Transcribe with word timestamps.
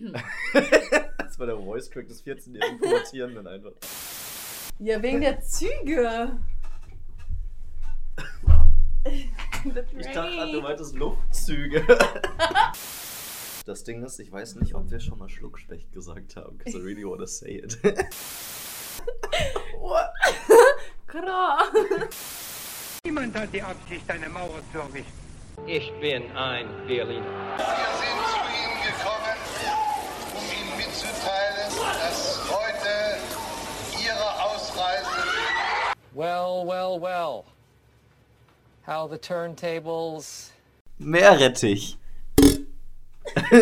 das 1.18 1.38
war 1.38 1.46
der 1.46 1.56
Voice-Crack 1.56 2.08
des 2.08 2.24
14-jährigen 2.24 2.78
Pubertierenden 2.78 3.46
einfach. 3.46 3.72
Ja, 4.78 5.02
wegen 5.02 5.20
der 5.20 5.40
Züge. 5.42 6.38
Ich 9.04 10.06
dachte 10.12 10.52
du 10.52 10.60
meintest 10.62 10.96
Luftzüge. 10.96 11.86
Das 13.66 13.84
Ding 13.84 14.02
ist, 14.02 14.18
ich 14.18 14.32
weiß 14.32 14.56
nicht, 14.56 14.74
ob 14.74 14.90
wir 14.90 14.98
schon 14.98 15.18
mal 15.18 15.28
Schluckspecht 15.28 15.92
gesagt 15.92 16.34
haben, 16.34 16.56
because 16.56 16.78
I 16.78 16.80
really 16.80 17.04
wanna 17.04 17.26
say 17.26 17.58
it. 17.58 17.78
Niemand 23.04 23.36
hat 23.36 23.52
die 23.52 23.62
Absicht, 23.62 24.10
eine 24.10 24.30
Mauer 24.30 24.60
zu 24.72 24.78
errichten. 24.78 25.12
Ich 25.66 25.92
bin 26.00 26.30
ein 26.32 26.66
Berliner. 26.86 27.89
Well, 36.12 36.64
well, 36.64 36.98
well. 36.98 37.44
How 38.82 39.06
the 39.06 39.16
turntables. 39.16 40.50
Meerrettich. 41.00 41.96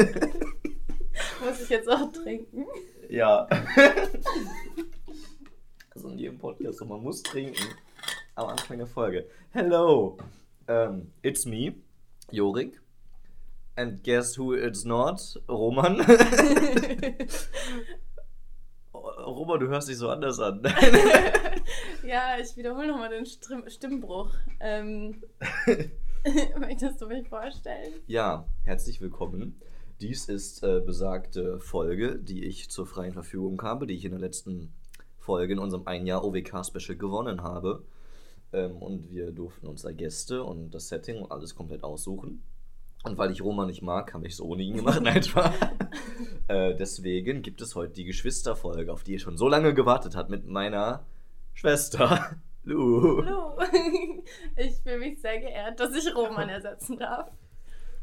Muss 1.45 1.61
ich 1.63 1.69
jetzt 1.69 1.89
auch 1.89 2.11
trinken? 2.13 2.65
Ja. 3.11 3.47
Also 5.95 6.11
in 6.11 6.19
jedem 6.19 6.39
Podcast, 6.39 6.79
so 6.79 6.85
man 6.85 7.03
muss 7.03 7.25
trinken. 7.25 7.75
Am 8.37 8.47
Anfang 8.51 8.79
der 8.79 8.87
Folge. 8.87 9.27
Hello, 9.51 10.17
um, 10.69 11.11
it's 11.25 11.45
me, 11.45 11.75
Jorik. 12.31 12.79
And 13.77 14.01
guess 14.05 14.37
who 14.37 14.53
it's 14.53 14.85
not? 14.85 15.21
Roman. 15.49 15.99
Roman, 19.29 19.61
du 19.61 19.69
hörst 19.69 19.89
dich 19.89 19.97
so 19.97 20.09
anders 20.09 20.41
an. 20.41 20.63
ja, 22.07 22.39
ich 22.41 22.57
wiederhole 22.57 22.89
nochmal 22.89 23.11
den 23.11 23.27
Strim 23.27 23.69
Stimmbruch. 23.69 24.33
Ähm, 24.61 25.23
möchtest 26.59 27.01
du 27.01 27.07
mich 27.07 27.29
vorstellen? 27.29 27.95
Ja, 28.07 28.47
herzlich 28.65 29.01
willkommen. 29.01 29.61
Dies 30.01 30.29
ist 30.29 30.63
äh, 30.63 30.81
besagte 30.81 31.61
Folge, 31.61 32.17
die 32.17 32.45
ich 32.45 32.71
zur 32.71 32.87
freien 32.87 33.13
Verfügung 33.13 33.61
habe, 33.63 33.87
die 33.87 33.95
ich 33.95 34.05
in 34.05 34.13
der 34.13 34.21
letzten 34.21 34.73
Folge 35.19 35.53
in 35.53 35.59
unserem 35.59 35.87
ein 35.87 36.07
Jahr 36.07 36.25
OWK-Special 36.25 36.97
gewonnen 36.97 37.43
habe. 37.43 37.85
Ähm, 38.53 38.77
und 38.77 39.11
wir 39.11 39.33
durften 39.33 39.67
uns 39.67 39.83
da 39.83 39.93
Gäste 39.93 40.43
und 40.43 40.71
das 40.71 40.89
Setting 40.89 41.21
und 41.21 41.31
alles 41.31 41.55
komplett 41.55 41.85
aussuchen. 41.85 42.43
Und 43.05 43.17
weil 43.17 43.31
ich 43.31 43.43
Roma 43.43 43.65
nicht 43.65 43.83
mag, 43.83 44.13
habe 44.13 44.27
ich 44.27 44.35
es 44.35 44.41
ohne 44.41 44.63
ihn 44.63 44.77
gemacht. 44.77 45.01
Nein, 45.03 45.23
Spaß. 45.23 45.55
äh, 46.49 46.75
deswegen 46.75 47.43
gibt 47.43 47.61
es 47.61 47.75
heute 47.75 47.93
die 47.95 48.05
Geschwisterfolge, 48.05 48.93
auf 48.93 49.05
die 49.05 49.13
ihr 49.13 49.19
schon 49.21 49.37
so 49.37 49.49
lange 49.49 49.73
gewartet 49.73 50.17
habt, 50.17 50.31
mit 50.31 50.47
meiner 50.47 51.07
Schwester. 51.55 52.37
Lu. 52.65 53.25
Hallo. 53.25 53.57
Ich 54.57 54.77
fühle 54.83 54.99
mich 54.99 55.21
sehr 55.23 55.41
geehrt, 55.41 55.81
dass 55.81 55.95
ich 55.95 56.15
Roman 56.15 56.51
ersetzen 56.51 56.99
darf. 56.99 57.31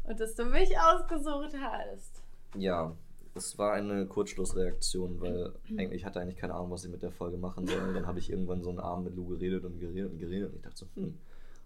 Und 0.02 0.18
dass 0.18 0.34
du 0.34 0.44
mich 0.44 0.76
ausgesucht 0.76 1.54
hast. 1.60 2.22
Ja, 2.56 2.96
es 3.36 3.58
war 3.58 3.74
eine 3.74 4.06
Kurzschlussreaktion, 4.06 5.20
weil 5.20 5.52
eigentlich 5.78 6.04
hatte 6.04 6.18
ich 6.18 6.22
eigentlich 6.22 6.36
keine 6.36 6.54
Ahnung, 6.54 6.70
was 6.70 6.84
ich 6.84 6.90
mit 6.90 7.02
der 7.02 7.12
Folge 7.12 7.36
machen 7.36 7.66
soll. 7.66 7.80
Und 7.80 7.94
dann 7.94 8.06
habe 8.06 8.18
ich 8.18 8.30
irgendwann 8.30 8.62
so 8.62 8.70
einen 8.70 8.80
Abend 8.80 9.04
mit 9.04 9.16
Lou 9.16 9.26
geredet 9.26 9.64
und 9.64 9.78
geredet 9.78 10.10
und 10.10 10.18
geredet. 10.18 10.50
Und 10.50 10.56
ich 10.56 10.62
dachte 10.62 10.78
so, 10.78 10.86
hm, 10.94 11.16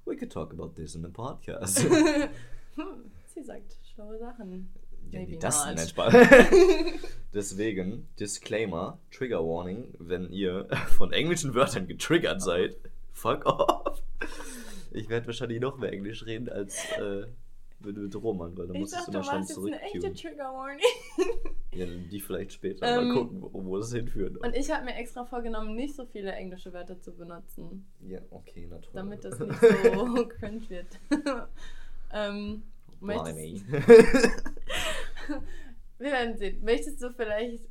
we 0.04 0.16
could 0.16 0.32
talk 0.32 0.52
about 0.52 0.72
this 0.74 0.94
in 0.94 1.04
a 1.04 1.08
podcast. 1.08 1.86
Hm, 2.76 3.10
sie 3.26 3.42
sagt 3.42 3.76
schlaue 3.94 4.18
Sachen. 4.18 4.68
ja, 5.10 5.20
Maybe 5.20 5.32
wie 5.32 5.38
das 5.38 5.66
not. 5.66 5.78
denn 5.78 5.88
Spaß. 5.88 6.14
Deswegen, 7.34 8.08
Disclaimer, 8.18 8.98
Trigger 9.10 9.40
Warning, 9.46 9.94
wenn 9.98 10.30
ihr 10.30 10.68
von 10.96 11.12
englischen 11.12 11.54
Wörtern 11.54 11.86
getriggert 11.86 12.42
seid, 12.42 12.76
fuck 13.12 13.46
off. 13.46 14.02
Ich 14.92 15.08
werde 15.08 15.26
wahrscheinlich 15.26 15.60
noch 15.60 15.78
mehr 15.78 15.92
Englisch 15.92 16.26
reden 16.26 16.48
als 16.48 16.76
äh, 16.98 17.26
mit, 17.78 17.96
mit 17.96 18.14
Roman, 18.16 18.56
weil 18.58 18.66
da 18.66 18.74
muss 18.74 18.92
ich 18.92 18.98
immer 19.08 19.18
du 19.20 19.24
schon 19.24 19.34
warst 19.38 19.48
jetzt 19.50 19.58
eine 19.58 19.80
echte. 19.82 20.12
Trigger 20.12 20.52
Warning. 20.52 20.84
Ja, 21.72 21.86
die 21.86 22.18
vielleicht 22.18 22.52
später. 22.54 22.84
Ähm, 23.00 23.06
Mal 23.08 23.14
gucken, 23.14 23.42
wo, 23.42 23.64
wo 23.64 23.78
das 23.78 23.92
hinführt. 23.92 24.38
Und 24.38 24.56
ich 24.56 24.68
habe 24.72 24.84
mir 24.86 24.96
extra 24.96 25.24
vorgenommen, 25.24 25.76
nicht 25.76 25.94
so 25.94 26.04
viele 26.04 26.32
englische 26.32 26.72
Wörter 26.72 26.98
zu 27.00 27.12
benutzen, 27.12 27.86
Ja, 28.08 28.18
okay, 28.30 28.66
na 28.68 28.78
toll. 28.78 28.90
damit 28.92 29.24
das 29.24 29.38
nicht 29.38 29.60
so 29.60 30.26
cringe 30.26 30.68
wird. 30.68 30.88
Ähm, 32.12 32.62
möchtest, 33.00 33.34
Blimey. 33.34 33.62
wir 35.98 36.12
werden 36.12 36.36
sehen. 36.36 36.62
Möchtest 36.64 37.02
du 37.02 37.10
vielleicht 37.12 37.68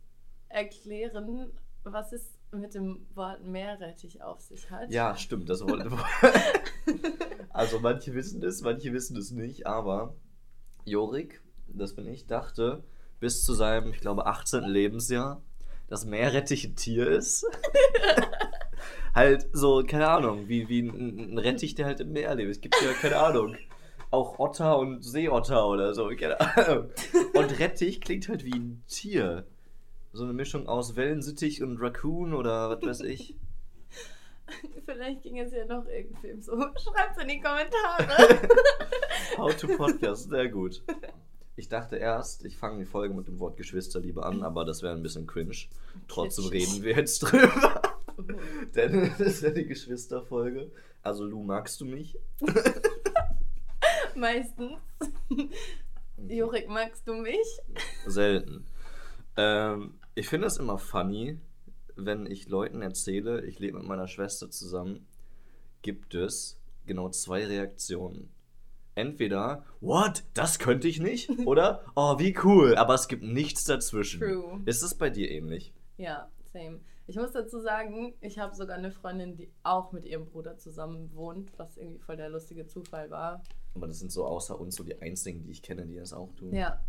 erklären, 0.50 1.52
was 1.84 2.12
es 2.14 2.38
mit 2.52 2.74
dem 2.74 3.06
Wort 3.14 3.44
Meerrettich 3.44 4.22
auf 4.22 4.42
sich 4.42 4.70
hat? 4.72 4.92
ja, 4.92 5.16
stimmt, 5.16 5.50
das 5.50 5.62
wollte 5.62 5.90
Also 7.50 7.80
manche 7.80 8.14
wissen 8.14 8.44
es, 8.44 8.62
manche 8.62 8.94
wissen 8.94 9.18
es 9.18 9.32
nicht, 9.32 9.68
aber 9.68 10.16
Jorik, 10.86 11.42
das 11.68 11.96
bin 11.96 12.08
ich, 12.08 12.26
dachte 12.26 12.84
bis 13.20 13.44
zu 13.44 13.54
seinem, 13.54 13.92
ich 13.92 14.00
glaube, 14.00 14.26
18. 14.26 14.64
Lebensjahr, 14.64 15.44
dass 15.88 16.06
Meerrettich 16.06 16.66
ein 16.66 16.76
Tier 16.76 17.08
ist. 17.08 17.46
halt 19.14 19.50
so, 19.52 19.84
keine 19.86 20.08
Ahnung, 20.08 20.48
wie, 20.48 20.70
wie 20.70 20.82
ein, 20.82 21.34
ein 21.34 21.38
Rettich, 21.38 21.76
der 21.76 21.86
halt 21.86 22.00
im 22.00 22.14
Meer 22.14 22.36
lebt. 22.36 22.52
Es 22.52 22.62
gibt 22.62 22.76
ja, 22.82 22.94
keine 22.94 23.18
Ahnung, 23.18 23.58
auch 24.12 24.40
Otter 24.40 24.78
und 24.78 25.04
Seeotter 25.04 25.68
oder 25.68 25.94
so, 25.94 26.10
keine 26.10 26.40
Ahnung. 26.40 26.90
Und 27.36 27.60
Rettich 27.60 28.02
klingt 28.02 28.28
halt 28.28 28.44
wie 28.44 28.54
ein 28.54 28.84
Tier. 28.88 29.46
So 30.12 30.24
eine 30.24 30.34
Mischung 30.34 30.68
aus 30.68 30.96
Wellensittich 30.96 31.62
und 31.62 31.80
Raccoon 31.80 32.34
oder 32.34 32.72
was 32.72 32.82
weiß 32.82 33.02
ich. 33.02 33.36
Vielleicht 34.86 35.22
ging 35.22 35.38
es 35.38 35.54
ja 35.54 35.66
noch 35.66 35.86
irgendwie 35.86 36.42
so. 36.42 36.54
Schreibt's 36.58 37.22
in 37.22 37.28
die 37.28 37.40
Kommentare. 37.40 38.40
How 39.38 39.56
to 39.56 39.68
Podcast, 39.68 40.30
sehr 40.30 40.50
gut. 40.50 40.82
Ich 41.56 41.70
dachte 41.70 41.98
erst, 41.98 42.44
ich 42.46 42.58
fange 42.58 42.80
die 42.80 42.86
Folge 42.86 43.14
mit 43.14 43.28
dem 43.28 43.40
Wort 43.40 43.58
Geschwisterliebe 43.58 44.26
an, 44.26 44.42
aber 44.42 44.66
das 44.66 44.82
wäre 44.82 44.96
ein 44.96 45.04
bisschen 45.04 45.28
cringe. 45.28 45.56
Trotzdem 46.08 46.46
reden 46.46 46.82
wir 46.82 46.96
jetzt 46.96 47.20
drüber. 47.20 47.82
Denn 48.76 49.12
das 49.12 49.20
ist 49.20 49.44
ja 49.44 49.52
die 49.52 49.66
Geschwisterfolge. 49.66 50.72
Also, 51.04 51.26
Lu, 51.26 51.44
magst 51.44 51.80
du 51.82 51.86
mich? 51.86 52.18
Meistens. 54.20 54.80
Jorik, 56.28 56.68
magst 56.68 57.08
du 57.08 57.14
mich? 57.14 57.62
Selten. 58.06 58.66
Ähm, 59.38 59.94
ich 60.14 60.28
finde 60.28 60.48
es 60.48 60.58
immer 60.58 60.78
funny, 60.78 61.40
wenn 61.96 62.26
ich 62.26 62.50
Leuten 62.50 62.82
erzähle, 62.82 63.46
ich 63.46 63.60
lebe 63.60 63.78
mit 63.78 63.88
meiner 63.88 64.08
Schwester 64.08 64.50
zusammen, 64.50 65.08
gibt 65.82 66.16
es 66.16 66.60
genau 66.86 67.10
zwei 67.10 67.46
Reaktionen. 67.46 68.30
Entweder, 68.96 69.64
what, 69.80 70.26
das 70.34 70.60
könnte 70.60 70.90
ich 70.90 71.00
nicht? 71.00 71.30
Oder, 71.46 71.86
oh, 71.96 72.20
wie 72.20 72.38
cool, 72.44 72.76
aber 72.76 72.96
es 72.96 73.08
gibt 73.08 73.24
nichts 73.24 73.64
dazwischen. 73.64 74.20
True. 74.20 74.62
Ist 74.66 74.82
es 74.82 74.96
bei 74.96 75.10
dir 75.10 75.32
ähnlich? 75.32 75.74
Ja, 75.96 76.30
same. 76.52 76.82
Ich 77.08 77.16
muss 77.16 77.32
dazu 77.32 77.60
sagen, 77.60 78.14
ich 78.20 78.38
habe 78.38 78.54
sogar 78.54 78.78
eine 78.78 78.92
Freundin, 78.92 79.38
die 79.38 79.50
auch 79.64 79.94
mit 79.94 80.06
ihrem 80.06 80.26
Bruder 80.26 80.58
zusammen 80.58 81.10
wohnt, 81.16 81.58
was 81.58 81.78
irgendwie 81.78 82.00
voll 82.00 82.18
der 82.18 82.30
lustige 82.30 82.68
Zufall 82.68 83.10
war. 83.10 83.42
Aber 83.76 83.88
das 83.88 84.00
sind 84.00 84.12
so 84.12 84.26
außer 84.26 84.60
uns 84.60 84.76
so 84.76 84.84
die 84.84 85.02
einzigen, 85.02 85.44
die 85.44 85.52
ich 85.52 85.62
kenne, 85.62 85.86
die 85.86 85.96
das 85.96 86.14
auch 86.14 86.34
tun. 86.36 86.54
Ja. 86.54 86.84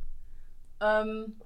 Ähm, 0.81 1.37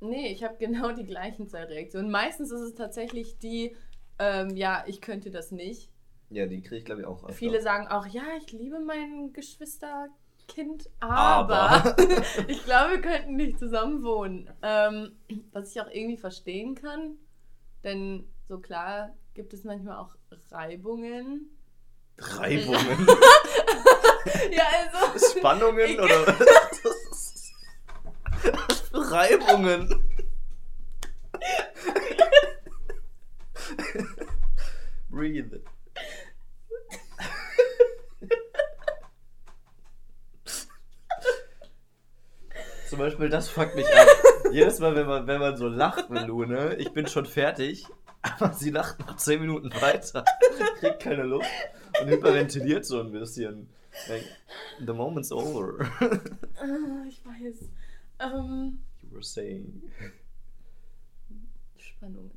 nee, 0.00 0.28
ich 0.32 0.44
habe 0.44 0.56
genau 0.58 0.92
die 0.92 1.04
gleichen 1.04 1.48
zwei 1.48 1.64
Reaktionen. 1.64 2.10
Meistens 2.10 2.50
ist 2.50 2.60
es 2.60 2.74
tatsächlich 2.74 3.38
die, 3.38 3.76
ähm, 4.18 4.56
ja, 4.56 4.84
ich 4.86 5.00
könnte 5.00 5.30
das 5.30 5.52
nicht. 5.52 5.90
Ja, 6.30 6.46
die 6.46 6.62
kriege 6.62 6.76
ich 6.76 6.84
glaube 6.84 7.00
ich 7.00 7.06
auch. 7.06 7.24
öfter. 7.24 7.34
Viele 7.34 7.60
sagen 7.60 7.88
auch, 7.88 8.06
ja, 8.06 8.22
ich 8.38 8.52
liebe 8.52 8.78
mein 8.78 9.32
Geschwisterkind, 9.32 10.88
Aber. 11.00 11.56
aber, 11.56 11.96
ich 12.48 12.64
glaube, 12.64 12.94
wir 12.94 13.00
könnten 13.00 13.36
nicht 13.36 13.58
zusammen 13.58 14.02
wohnen. 14.04 14.48
Ähm, 14.62 15.16
was 15.52 15.70
ich 15.74 15.80
auch 15.80 15.90
irgendwie 15.90 16.16
verstehen 16.16 16.76
kann, 16.76 17.16
denn 17.82 18.28
so 18.48 18.58
klar 18.58 19.14
gibt 19.34 19.54
es 19.54 19.64
manchmal 19.64 19.98
auch 19.98 20.16
Reibungen. 20.50 21.50
Reibungen, 22.18 23.06
Ja, 24.50 24.64
also. 25.12 25.38
Spannungen 25.38 25.98
oder 25.98 26.26
was? 26.26 27.52
Reibungen? 28.92 30.04
Breathe. 35.10 35.60
Zum 42.88 42.98
Beispiel, 42.98 43.28
das 43.28 43.48
fuckt 43.48 43.76
mich 43.76 43.86
ab. 43.86 44.08
Jedes 44.52 44.80
Mal, 44.80 44.96
wenn 44.96 45.06
man, 45.06 45.26
wenn 45.26 45.38
man 45.40 45.56
so 45.56 45.68
lacht 45.68 46.10
mit 46.10 46.26
Lu, 46.26 46.44
ne? 46.44 46.74
Ich 46.76 46.92
bin 46.92 47.06
schon 47.06 47.24
fertig, 47.24 47.86
aber 48.22 48.52
sie 48.52 48.70
lacht 48.70 48.98
noch 48.98 49.16
10 49.16 49.40
Minuten 49.40 49.70
weiter. 49.80 50.24
Kriegt 50.80 51.00
keine 51.00 51.22
Luft 51.22 51.48
und 52.00 52.08
hyperventiliert 52.08 52.84
so 52.84 53.00
ein 53.00 53.12
bisschen. 53.12 53.72
Like, 54.08 54.24
the 54.78 54.92
moment's 54.92 55.32
over. 55.32 55.90
Ah, 56.62 57.04
ich 57.08 57.24
weiß. 57.24 57.70
Ähm, 58.20 58.80
You 59.02 59.12
were 59.12 59.22
saying. 59.22 59.82
Spannungen. 61.78 62.30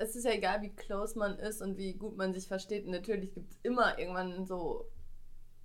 Es 0.00 0.16
ist 0.16 0.24
ja 0.24 0.32
egal, 0.32 0.62
wie 0.62 0.70
close 0.70 1.18
man 1.18 1.38
ist 1.38 1.60
und 1.60 1.76
wie 1.76 1.94
gut 1.94 2.16
man 2.16 2.32
sich 2.34 2.46
versteht. 2.46 2.86
Natürlich 2.86 3.34
gibt 3.34 3.50
es 3.50 3.58
immer 3.62 3.98
irgendwann 3.98 4.46
so 4.46 4.86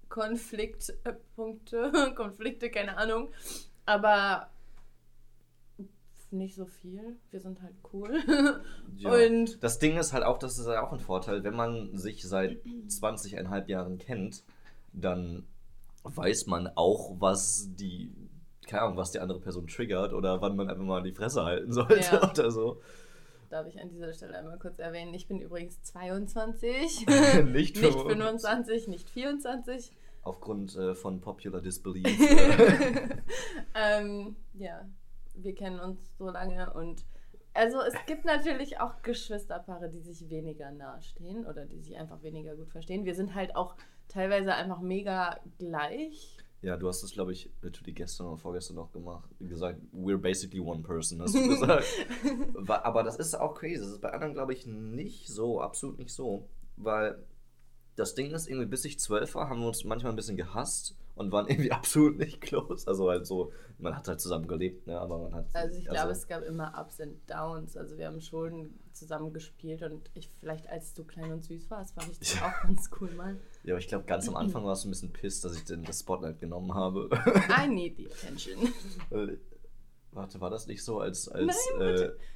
Konfliktpunkte, 0.09 1.91
Konflikte, 2.15 2.69
keine 2.69 2.97
Ahnung. 2.97 3.31
Aber 3.85 4.49
nicht 6.31 6.55
so 6.55 6.65
viel. 6.65 7.15
Wir 7.31 7.39
sind 7.39 7.61
halt 7.61 7.75
cool. 7.93 8.21
Ja. 8.97 9.11
Und 9.11 9.63
das 9.63 9.77
Ding 9.77 9.95
ist 9.97 10.11
halt 10.11 10.23
auch, 10.23 10.39
das 10.39 10.57
ist 10.57 10.65
ja 10.65 10.81
auch 10.81 10.91
ein 10.91 10.99
Vorteil, 10.99 11.43
wenn 11.43 11.55
man 11.55 11.95
sich 11.95 12.23
seit 12.23 12.57
20,5 12.65 13.67
Jahren 13.67 13.99
kennt, 13.99 14.43
dann 15.01 15.47
weiß 16.03 16.47
man 16.47 16.67
auch, 16.75 17.15
was 17.19 17.69
die, 17.75 18.13
keine 18.65 18.83
Ahnung, 18.83 18.97
was 18.97 19.11
die 19.11 19.19
andere 19.19 19.39
Person 19.39 19.67
triggert 19.67 20.13
oder 20.13 20.41
wann 20.41 20.55
man 20.55 20.69
einfach 20.69 20.83
mal 20.83 21.03
die 21.03 21.11
Fresse 21.13 21.43
halten 21.43 21.71
sollte 21.73 21.99
Ja. 21.99 22.29
oder 22.31 22.51
so. 22.51 22.81
darf 23.49 23.67
ich 23.67 23.79
an 23.79 23.89
dieser 23.89 24.13
Stelle 24.13 24.37
einmal 24.37 24.57
kurz 24.59 24.79
erwähnen, 24.79 25.13
ich 25.13 25.27
bin 25.27 25.39
übrigens 25.41 25.81
22. 25.83 27.05
Nicht 27.45 27.75
nicht 27.75 27.77
25. 27.77 28.07
25, 28.11 28.87
nicht 28.87 29.09
24. 29.09 29.91
Aufgrund 30.23 30.75
äh, 30.75 30.93
von 30.95 31.21
Popular 31.21 31.61
Disbelief. 31.61 32.05
äh, 32.19 33.17
ähm, 33.75 34.35
ja, 34.53 34.85
wir 35.35 35.55
kennen 35.55 35.79
uns 35.79 35.99
so 36.17 36.29
lange 36.29 36.73
und 36.73 37.05
also 37.57 37.81
es 37.81 37.95
gibt 38.05 38.23
natürlich 38.25 38.79
auch 38.79 39.01
Geschwisterpaare, 39.01 39.89
die 39.89 39.99
sich 39.99 40.29
weniger 40.29 40.71
nahestehen 40.71 41.45
oder 41.45 41.65
die 41.65 41.79
sich 41.79 41.97
einfach 41.97 42.21
weniger 42.21 42.55
gut 42.55 42.69
verstehen. 42.69 43.03
Wir 43.03 43.15
sind 43.15 43.33
halt 43.33 43.55
auch 43.55 43.75
teilweise 44.07 44.53
einfach 44.53 44.79
mega 44.79 45.39
gleich. 45.57 46.37
ja, 46.61 46.77
du 46.77 46.87
hast 46.87 47.01
es, 47.01 47.13
glaube 47.13 47.33
ich, 47.33 47.49
literally 47.61 47.93
gestern 47.93 48.27
oder 48.27 48.37
vorgestern 48.37 48.75
noch 48.75 48.91
gemacht. 48.91 49.29
Gesagt, 49.39 49.79
we're 49.91 50.17
basically 50.17 50.59
one 50.59 50.83
person, 50.83 51.21
hast 51.21 51.33
du 51.33 51.47
gesagt. 51.47 51.85
Aber 52.67 53.03
das 53.03 53.15
ist 53.17 53.33
auch 53.35 53.55
crazy. 53.55 53.79
Das 53.79 53.89
ist 53.89 54.01
bei 54.01 54.11
anderen, 54.11 54.33
glaube 54.33 54.53
ich, 54.53 54.67
nicht 54.67 55.27
so, 55.27 55.59
absolut 55.59 55.97
nicht 55.97 56.13
so. 56.13 56.47
Weil 56.75 57.23
das 57.95 58.13
Ding 58.13 58.31
ist, 58.31 58.47
irgendwie 58.47 58.67
bis 58.67 58.85
ich 58.85 58.99
zwölf 58.99 59.33
war, 59.33 59.49
haben 59.49 59.61
wir 59.61 59.67
uns 59.67 59.83
manchmal 59.83 60.13
ein 60.13 60.15
bisschen 60.15 60.37
gehasst 60.37 60.95
und 61.17 61.31
waren 61.31 61.47
irgendwie 61.49 61.71
absolut 61.71 62.17
nicht 62.17 62.41
close. 62.41 62.87
Also 62.87 63.09
halt 63.09 63.25
so, 63.27 63.51
man 63.77 63.95
hat 63.95 64.07
halt 64.07 64.21
zusammen 64.21 64.47
gelebt, 64.47 64.87
ne? 64.87 64.99
Aber 64.99 65.17
man 65.19 65.33
hat. 65.33 65.47
Also 65.53 65.77
ich 65.77 65.85
glaube, 65.85 66.11
es 66.11 66.27
gab 66.27 66.43
immer 66.43 66.73
Ups 66.79 66.99
und 66.99 67.19
Downs. 67.29 67.75
Also 67.77 67.97
wir 67.97 68.07
haben 68.07 68.21
schon 68.21 68.73
zusammen 68.93 69.33
gespielt 69.33 69.83
und 69.83 70.09
ich 70.13 70.29
vielleicht 70.39 70.67
als 70.67 70.93
du 70.93 71.03
klein 71.03 71.31
und 71.31 71.43
süß 71.43 71.69
warst, 71.69 71.93
fand 71.93 72.11
ich 72.11 72.19
das 72.19 72.35
Ja. 72.35 72.47
auch 72.47 72.63
ganz 72.63 72.89
cool 72.99 73.11
mal. 73.11 73.37
Ja, 73.63 73.73
aber 73.73 73.79
ich 73.79 73.87
glaube, 73.87 74.05
ganz 74.05 74.27
am 74.27 74.35
Anfang 74.37 74.63
warst 74.65 74.83
du 74.83 74.87
ein 74.87 74.91
bisschen 74.91 75.13
pisst, 75.13 75.43
dass 75.43 75.55
ich 75.55 75.65
den, 75.65 75.83
das 75.83 75.99
Spotlight 75.99 76.39
genommen 76.39 76.73
habe. 76.73 77.09
I 77.63 77.67
need 77.69 77.97
the 77.97 78.07
attention. 78.07 78.73
Warte, 80.11 80.41
war 80.41 80.49
das 80.49 80.67
nicht 80.67 80.83
so, 80.83 80.99
als. 80.99 81.27
als 81.29 81.45
Nein, 81.45 81.81
äh, 81.81 81.91
bitte. 81.91 82.17
Bitte 82.17 82.27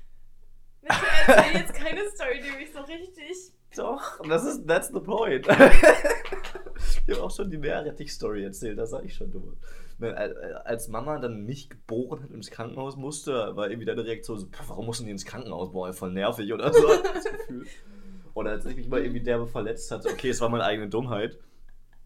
erzähl 1.28 1.62
jetzt 1.62 1.74
keine 1.74 2.10
Story, 2.10 2.42
die 2.42 2.58
mich 2.58 2.72
so 2.74 2.80
richtig. 2.82 3.54
Doch, 3.76 4.20
das 4.28 4.44
ist, 4.46 4.68
that's 4.68 4.90
the 4.90 5.00
point. 5.00 5.48
ich 7.08 7.14
habe 7.16 7.24
auch 7.24 7.32
schon 7.32 7.50
die 7.50 7.58
Meerrettich-Story 7.58 8.44
erzählt, 8.44 8.78
das 8.78 8.90
sag 8.92 9.06
ich 9.06 9.14
schon 9.16 9.32
dumm. 9.32 9.56
Al- 10.02 10.62
Als 10.66 10.88
Mama 10.88 11.20
dann 11.20 11.46
mich 11.46 11.70
geboren 11.70 12.24
hat 12.24 12.30
und 12.30 12.36
ins 12.38 12.50
Krankenhaus 12.52 12.96
musste, 12.98 13.56
war 13.56 13.70
irgendwie 13.70 13.86
deine 13.86 14.04
Reaktion 14.04 14.40
so, 14.40 14.48
"Pff, 14.48 14.70
warum 14.70 14.88
mussten 14.88 15.06
die 15.06 15.12
ins 15.12 15.26
Krankenhaus? 15.26 15.72
Boah, 15.72 15.94
voll 15.94 16.12
nervig 16.12 16.52
oder 16.52 16.74
so. 16.74 16.88
Oder 18.34 18.52
als 18.52 18.66
ich 18.66 18.76
mich 18.76 18.88
mal 18.90 19.02
irgendwie 19.02 19.22
derbe 19.22 19.46
verletzt 19.48 19.92
hatte, 19.92 20.10
okay, 20.10 20.30
es 20.30 20.42
war 20.42 20.50
meine 20.50 20.64
eigene 20.64 20.90
Dummheit. 20.90 21.38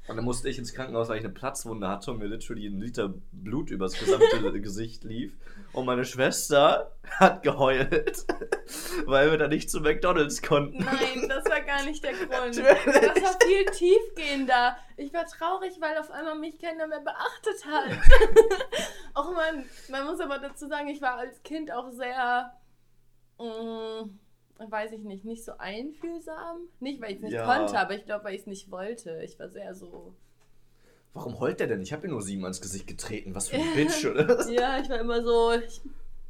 Und 0.07 0.17
dann 0.17 0.25
musste 0.25 0.49
ich 0.49 0.59
ins 0.59 0.73
Krankenhaus, 0.73 1.09
weil 1.09 1.17
ich 1.17 1.23
eine 1.23 1.33
Platzwunde 1.33 1.87
hatte 1.87 2.11
und 2.11 2.19
mir 2.19 2.27
literally 2.27 2.67
ein 2.67 2.79
Liter 2.79 3.13
Blut 3.31 3.71
übers 3.71 3.97
gesamte 3.97 4.51
Gesicht 4.61 5.03
lief. 5.03 5.33
Und 5.73 5.85
meine 5.85 6.05
Schwester 6.05 6.95
hat 7.19 7.41
geheult, 7.41 8.25
weil 9.05 9.31
wir 9.31 9.37
da 9.37 9.47
nicht 9.47 9.69
zu 9.71 9.81
McDonalds 9.81 10.43
konnten. 10.43 10.83
Nein, 10.83 11.27
das 11.27 11.45
war 11.45 11.61
gar 11.61 11.83
nicht 11.85 12.03
der 12.03 12.13
Grund. 12.13 12.31
Natürlich. 12.31 12.85
Das 12.85 13.23
war 13.23 13.39
viel 13.43 13.65
tiefgehender. 13.65 14.77
Ich 14.97 15.11
war 15.11 15.25
traurig, 15.25 15.73
weil 15.79 15.97
auf 15.97 16.11
einmal 16.11 16.37
mich 16.37 16.59
keiner 16.59 16.87
mehr 16.87 17.01
beachtet 17.01 17.65
hat. 17.65 17.97
auch 19.15 19.33
man, 19.33 19.65
man 19.89 20.05
muss 20.05 20.19
aber 20.19 20.37
dazu 20.37 20.67
sagen, 20.67 20.87
ich 20.87 21.01
war 21.01 21.17
als 21.17 21.41
Kind 21.43 21.71
auch 21.71 21.91
sehr, 21.91 22.53
mm, 23.39 24.09
weiß 24.57 24.91
ich 24.93 25.03
nicht, 25.03 25.25
nicht 25.25 25.43
so 25.43 25.53
einfühlsam. 25.57 26.59
Nicht, 26.79 27.01
weil 27.01 27.11
ich 27.11 27.17
es 27.17 27.23
nicht 27.23 27.33
Ja. 27.33 27.45
konnte, 27.45 27.77
aber 27.79 27.95
ich 27.95 28.05
glaube, 28.05 28.25
weil 28.25 28.35
ich 28.35 28.41
es 28.41 28.47
nicht 28.47 28.71
wollte. 28.71 29.21
Ich 29.23 29.37
war 29.39 29.49
sehr 29.49 29.75
so. 29.75 30.13
Warum 31.13 31.39
heult 31.39 31.59
der 31.59 31.67
denn? 31.67 31.81
Ich 31.81 31.93
habe 31.93 32.07
ihm 32.07 32.11
nur 32.11 32.21
sieben 32.21 32.43
ans 32.43 32.61
Gesicht 32.61 32.87
getreten. 32.87 33.35
Was 33.35 33.49
für 33.49 33.55
ein 33.61 33.73
Bitch, 33.73 34.05
oder? 34.05 34.49
Ja, 34.49 34.79
ich 34.79 34.89
war 34.89 34.99
immer 34.99 35.23
so, 35.23 35.51
ich, 35.53 35.81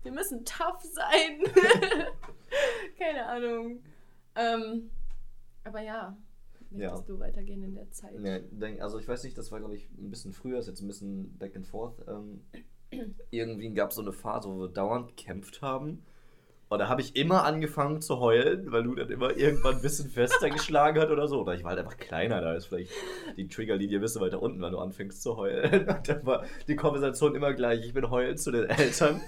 wir 0.04 0.12
müssen 0.12 0.46
tough 0.46 0.82
sein. 0.84 1.42
Keine 2.98 3.26
Ahnung. 3.26 3.80
Ähm, 4.36 4.90
aber 5.64 5.82
ja, 5.82 6.16
möchtest 6.70 7.10
du 7.10 7.20
weitergehen 7.20 7.64
in 7.64 7.74
der 7.76 7.90
Zeit? 7.92 8.20
Nee, 8.20 8.80
also 8.82 9.00
ich 9.00 9.08
weiß 9.08 9.24
nicht, 9.24 9.38
das 9.38 9.52
war 9.52 9.60
glaube 9.60 9.76
ich 9.76 9.90
ein 9.98 10.10
bisschen 10.10 10.34
früher, 10.34 10.60
ist 10.60 10.68
jetzt 10.68 10.82
ein 10.82 10.88
bisschen 10.88 11.38
back 11.38 11.56
and 11.56 11.66
forth. 11.66 12.04
Ähm, 12.08 12.42
irgendwie 13.32 13.74
gab 13.74 13.90
es 13.90 13.96
so 13.96 14.02
eine 14.02 14.12
Phase, 14.14 14.50
wo 14.50 14.60
wir 14.60 14.68
dauernd 14.68 15.08
gekämpft 15.16 15.62
haben. 15.62 16.04
Und 16.76 16.80
da 16.80 16.90
habe 16.90 17.00
ich 17.00 17.16
immer 17.16 17.46
angefangen 17.46 18.02
zu 18.02 18.20
heulen, 18.20 18.70
weil 18.70 18.84
du 18.84 18.96
dann 18.96 19.10
immer 19.10 19.38
irgendwann 19.38 19.76
ein 19.76 19.82
bisschen 19.82 20.10
fester 20.10 20.50
geschlagen 20.50 21.00
hat 21.00 21.10
oder 21.10 21.26
so. 21.30 21.40
Oder 21.40 21.54
ich 21.54 21.64
war 21.64 21.70
halt 21.70 21.80
einfach 21.80 21.96
kleiner, 21.96 22.42
da 22.42 22.54
ist 22.54 22.66
vielleicht 22.66 22.92
die 23.38 23.48
Triggerlinie 23.48 24.00
ein 24.00 24.02
bisschen 24.02 24.22
weiter 24.22 24.42
unten, 24.42 24.62
wenn 24.62 24.74
du 24.74 24.80
anfängst 24.80 25.24
zu 25.24 25.38
heulen. 25.38 25.88
Und 25.88 26.10
dann 26.10 26.26
war 26.26 26.44
die 26.68 26.76
Konversation 26.76 27.34
immer 27.34 27.54
gleich. 27.54 27.86
Ich 27.86 27.94
bin 27.94 28.10
heulen 28.10 28.36
zu 28.36 28.52
den 28.52 28.66
Eltern. 28.66 29.22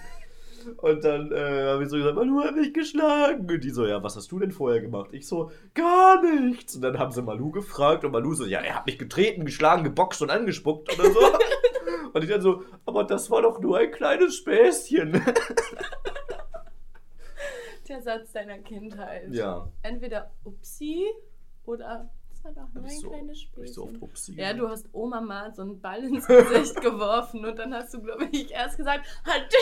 Und 0.76 1.06
dann 1.06 1.32
äh, 1.32 1.68
habe 1.68 1.84
ich 1.84 1.90
so 1.90 1.96
gesagt, 1.96 2.16
Malu 2.16 2.44
hat 2.44 2.58
mich 2.58 2.74
geschlagen. 2.74 3.50
Und 3.50 3.64
die 3.64 3.70
so, 3.70 3.86
ja, 3.86 4.04
was 4.04 4.18
hast 4.18 4.30
du 4.30 4.40
denn 4.40 4.52
vorher 4.52 4.82
gemacht? 4.82 5.12
Ich 5.14 5.26
so, 5.26 5.50
gar 5.74 6.22
nichts. 6.22 6.76
Und 6.76 6.82
dann 6.82 7.00
haben 7.00 7.14
sie 7.14 7.22
Malu 7.22 7.52
gefragt 7.52 8.04
und 8.04 8.12
Malu 8.12 8.34
so, 8.34 8.44
ja, 8.44 8.60
er 8.60 8.76
hat 8.76 8.88
mich 8.88 9.00
getreten, 9.00 9.46
geschlagen, 9.46 9.86
geboxt 9.86 10.22
und 10.22 10.32
angespuckt 10.32 11.00
oder 11.00 11.12
so. 11.12 11.20
und 12.14 12.24
ich 12.26 12.30
dann 12.30 12.42
so, 12.42 12.64
aber 12.86 13.06
das 13.06 13.32
war 13.32 13.42
doch 13.42 13.62
nur 13.62 13.78
ein 13.78 13.92
kleines 13.92 14.36
Späßchen. 14.36 15.22
Der 17.90 18.02
Satz 18.02 18.32
deiner 18.34 18.58
Kindheit. 18.60 19.34
ja. 19.34 19.68
Entweder 19.84 20.32
Upsi 20.44 21.06
oder 21.66 22.10
das 22.30 22.44
war 22.44 22.52
doch 22.52 22.74
nur 22.74 22.84
ein 22.84 22.90
ich 22.90 23.00
so, 23.00 23.10
kleines 23.10 23.46
hab 23.56 23.64
ich 23.64 23.74
so 23.74 23.84
oft. 23.86 24.02
Upsi 24.02 24.36
ja, 24.36 24.54
du 24.54 24.68
hast 24.70 24.88
Oma 24.94 25.22
mal 25.22 25.54
so 25.54 25.62
einen 25.64 25.80
Ball 25.82 26.04
ins 26.04 26.28
Gesicht 26.28 26.76
geworfen 26.82 27.46
und 27.46 27.58
dann 27.58 27.74
hast 27.74 27.94
du, 27.94 28.02
glaube 28.02 28.26
ich, 28.32 28.52
erst 28.52 28.78
gesagt, 28.78 29.08
halt 29.26 29.48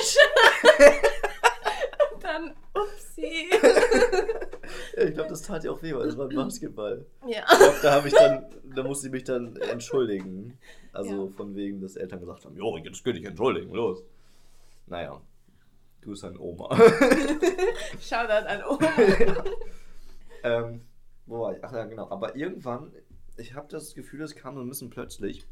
und 2.13 2.23
dann 2.23 2.53
Upsi. 2.73 3.49
Ja, 4.97 5.03
ich 5.03 5.13
glaube, 5.13 5.29
das 5.29 5.41
tat 5.43 5.63
ihr 5.63 5.71
auch 5.71 5.81
weh, 5.81 5.93
weil 5.93 6.07
es 6.07 6.17
war 6.17 6.27
ein 6.29 6.35
Basketball. 6.35 7.05
ja. 7.27 7.43
Ich 7.51 7.57
glaube, 7.57 7.77
da 7.81 7.91
habe 7.93 8.07
ich 8.07 8.13
dann, 8.13 8.45
da 8.75 8.83
musste 8.83 9.07
ich 9.07 9.13
mich 9.13 9.23
dann 9.23 9.55
entschuldigen. 9.57 10.57
Also 10.93 11.25
Ja. 11.27 11.31
von 11.35 11.55
wegen, 11.55 11.81
dass 11.81 11.95
Eltern 11.95 12.19
gesagt 12.21 12.45
haben, 12.45 12.55
jo, 12.57 12.77
jetzt 12.77 13.03
geh 13.03 13.13
dich 13.13 13.25
entschuldigen, 13.25 13.73
los. 13.73 14.03
Naja, 14.87 15.21
du 16.05 16.11
bist 16.11 16.23
ein 16.23 16.37
Oma. 16.37 16.69
Shoutout 17.99 18.47
an 18.47 18.63
Oma. 18.69 18.87
ähm, 20.43 20.81
wo 21.25 21.41
war 21.41 21.57
ich? 21.57 21.63
Ach 21.63 21.73
ja, 21.73 21.85
genau. 21.85 22.09
Aber 22.11 22.35
irgendwann, 22.35 22.91
ich 23.37 23.55
habe 23.55 23.67
das 23.69 23.95
Gefühl, 23.95 24.21
es 24.21 24.35
kam 24.35 24.55
so 24.55 24.61
ein 24.61 24.69
bisschen 24.69 24.89
plötzlich, 24.89 25.47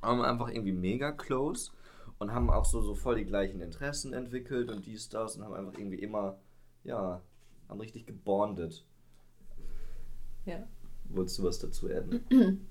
waren 0.00 0.18
wir 0.18 0.26
einfach 0.26 0.48
irgendwie 0.48 0.72
mega 0.72 1.12
close 1.12 1.70
und 2.18 2.32
haben 2.32 2.50
auch 2.50 2.64
so, 2.64 2.80
so 2.80 2.94
voll 2.94 3.16
die 3.16 3.26
gleichen 3.26 3.60
Interessen 3.60 4.14
entwickelt 4.14 4.70
und 4.70 4.86
dies, 4.86 5.08
das 5.10 5.36
und 5.36 5.44
haben 5.44 5.54
einfach 5.54 5.78
irgendwie 5.78 5.98
immer, 5.98 6.38
ja, 6.82 7.20
haben 7.68 7.80
richtig 7.80 8.06
gebondet. 8.06 8.84
ja. 10.46 10.66
Wolltest 11.12 11.38
du 11.40 11.42
was 11.42 11.58
dazu 11.58 11.88
adden? 11.88 12.66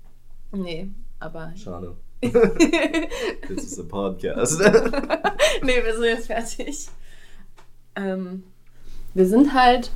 Nee, 0.52 0.90
aber. 1.20 1.54
Schade. 1.54 1.96
Das 2.22 3.64
ist 3.64 3.78
ein 3.78 3.86
Podcast. 3.86 4.58
nee, 5.62 5.84
wir 5.84 5.94
sind 5.94 6.04
jetzt 6.04 6.26
fertig. 6.26 6.88
Ähm, 8.00 8.44
wir 9.14 9.26
sind 9.26 9.54
halt 9.54 9.90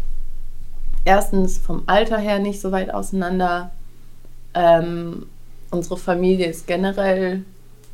erstens 1.05 1.59
vom 1.59 1.85
Alter 1.87 2.19
her 2.19 2.39
nicht 2.39 2.61
so 2.61 2.73
weit 2.73 2.93
auseinander. 2.93 3.71
Ähm, 4.55 5.27
unsere 5.71 5.97
Familie 5.97 6.47
ist 6.47 6.67
generell, 6.67 7.45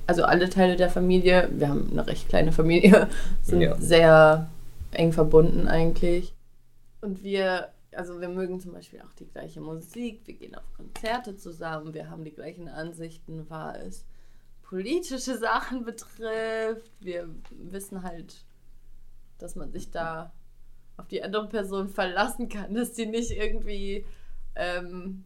also 0.06 0.24
alle 0.24 0.48
Teile 0.50 0.76
der 0.76 0.90
Familie, 0.90 1.48
wir 1.52 1.68
haben 1.68 1.88
eine 1.92 2.06
recht 2.06 2.28
kleine 2.28 2.52
Familie, 2.52 3.08
sind 3.42 3.60
Ja. 3.60 3.76
sehr 3.76 4.48
eng 4.92 5.12
verbunden 5.12 5.68
eigentlich. 5.68 6.34
Und 7.00 7.22
wir, 7.22 7.68
also 7.94 8.20
wir 8.20 8.28
mögen 8.28 8.60
zum 8.60 8.72
Beispiel 8.72 9.00
auch 9.00 9.12
die 9.18 9.26
gleiche 9.26 9.60
Musik, 9.60 10.20
wir 10.26 10.34
gehen 10.34 10.54
auf 10.54 10.64
Konzerte 10.76 11.36
zusammen, 11.36 11.94
wir 11.94 12.10
haben 12.10 12.24
die 12.24 12.32
gleichen 12.32 12.68
Ansichten, 12.68 13.48
war 13.48 13.78
es 13.80 14.04
politische 14.62 15.36
Sachen 15.36 15.84
betrifft. 15.84 16.92
Wir 17.00 17.28
wissen 17.70 18.02
halt, 18.02 18.44
dass 19.42 19.56
man 19.56 19.72
sich 19.72 19.90
da 19.90 20.32
auf 20.96 21.08
die 21.08 21.22
andere 21.22 21.48
Person 21.48 21.88
verlassen 21.88 22.48
kann, 22.48 22.74
dass 22.74 22.92
die 22.92 23.06
nicht 23.06 23.30
irgendwie 23.30 24.04
ähm, 24.54 25.24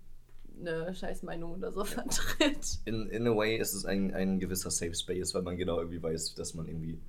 eine 0.61 0.95
Scheißmeinung 0.95 1.53
oder 1.53 1.73
so 1.73 1.85
vertritt. 1.85 2.79
in, 2.85 3.09
in 3.09 3.27
a 3.27 3.35
way 3.37 3.57
ist 3.57 3.75
es 3.75 3.85
ein, 3.85 4.15
ein 4.15 4.39
gewisser 4.39 4.71
Safe 4.71 4.95
Space, 4.95 5.35
weil 5.35 5.43
man 5.43 5.57
genau 5.57 5.79
irgendwie 5.79 6.03
weiß, 6.03 6.35
dass 6.35 6.55
man 6.55 6.67
irgendwie 6.67 7.01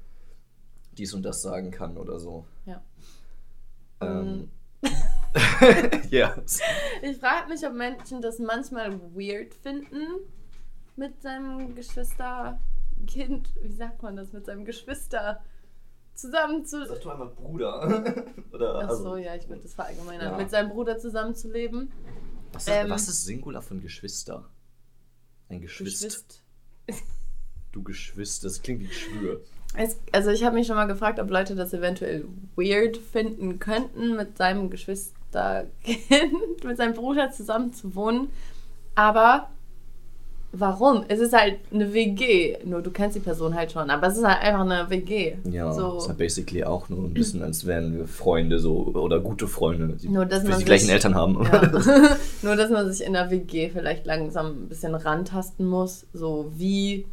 dies 0.98 1.14
und 1.14 1.24
das 1.24 1.42
sagen 1.42 1.72
kann 1.72 1.98
oder 1.98 2.20
so. 2.20 2.46
Ja. 2.66 2.82
Ähm. 4.02 4.50
ja. 6.10 6.36
Ich 7.02 7.18
frage 7.18 7.50
mich, 7.50 7.66
ob 7.66 7.74
Menschen 7.74 8.22
das 8.22 8.40
manchmal 8.40 9.00
weird 9.14 9.54
finden 9.54 10.20
mit 10.96 11.22
seinem 11.22 11.76
Geschwisterkind. 11.76 12.60
Wie 13.62 13.72
sagt 13.74 14.02
man 14.04 14.16
das? 14.16 14.32
Mit 14.32 14.46
seinem 14.46 14.64
Geschwister 14.64 15.42
zusammen 16.16 16.66
zu. 16.66 16.86
Sag 16.86 17.02
du 17.02 17.10
einmal 17.10 17.30
Bruder. 17.30 18.26
oder, 18.52 18.76
Ach 18.84 18.90
so, 18.90 18.96
also, 18.96 19.18
ja, 19.18 19.36
ich 19.36 19.48
würde 19.48 19.62
das 19.62 19.74
verallgemeinern. 19.74 20.32
Ja. 20.32 20.38
Mit 20.38 20.50
seinem 20.50 20.70
Bruder 20.70 20.98
zusammenzuleben. 20.98 21.92
was, 22.52 22.68
ähm, 22.68 22.90
was 22.90 23.08
ist 23.08 23.26
Singular 23.26 23.62
von 23.62 23.82
Geschwister? 23.82 24.50
Ein 25.50 25.62
Geschwist. 25.62 26.04
Geschwist. 26.04 26.42
Du 27.72 27.84
Geschwister, 27.84 28.48
das 28.48 28.62
klingt 28.62 28.82
wie 28.82 28.88
Geschwür. 28.88 29.42
Es, 29.76 29.98
also 30.14 30.30
ich 30.32 30.44
habe 30.44 30.56
mich 30.56 30.68
schon 30.68 30.78
mal 30.78 30.86
gefragt, 30.86 31.20
ob 31.20 31.30
Leute 31.30 31.56
das 31.56 31.74
eventuell 31.74 32.26
weird 32.56 32.98
finden 32.98 33.60
könnten, 33.60 34.16
mit 34.16 34.38
seinem 34.38 34.70
Geschwisterkind, 34.70 36.64
mit 36.64 36.78
seinem 36.78 36.94
Bruder 36.94 37.32
zusammen 37.32 37.74
zu 37.74 37.94
wohnen. 37.96 38.30
Aber 38.96 39.50
warum? 40.58 41.04
Es 41.08 41.20
ist 41.20 41.34
halt 41.34 41.58
eine 41.74 41.94
WG. 41.94 42.58
Nur 42.66 42.82
du 42.82 42.92
kennst 42.92 43.16
die 43.16 43.20
Person 43.20 43.54
halt 43.56 43.72
schon, 43.72 43.90
aber 43.90 44.08
es 44.08 44.18
ist 44.18 44.26
halt 44.26 44.42
einfach 44.42 44.62
eine 44.62 44.90
WG. 44.90 45.36
Ja, 45.50 45.72
so. 45.74 45.98
ist 45.98 46.08
halt 46.08 46.18
basically 46.18 46.64
auch 46.64 46.90
nur 46.90 47.04
ein 47.04 47.14
bisschen, 47.14 47.42
als 47.44 47.66
wären 47.66 47.98
wir 47.98 48.08
Freunde 48.08 48.60
so 48.60 48.88
oder 48.94 49.20
gute 49.20 49.48
Freunde, 49.48 49.96
die 50.02 50.10
Nur, 50.10 50.26
dass 50.26 50.44
die 50.44 50.64
gleichen 50.66 50.90
Eltern 50.90 51.16
haben. 51.16 51.44
Ja. 51.44 51.62
Nur, 52.42 52.56
dass 52.56 52.70
man 52.70 52.92
sich 52.92 53.06
in 53.06 53.14
der 53.14 53.30
WG 53.30 53.70
vielleicht 53.70 54.06
langsam 54.06 54.64
ein 54.64 54.68
bisschen 54.70 54.96
rantasten 54.96 55.66
muss. 55.66 56.06
So 56.14 56.52
wie, 56.56 57.06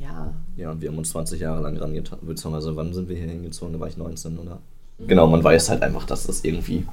ja, 0.00 0.32
Ja, 0.56 0.70
und 0.70 0.80
wir 0.80 0.90
haben 0.90 0.98
uns 0.98 1.10
20 1.10 1.40
Jahre 1.40 1.62
lang 1.62 1.76
rangetan. 1.76 2.18
Beziehungsweise, 2.22 2.74
wann 2.76 2.92
sind 2.92 3.08
wir 3.08 3.16
hier 3.16 3.26
hingezogen? 3.26 3.72
Da 3.74 3.80
war 3.80 3.88
ich 3.88 3.96
19, 3.96 4.38
oder? 4.38 4.58
Genau, 5.06 5.26
man 5.26 5.42
weiß 5.42 5.70
halt 5.70 5.82
einfach, 5.82 6.04
dass 6.04 6.26
das 6.26 6.44
irgendwie 6.44 6.86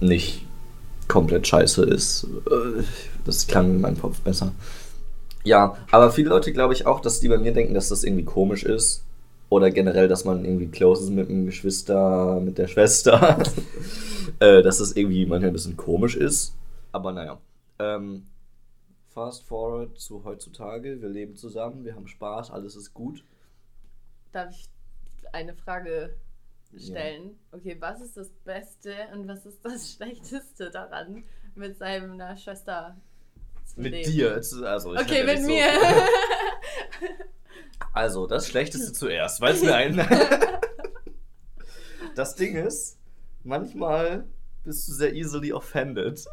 nicht 0.00 0.44
komplett 1.08 1.46
scheiße 1.46 1.84
ist. 1.84 2.26
Äh, 2.50 2.82
Das 3.24 3.46
klang 3.46 3.70
in 3.74 3.80
meinem 3.80 4.00
Kopf 4.00 4.20
besser. 4.20 4.52
Ja, 5.44 5.76
aber 5.90 6.10
viele 6.10 6.30
Leute 6.30 6.52
glaube 6.52 6.74
ich 6.74 6.86
auch, 6.86 7.00
dass 7.00 7.20
die 7.20 7.28
bei 7.28 7.38
mir 7.38 7.52
denken, 7.52 7.74
dass 7.74 7.88
das 7.88 8.04
irgendwie 8.04 8.24
komisch 8.24 8.64
ist. 8.64 9.04
Oder 9.50 9.70
generell, 9.70 10.08
dass 10.08 10.26
man 10.26 10.44
irgendwie 10.44 10.68
close 10.68 11.04
ist 11.04 11.10
mit 11.10 11.30
dem 11.30 11.46
Geschwister, 11.46 12.38
mit 12.40 12.58
der 12.58 12.68
Schwester. 12.68 13.42
äh, 14.40 14.62
dass 14.62 14.78
das 14.78 14.92
irgendwie 14.92 15.24
manchmal 15.24 15.50
ein 15.50 15.54
bisschen 15.54 15.76
komisch 15.76 16.16
ist. 16.16 16.54
Aber 16.92 17.12
naja. 17.12 17.38
Ähm, 17.78 18.24
fast 19.08 19.44
forward 19.44 19.98
zu 19.98 20.22
heutzutage. 20.24 21.00
Wir 21.00 21.08
leben 21.08 21.36
zusammen, 21.36 21.84
wir 21.84 21.94
haben 21.94 22.08
Spaß, 22.08 22.50
alles 22.50 22.76
ist 22.76 22.92
gut. 22.92 23.24
darf 24.32 24.50
ich 24.50 24.68
eine 25.32 25.54
Frage 25.54 26.14
stellen? 26.76 27.38
Okay, 27.52 27.76
was 27.80 28.00
ist 28.00 28.16
das 28.16 28.30
Beste 28.44 28.94
und 29.12 29.26
was 29.28 29.46
ist 29.46 29.64
das 29.64 29.92
Schlechteste 29.94 30.70
daran, 30.70 31.24
mit 31.54 31.78
seiner 31.78 32.36
Schwester 32.36 32.96
Mit 33.78 33.92
leben? 33.92 34.10
dir. 34.10 34.34
Also, 34.64 34.94
ich 34.94 35.00
Okay, 35.00 35.24
mit 35.24 35.42
mir. 35.42 35.66
Also, 37.92 38.28
das 38.28 38.46
Schlechteste 38.46 38.92
zuerst, 38.92 39.40
weil 39.40 39.54
es 39.54 39.62
mir 39.62 39.74
ein. 39.74 39.96
das 42.14 42.36
Ding 42.36 42.54
ist, 42.54 42.96
manchmal 43.42 44.24
bist 44.62 44.86
du 44.86 44.92
sehr 44.92 45.14
easily 45.14 45.52
offended. 45.52 46.24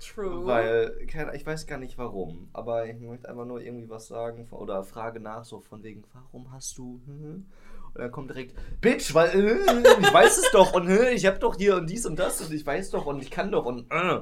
True. 0.00 0.44
Weil, 0.44 1.06
keine, 1.06 1.34
ich 1.34 1.46
weiß 1.46 1.66
gar 1.66 1.78
nicht 1.78 1.96
warum, 1.98 2.48
aber 2.52 2.86
ich 2.86 3.00
möchte 3.00 3.28
einfach 3.28 3.46
nur 3.46 3.60
irgendwie 3.60 3.88
was 3.88 4.06
sagen 4.08 4.46
oder 4.50 4.84
frage 4.84 5.20
nach, 5.20 5.44
so 5.44 5.60
von 5.60 5.82
wegen, 5.82 6.04
warum 6.12 6.52
hast 6.52 6.76
du. 6.76 7.00
hm? 7.06 7.46
Und 7.94 8.00
dann 8.02 8.12
kommt 8.12 8.30
direkt, 8.30 8.54
Bitch, 8.80 9.14
weil 9.14 9.30
äh, 9.30 10.00
ich 10.00 10.12
weiß 10.12 10.38
es 10.38 10.50
doch 10.52 10.74
und 10.74 10.88
äh, 10.88 11.12
ich 11.12 11.24
hab 11.26 11.40
doch 11.40 11.56
hier 11.56 11.76
und 11.76 11.88
dies 11.88 12.04
und 12.04 12.18
das 12.18 12.40
und 12.42 12.52
ich 12.52 12.66
weiß 12.66 12.90
doch 12.90 13.06
und 13.06 13.22
ich 13.22 13.30
kann 13.30 13.50
doch 13.50 13.64
und. 13.64 13.90
Äh. 13.90 14.20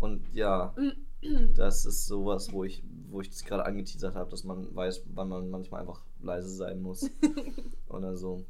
Und 0.00 0.26
ja, 0.34 0.74
das 1.54 1.86
ist 1.86 2.06
sowas, 2.06 2.52
wo 2.52 2.64
ich, 2.64 2.82
wo 3.10 3.20
ich 3.20 3.30
das 3.30 3.44
gerade 3.44 3.64
angeteasert 3.64 4.14
habe, 4.14 4.30
dass 4.30 4.44
man 4.44 4.74
weiß, 4.74 5.04
wann 5.14 5.28
man 5.28 5.50
manchmal 5.50 5.80
einfach 5.80 6.02
leise 6.20 6.48
sein 6.48 6.82
muss. 6.82 7.10
oder 7.88 8.16
so. 8.16 8.44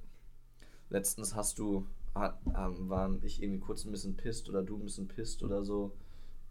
Letztens 0.90 1.34
hast 1.34 1.58
du, 1.58 1.86
hat, 2.14 2.38
ähm, 2.46 2.88
waren 2.88 3.20
ich 3.22 3.42
irgendwie 3.42 3.60
kurz 3.60 3.84
ein 3.84 3.90
bisschen 3.90 4.16
pisst 4.16 4.48
oder 4.48 4.62
du 4.62 4.76
ein 4.76 4.84
bisschen 4.84 5.08
pisst 5.08 5.42
oder 5.42 5.62
so. 5.62 5.92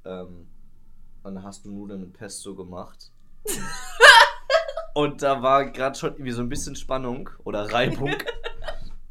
Ähm, 0.05 0.47
und 1.23 1.35
dann 1.35 1.43
hast 1.43 1.65
du 1.65 1.71
Nudeln 1.71 2.01
mit 2.01 2.13
Pesto 2.13 2.55
gemacht. 2.55 3.11
und 4.93 5.21
da 5.21 5.41
war 5.41 5.71
gerade 5.71 5.97
schon 5.97 6.11
irgendwie 6.13 6.31
so 6.31 6.41
ein 6.41 6.49
bisschen 6.49 6.75
Spannung 6.75 7.29
oder 7.43 7.71
Reibung. 7.71 8.11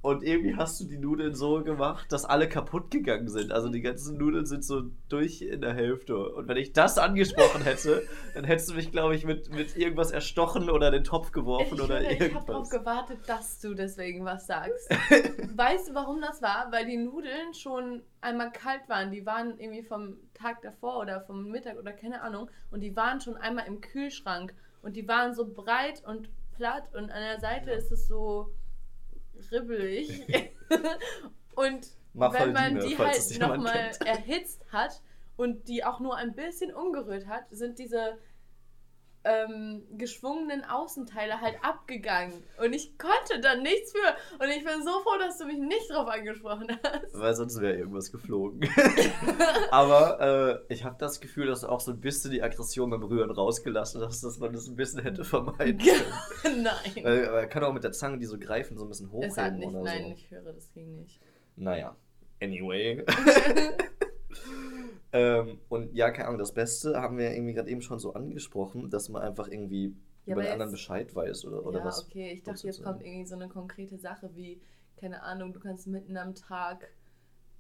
Und 0.03 0.25
irgendwie 0.25 0.57
hast 0.57 0.81
du 0.81 0.85
die 0.85 0.99
Nudeln 0.99 1.37
so 1.37 1.63
gemacht, 1.63 2.11
dass 2.11 2.25
alle 2.25 2.49
kaputt 2.49 2.91
gegangen 2.91 3.29
sind. 3.29 3.53
Also 3.53 3.69
die 3.69 3.81
ganzen 3.81 4.19
Nudeln 4.19 4.47
sind 4.47 4.65
so 4.65 4.83
durch 5.09 5.43
in 5.43 5.61
der 5.61 5.75
Hälfte. 5.75 6.17
Und 6.19 6.49
wenn 6.49 6.57
ich 6.57 6.73
das 6.73 6.99
angesprochen 6.99 7.63
hätte, 7.63 8.03
dann 8.35 8.43
hättest 8.43 8.71
du 8.71 8.75
mich, 8.75 8.91
glaube 8.91 9.15
ich, 9.15 9.25
mit, 9.25 9.55
mit 9.55 9.77
irgendwas 9.77 10.11
erstochen 10.11 10.69
oder 10.71 10.91
den 10.91 11.05
Topf 11.05 11.31
geworfen 11.31 11.75
ich 11.75 11.83
oder 11.83 11.99
finde, 12.01 12.15
ich 12.15 12.35
habe 12.35 12.47
darauf 12.47 12.49
irgendwas. 12.49 12.71
gewartet, 12.71 13.19
dass 13.29 13.61
du 13.61 13.75
deswegen 13.75 14.25
was 14.25 14.49
sagst. 14.49 14.91
weißt 15.57 15.91
du, 15.91 15.95
warum 15.95 16.21
das 16.21 16.43
war? 16.43 16.73
Weil 16.73 16.85
die 16.85 16.97
Nudeln 16.97 17.55
schon 17.55 18.03
einmal 18.21 18.51
kalt 18.51 18.89
waren. 18.89 19.13
Die 19.13 19.25
waren 19.25 19.57
irgendwie 19.61 19.85
vom 19.85 20.17
Tag 20.35 20.63
davor 20.63 20.99
oder 20.99 21.21
vom 21.21 21.49
Mittag 21.49 21.79
oder 21.79 21.93
keine 21.93 22.23
Ahnung. 22.23 22.51
Und 22.73 22.81
die 22.81 22.97
waren 22.97 23.21
schon 23.21 23.37
einmal 23.37 23.69
im 23.69 23.81
Kühlschrank. 23.81 24.53
Und 24.83 24.97
die 24.97 25.07
waren 25.07 25.33
so 25.33 25.47
breit 25.47 26.03
und 26.05 26.29
platt. 26.57 26.93
Und 26.93 27.13
an 27.13 27.23
der 27.23 27.39
Seite 27.39 27.71
ist 27.71 27.93
es 27.93 28.09
so 28.09 28.53
ribbelig. 29.51 30.23
und 31.55 31.89
wenn 32.15 32.53
man 32.53 32.81
die 32.81 32.99
halt 32.99 33.39
nochmal 33.41 33.91
erhitzt 34.05 34.65
hat 34.71 35.03
und 35.37 35.69
die 35.69 35.85
auch 35.85 36.01
nur 36.01 36.17
ein 36.17 36.35
bisschen 36.35 36.73
umgerührt 36.75 37.27
hat, 37.27 37.45
sind 37.51 37.79
diese 37.79 38.19
ähm, 39.25 39.83
geschwungenen 39.97 40.65
Außenteile 40.65 41.41
halt 41.41 41.57
abgegangen. 41.63 42.43
Und 42.63 42.73
ich 42.73 42.99
konnte 42.99 43.41
dann 43.41 43.63
nichts 43.63 43.93
für. 43.93 44.43
Und 44.43 44.51
ich 44.51 44.65
bin 44.65 44.83
so 44.83 45.01
froh, 45.01 45.19
dass 45.19 45.39
du 45.39 45.47
mich 45.47 45.59
nicht 45.59 45.91
drauf 45.91 46.09
angesprochen 46.09 46.69
hast. 46.83 47.15
Weil 47.15 47.35
sonst 47.35 47.61
wäre 47.61 47.77
irgendwas 47.77 48.11
geflogen. 48.11 48.61
Aber 49.71 50.65
äh, 50.69 50.73
ich 50.73 50.85
habe 50.85 50.97
das 50.99 51.21
Gefühl, 51.21 51.47
dass 51.47 51.61
du 51.61 51.69
auch 51.69 51.81
so 51.81 51.93
ein 51.93 52.01
bisschen 52.01 52.31
die 52.31 52.43
Aggression 52.43 52.91
beim 52.91 53.03
Rühren 53.03 53.31
rausgelassen 53.31 54.03
hast, 54.03 54.23
dass 54.25 54.39
man 54.39 54.53
das 54.53 54.67
ein 54.69 54.77
bisschen 54.77 55.03
hätte 55.03 55.25
vermeiden 55.25 55.79
können. 55.79 56.63
nein. 56.63 57.05
Weil 57.05 57.31
man 57.31 57.49
kann 57.49 57.65
auch 57.65 57.73
mit 57.73 57.85
der 57.85 57.93
Zange, 57.93 58.19
die 58.19 58.27
so 58.27 58.39
greifen, 58.39 58.77
so 58.77 58.85
ein 58.85 58.89
bisschen 58.89 59.11
es 59.23 59.37
hat 59.37 59.53
hochheben 59.53 59.59
nicht, 59.59 59.69
oder 59.69 59.83
nein, 59.83 60.05
so. 60.05 60.13
ich 60.13 60.31
höre, 60.31 60.53
das 60.53 60.73
ging 60.73 60.97
nicht. 60.97 61.21
Naja, 61.57 61.97
anyway. 62.41 63.05
Ähm, 65.13 65.59
und 65.69 65.95
ja, 65.95 66.11
keine 66.11 66.29
Ahnung, 66.29 66.39
das 66.39 66.53
Beste 66.55 67.01
haben 67.01 67.19
wir 67.19 67.33
irgendwie 67.33 67.55
gerade 67.55 67.71
eben 67.71 67.83
schon 67.83 67.99
so 67.99 68.15
angesprochen, 68.15 68.91
dass 68.91 69.09
man 69.09 69.23
einfach 69.23 69.49
irgendwie 69.49 69.95
Ja, 70.27 70.33
über 70.35 70.43
den 70.43 70.53
anderen 70.53 70.73
Bescheid 70.73 71.15
weiß 71.15 71.45
oder, 71.47 71.65
oder 71.67 71.81
ja, 71.81 71.85
was. 71.85 72.05
okay, 72.07 72.33
ich 72.33 72.43
dachte, 72.43 72.67
jetzt 72.67 72.83
kommt 72.83 73.03
irgendwie 73.03 73.27
so 73.27 73.35
eine 73.35 73.49
konkrete 73.49 73.99
Sache 73.99 74.31
wie, 74.35 74.61
keine 74.97 75.23
Ahnung, 75.23 75.53
du 75.53 75.61
kannst 75.61 75.87
mitten 75.87 76.17
am 76.17 76.35
Tag 76.35 76.89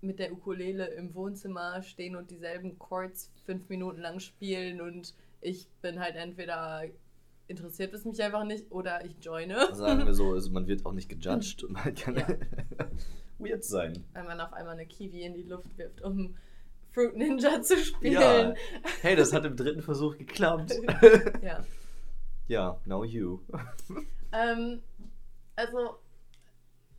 mit 0.01 0.19
der 0.19 0.33
Ukulele 0.33 0.87
im 0.95 1.15
Wohnzimmer 1.15 1.83
stehen 1.83 2.17
und 2.17 2.31
dieselben 2.31 2.79
Chords 2.79 3.31
fünf 3.45 3.69
Minuten 3.69 4.01
lang 4.01 4.19
spielen 4.21 4.81
und 4.81 5.15
ich 5.41 5.69
bin 5.81 6.01
halt 6.01 6.17
entweder 6.17 6.83
interessiert 7.49 7.93
es 7.95 8.05
mich 8.05 8.21
einfach 8.23 8.45
nicht 8.45 8.71
oder 8.73 9.05
ich 9.05 9.17
joine. 9.21 9.75
Sagen 9.75 10.07
wir 10.07 10.15
so, 10.15 10.33
also 10.33 10.51
man 10.51 10.67
wird 10.67 10.87
auch 10.87 10.93
nicht 10.93 11.09
gejudged 11.11 11.65
und 11.65 11.73
man 11.73 11.95
kann 11.95 12.17
Ja. 12.17 12.27
weird 13.39 13.65
sein. 13.65 14.05
Weil 14.13 14.25
man 14.25 14.41
auf 14.41 14.53
einmal 14.53 14.75
eine 14.75 14.87
Kiwi 14.87 15.23
in 15.23 15.35
die 15.35 15.43
Luft 15.43 15.77
wirft, 15.77 16.01
um 16.03 16.37
Fruit 16.93 17.17
Ninja 17.17 17.63
zu 17.63 17.77
spielen. 17.79 18.13
Ja. 18.13 18.55
Hey, 19.01 19.17
das 19.17 19.33
hat 19.33 19.45
im 19.45 19.57
dritten 19.57 19.83
Versuch 19.83 20.17
geklappt. 20.17 20.75
ja. 21.43 21.65
ja, 22.49 22.79
now 22.85 23.05
you. 23.05 23.41
Ähm, 24.33 24.83
also, 25.57 25.99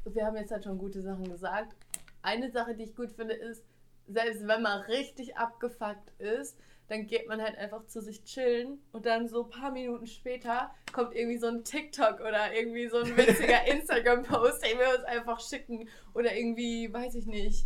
wir 0.06 0.26
haben 0.26 0.38
jetzt 0.38 0.52
halt 0.52 0.64
schon 0.64 0.78
gute 0.78 1.02
Sachen 1.02 1.30
gesagt. 1.30 1.76
Eine 2.22 2.52
Sache, 2.52 2.76
die 2.76 2.84
ich 2.84 2.96
gut 2.96 3.12
finde, 3.12 3.34
ist, 3.34 3.64
selbst 4.08 4.48
wenn 4.48 4.62
man 4.62 4.82
richtig 4.82 5.38
abgefuckt 5.38 6.12
ist, 6.20 6.58
dann 6.88 7.08
geht 7.08 7.28
man 7.28 7.42
halt 7.42 7.58
einfach 7.58 7.86
zu 7.88 8.02
sich 8.02 8.24
chillen 8.24 8.80
und 8.92 9.06
dann 9.06 9.30
so 9.30 9.46
ein 9.46 9.50
paar 9.50 9.72
Minuten 9.72 10.06
später 10.06 10.70
kommt 10.92 11.16
irgendwie 11.16 11.38
so 11.38 11.48
ein 11.48 11.64
TikTok 11.64 12.20
oder 12.20 12.54
irgendwie 12.54 12.88
so 12.88 12.98
ein 12.98 13.18
witziger 13.18 13.66
Instagram-Post, 13.68 14.66
den 14.66 14.78
wir 14.78 14.90
uns 14.90 15.06
einfach 15.06 15.40
schicken. 15.40 15.88
Oder 16.14 16.36
irgendwie, 16.36 16.92
weiß 16.92 17.16
ich 17.16 17.26
nicht, 17.26 17.66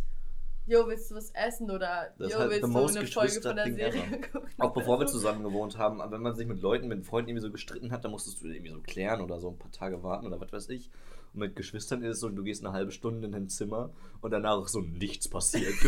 jo, 0.68 0.86
willst 0.86 1.10
du 1.10 1.14
was 1.16 1.30
essen? 1.30 1.70
Oder 1.70 2.14
Das 2.18 2.32
jo, 2.32 2.38
halt 2.38 2.50
willst 2.50 2.62
du 2.62 2.66
eine 2.66 2.72
Folge 2.74 2.88
von 2.88 2.94
der 2.94 3.02
Geschwister-Ding 3.02 3.76
Serie 3.76 4.20
gucken? 4.32 4.50
Auch 4.58 4.72
bevor 4.72 5.00
wir 5.00 5.06
zusammen 5.06 5.42
gewohnt 5.42 5.78
haben, 5.78 6.00
aber 6.00 6.12
wenn 6.12 6.22
man 6.22 6.34
sich 6.34 6.46
mit 6.46 6.60
Leuten, 6.60 6.88
mit 6.88 7.04
Freunden 7.04 7.30
irgendwie 7.30 7.46
so 7.46 7.50
gestritten 7.50 7.90
hat, 7.90 8.04
dann 8.04 8.10
musstest 8.10 8.42
du 8.42 8.48
irgendwie 8.48 8.72
so 8.72 8.80
klären 8.80 9.20
oder 9.20 9.40
so 9.40 9.50
ein 9.50 9.58
paar 9.58 9.72
Tage 9.72 10.02
warten 10.02 10.26
oder 10.26 10.40
was 10.40 10.52
weiß 10.52 10.68
ich. 10.70 10.90
Und 11.32 11.40
mit 11.40 11.56
Geschwistern 11.56 12.02
ist 12.02 12.14
es 12.14 12.20
so, 12.20 12.28
du 12.28 12.42
gehst 12.42 12.64
eine 12.64 12.72
halbe 12.72 12.92
Stunde 12.92 13.26
in 13.26 13.32
dein 13.32 13.48
Zimmer 13.48 13.90
und 14.20 14.30
danach 14.30 14.64
ist 14.64 14.72
so 14.72 14.80
nichts 14.80 15.28
passiert. 15.28 15.74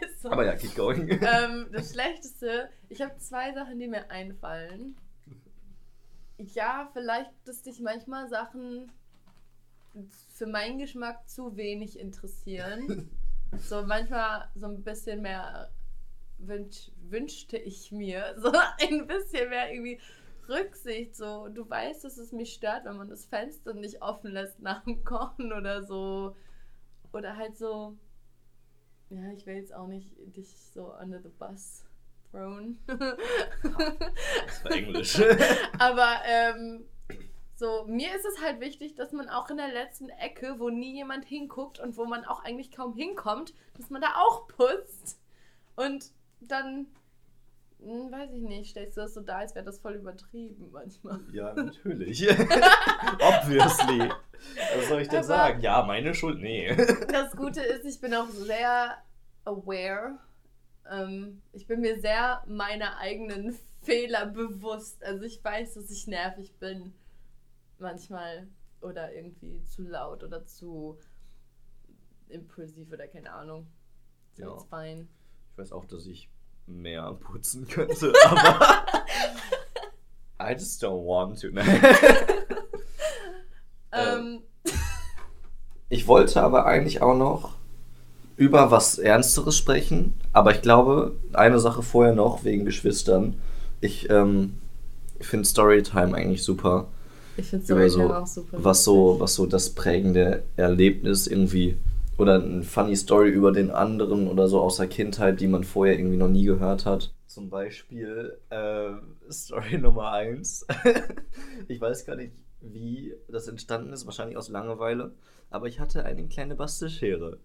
Ist 0.00 0.22
so. 0.22 0.30
aber 0.30 0.46
ja, 0.46 0.56
keep 0.56 0.74
going. 0.74 1.06
ähm, 1.10 1.66
das 1.70 1.92
Schlechteste, 1.92 2.70
ich 2.88 3.02
habe 3.02 3.18
zwei 3.18 3.52
Sachen, 3.52 3.78
die 3.78 3.88
mir 3.88 4.10
einfallen. 4.10 4.96
Ja, 6.38 6.88
vielleicht, 6.94 7.30
dass 7.44 7.60
dich 7.62 7.78
manchmal 7.80 8.26
Sachen 8.28 8.90
für 10.34 10.46
meinen 10.46 10.78
Geschmack 10.78 11.28
zu 11.28 11.56
wenig 11.56 11.98
interessieren. 11.98 13.10
so 13.58 13.82
manchmal 13.82 14.48
so 14.54 14.66
ein 14.66 14.82
bisschen 14.82 15.22
mehr 15.22 15.70
wünsch, 16.38 16.90
wünschte 17.08 17.56
ich 17.56 17.92
mir. 17.92 18.34
So 18.38 18.52
ein 18.52 19.06
bisschen 19.06 19.50
mehr 19.50 19.72
irgendwie 19.72 20.00
Rücksicht. 20.48 21.16
So, 21.16 21.48
du 21.48 21.68
weißt, 21.68 22.04
dass 22.04 22.18
es 22.18 22.32
mich 22.32 22.54
stört, 22.54 22.84
wenn 22.84 22.96
man 22.96 23.08
das 23.08 23.26
Fenster 23.26 23.74
nicht 23.74 24.02
offen 24.02 24.32
lässt 24.32 24.60
nach 24.60 24.84
dem 24.84 25.04
Kochen 25.04 25.52
oder 25.52 25.84
so. 25.84 26.36
Oder 27.12 27.36
halt 27.36 27.56
so. 27.56 27.96
Ja, 29.10 29.30
ich 29.32 29.46
will 29.46 29.56
jetzt 29.56 29.74
auch 29.74 29.86
nicht 29.86 30.10
dich 30.18 30.48
so 30.72 30.94
under 30.94 31.20
the 31.20 31.28
bus 31.28 31.84
thrown. 32.30 32.78
Das 32.86 34.64
war 34.64 34.72
Englisch. 34.72 35.20
Aber 35.78 36.22
ähm, 36.26 36.86
so, 37.62 37.84
mir 37.86 38.12
ist 38.16 38.24
es 38.24 38.42
halt 38.42 38.58
wichtig, 38.58 38.96
dass 38.96 39.12
man 39.12 39.28
auch 39.28 39.48
in 39.48 39.56
der 39.56 39.68
letzten 39.68 40.08
Ecke, 40.08 40.56
wo 40.58 40.68
nie 40.68 40.94
jemand 40.96 41.24
hinguckt 41.24 41.78
und 41.78 41.96
wo 41.96 42.04
man 42.06 42.24
auch 42.24 42.42
eigentlich 42.42 42.72
kaum 42.72 42.92
hinkommt, 42.96 43.54
dass 43.76 43.88
man 43.88 44.02
da 44.02 44.08
auch 44.16 44.48
putzt. 44.48 45.20
Und 45.76 46.10
dann, 46.40 46.88
hm, 47.80 48.10
weiß 48.10 48.32
ich 48.32 48.42
nicht, 48.42 48.70
stellst 48.70 48.96
du 48.96 49.02
das 49.02 49.14
so 49.14 49.20
dar, 49.20 49.36
als 49.38 49.54
wäre 49.54 49.64
das 49.64 49.78
voll 49.78 49.92
übertrieben 49.94 50.70
manchmal. 50.72 51.20
Ja, 51.32 51.52
natürlich. 51.54 52.28
Obviously. 53.20 54.10
Was 54.76 54.88
soll 54.88 55.00
ich 55.02 55.08
denn 55.08 55.18
Aber- 55.18 55.26
sagen? 55.28 55.60
Ja, 55.60 55.84
meine 55.84 56.14
Schuld? 56.16 56.40
Nee. 56.40 56.74
Das 57.12 57.36
Gute 57.36 57.62
ist, 57.62 57.84
ich 57.84 58.00
bin 58.00 58.12
auch 58.12 58.28
sehr 58.28 58.96
aware. 59.44 60.18
Ähm, 60.90 61.40
ich 61.52 61.68
bin 61.68 61.80
mir 61.80 62.00
sehr 62.00 62.42
meiner 62.48 62.98
eigenen 62.98 63.56
Fehler 63.82 64.26
bewusst. 64.26 65.04
Also 65.04 65.22
ich 65.22 65.44
weiß, 65.44 65.74
dass 65.74 65.92
ich 65.92 66.08
nervig 66.08 66.54
bin. 66.58 66.92
Manchmal. 67.82 68.46
Oder 68.80 69.12
irgendwie 69.12 69.62
zu 69.64 69.82
laut 69.82 70.24
oder 70.24 70.44
zu 70.46 70.98
impulsiv 72.28 72.90
oder 72.92 73.06
keine 73.06 73.32
Ahnung. 73.32 73.66
So, 74.32 74.42
Ja. 74.42 74.58
fine. 74.70 75.06
Ich 75.52 75.58
weiß 75.58 75.72
auch, 75.72 75.84
dass 75.84 76.06
ich 76.06 76.30
mehr 76.66 77.12
putzen 77.14 77.66
könnte, 77.68 78.12
aber 78.24 78.84
I 80.40 80.52
just 80.54 80.82
don't 80.82 81.04
want 81.06 81.40
to. 81.40 81.48
Nein. 81.50 81.66
Ähm, 83.94 84.40
Ich 85.90 86.06
wollte 86.08 86.40
aber 86.42 86.64
eigentlich 86.64 87.02
auch 87.02 87.14
noch 87.14 87.56
über 88.38 88.70
was 88.70 88.98
Ernsteres 88.98 89.54
sprechen, 89.58 90.14
aber 90.32 90.52
ich 90.54 90.62
glaube, 90.62 91.14
eine 91.34 91.58
Sache 91.60 91.82
vorher 91.82 92.14
noch, 92.14 92.42
wegen 92.42 92.64
Geschwistern. 92.64 93.38
Ich 93.82 94.08
ähm, 94.08 94.58
finde 95.20 95.46
Storytime 95.46 96.16
eigentlich 96.16 96.42
super. 96.42 96.88
Ich 97.36 97.46
finde 97.46 97.64
Storytime 97.64 98.08
so, 98.08 98.14
auch 98.14 98.26
super. 98.26 98.64
was 98.64 98.84
so, 98.84 99.16
was 99.18 99.34
so 99.34 99.46
das 99.46 99.70
prägende 99.70 100.42
Erlebnis 100.56 101.26
irgendwie 101.26 101.76
oder 102.18 102.42
eine 102.42 102.62
funny 102.62 102.94
Story 102.96 103.30
über 103.30 103.52
den 103.52 103.70
anderen 103.70 104.28
oder 104.28 104.48
so 104.48 104.60
aus 104.60 104.76
der 104.76 104.86
Kindheit, 104.86 105.40
die 105.40 105.48
man 105.48 105.64
vorher 105.64 105.98
irgendwie 105.98 106.16
noch 106.16 106.28
nie 106.28 106.44
gehört 106.44 106.86
hat. 106.86 107.12
Zum 107.26 107.48
Beispiel 107.48 108.38
äh, 108.50 108.92
Story 109.30 109.78
Nummer 109.80 110.12
eins. 110.12 110.66
ich 111.68 111.80
weiß 111.80 112.04
gar 112.04 112.16
nicht, 112.16 112.32
wie 112.60 113.14
das 113.28 113.48
entstanden 113.48 113.92
ist, 113.92 114.06
wahrscheinlich 114.06 114.36
aus 114.36 114.48
Langeweile, 114.48 115.12
aber 115.50 115.66
ich 115.66 115.80
hatte 115.80 116.04
eine 116.04 116.26
kleine 116.28 116.54
Bastelschere. 116.54 117.38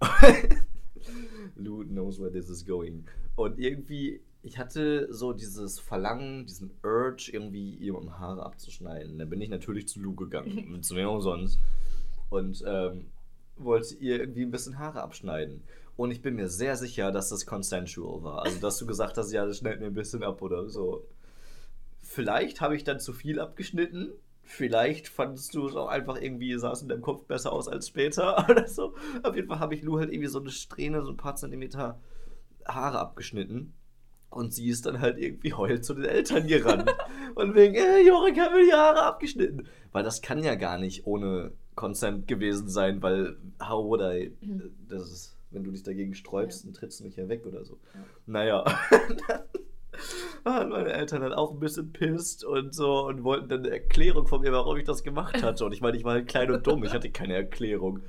Lou 1.54 1.84
knows 1.84 2.18
where 2.18 2.32
this 2.32 2.48
is 2.48 2.64
going. 2.66 3.04
Und 3.36 3.58
irgendwie, 3.58 4.20
ich 4.44 4.58
hatte 4.58 5.08
so 5.10 5.32
dieses 5.32 5.80
Verlangen, 5.80 6.44
diesen 6.44 6.70
Urge, 6.82 7.30
irgendwie 7.32 7.76
jemandem 7.76 8.18
Haare 8.18 8.44
abzuschneiden. 8.44 9.18
Da 9.18 9.24
bin 9.24 9.40
ich 9.40 9.48
natürlich 9.48 9.88
zu 9.88 10.00
Lou 10.00 10.14
gegangen, 10.14 10.82
zu 10.82 10.94
wem 10.96 11.08
auch 11.08 11.20
sonst. 11.20 11.58
Und 12.28 12.62
ähm, 12.66 13.06
wollte 13.56 13.94
ihr 13.94 14.20
irgendwie 14.20 14.42
ein 14.42 14.50
bisschen 14.50 14.78
Haare 14.78 15.02
abschneiden. 15.02 15.62
Und 15.96 16.10
ich 16.10 16.20
bin 16.20 16.34
mir 16.34 16.48
sehr 16.48 16.76
sicher, 16.76 17.10
dass 17.10 17.30
das 17.30 17.46
consensual 17.46 18.22
war. 18.22 18.42
Also, 18.42 18.60
dass 18.60 18.76
du 18.76 18.86
gesagt 18.86 19.16
hast, 19.16 19.32
ja, 19.32 19.46
das 19.46 19.58
schneidet 19.58 19.80
mir 19.80 19.86
ein 19.86 19.94
bisschen 19.94 20.22
ab 20.22 20.42
oder 20.42 20.68
so. 20.68 21.06
Vielleicht 22.02 22.60
habe 22.60 22.76
ich 22.76 22.84
dann 22.84 23.00
zu 23.00 23.14
viel 23.14 23.40
abgeschnitten. 23.40 24.12
Vielleicht 24.42 25.08
fandest 25.08 25.54
du 25.54 25.66
es 25.66 25.74
auch 25.74 25.88
einfach 25.88 26.20
irgendwie, 26.20 26.58
sah 26.58 26.72
es 26.72 26.82
in 26.82 26.88
deinem 26.88 27.00
Kopf 27.00 27.24
besser 27.24 27.50
aus 27.50 27.66
als 27.66 27.88
später 27.88 28.46
oder 28.50 28.68
so. 28.68 28.94
Auf 29.22 29.36
jeden 29.36 29.48
Fall 29.48 29.60
habe 29.60 29.74
ich 29.74 29.82
Lou 29.82 29.98
halt 29.98 30.12
irgendwie 30.12 30.28
so 30.28 30.40
eine 30.40 30.50
Strähne, 30.50 31.02
so 31.02 31.12
ein 31.12 31.16
paar 31.16 31.36
Zentimeter 31.36 31.98
Haare 32.66 32.98
abgeschnitten. 32.98 33.72
Und 34.34 34.52
sie 34.52 34.68
ist 34.68 34.84
dann 34.86 35.00
halt 35.00 35.16
irgendwie 35.18 35.52
heult 35.54 35.84
zu 35.84 35.94
den 35.94 36.04
Eltern 36.06 36.46
gerannt. 36.48 36.92
Und 37.36 37.54
wegen, 37.54 37.74
äh, 37.76 38.00
Jorik 38.06 38.38
hat 38.40 38.52
mir 38.52 38.64
die 38.64 38.72
Haare 38.72 39.04
abgeschnitten. 39.04 39.68
Weil 39.92 40.02
das 40.02 40.22
kann 40.22 40.42
ja 40.42 40.56
gar 40.56 40.76
nicht 40.78 41.06
ohne 41.06 41.52
Consent 41.76 42.26
gewesen 42.26 42.68
sein, 42.68 43.00
weil 43.02 43.36
how 43.62 43.84
would 43.84 44.00
I, 44.00 44.32
das 44.88 45.02
ist, 45.10 45.36
wenn 45.52 45.62
du 45.62 45.70
dich 45.70 45.84
dagegen 45.84 46.14
sträubst, 46.14 46.64
Ja. 46.64 46.70
dann 46.70 46.74
trittst 46.74 47.00
du 47.00 47.04
mich 47.04 47.16
ja 47.16 47.28
weg 47.28 47.46
oder 47.46 47.64
so. 47.64 47.78
Ja. 47.94 48.00
Naja. 48.26 48.64
dann 50.44 50.54
waren 50.54 50.68
meine 50.70 50.92
Eltern 50.92 51.22
dann 51.22 51.32
auch 51.32 51.52
ein 51.52 51.60
bisschen 51.60 51.92
pisst 51.92 52.44
und 52.44 52.74
so 52.74 53.06
und 53.06 53.22
wollten 53.24 53.48
dann 53.48 53.60
eine 53.60 53.70
Erklärung 53.70 54.26
von 54.26 54.40
mir, 54.40 54.52
warum 54.52 54.76
ich 54.76 54.84
das 54.84 55.02
gemacht 55.04 55.42
hatte. 55.42 55.64
Und 55.64 55.72
ich 55.72 55.80
meine, 55.80 55.96
ich 55.96 56.02
war 56.04 56.14
halt 56.14 56.26
klein 56.26 56.50
und 56.50 56.66
dumm, 56.66 56.82
ich 56.84 56.92
hatte 56.92 57.10
keine 57.10 57.34
Erklärung. 57.34 58.00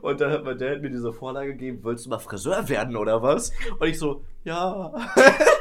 Und 0.00 0.20
dann 0.20 0.30
hat 0.32 0.44
mein 0.44 0.58
Dad 0.58 0.82
mir 0.82 0.90
diese 0.90 1.12
Vorlage 1.12 1.52
gegeben, 1.52 1.80
willst 1.82 2.06
du 2.06 2.10
mal 2.10 2.18
Friseur 2.18 2.68
werden 2.68 2.96
oder 2.96 3.22
was? 3.22 3.52
Und 3.78 3.86
ich 3.88 3.98
so, 3.98 4.24
ja. 4.44 4.92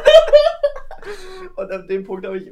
und 1.56 1.72
an 1.72 1.88
dem 1.88 2.04
Punkt 2.04 2.26
habe 2.26 2.38
ich, 2.38 2.52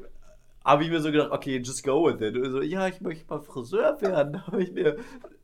hab 0.64 0.82
ich 0.82 0.90
mir 0.90 1.00
so 1.02 1.12
gedacht, 1.12 1.32
okay, 1.32 1.58
just 1.58 1.84
go 1.84 2.06
with 2.06 2.22
it. 2.22 2.36
Und 2.36 2.52
so, 2.52 2.62
ja, 2.62 2.88
ich 2.88 3.02
möchte 3.02 3.26
mal 3.30 3.42
Friseur 3.42 4.00
werden. 4.02 4.46
Habe 4.48 4.64
ich 4.64 4.72
mir 4.72 4.98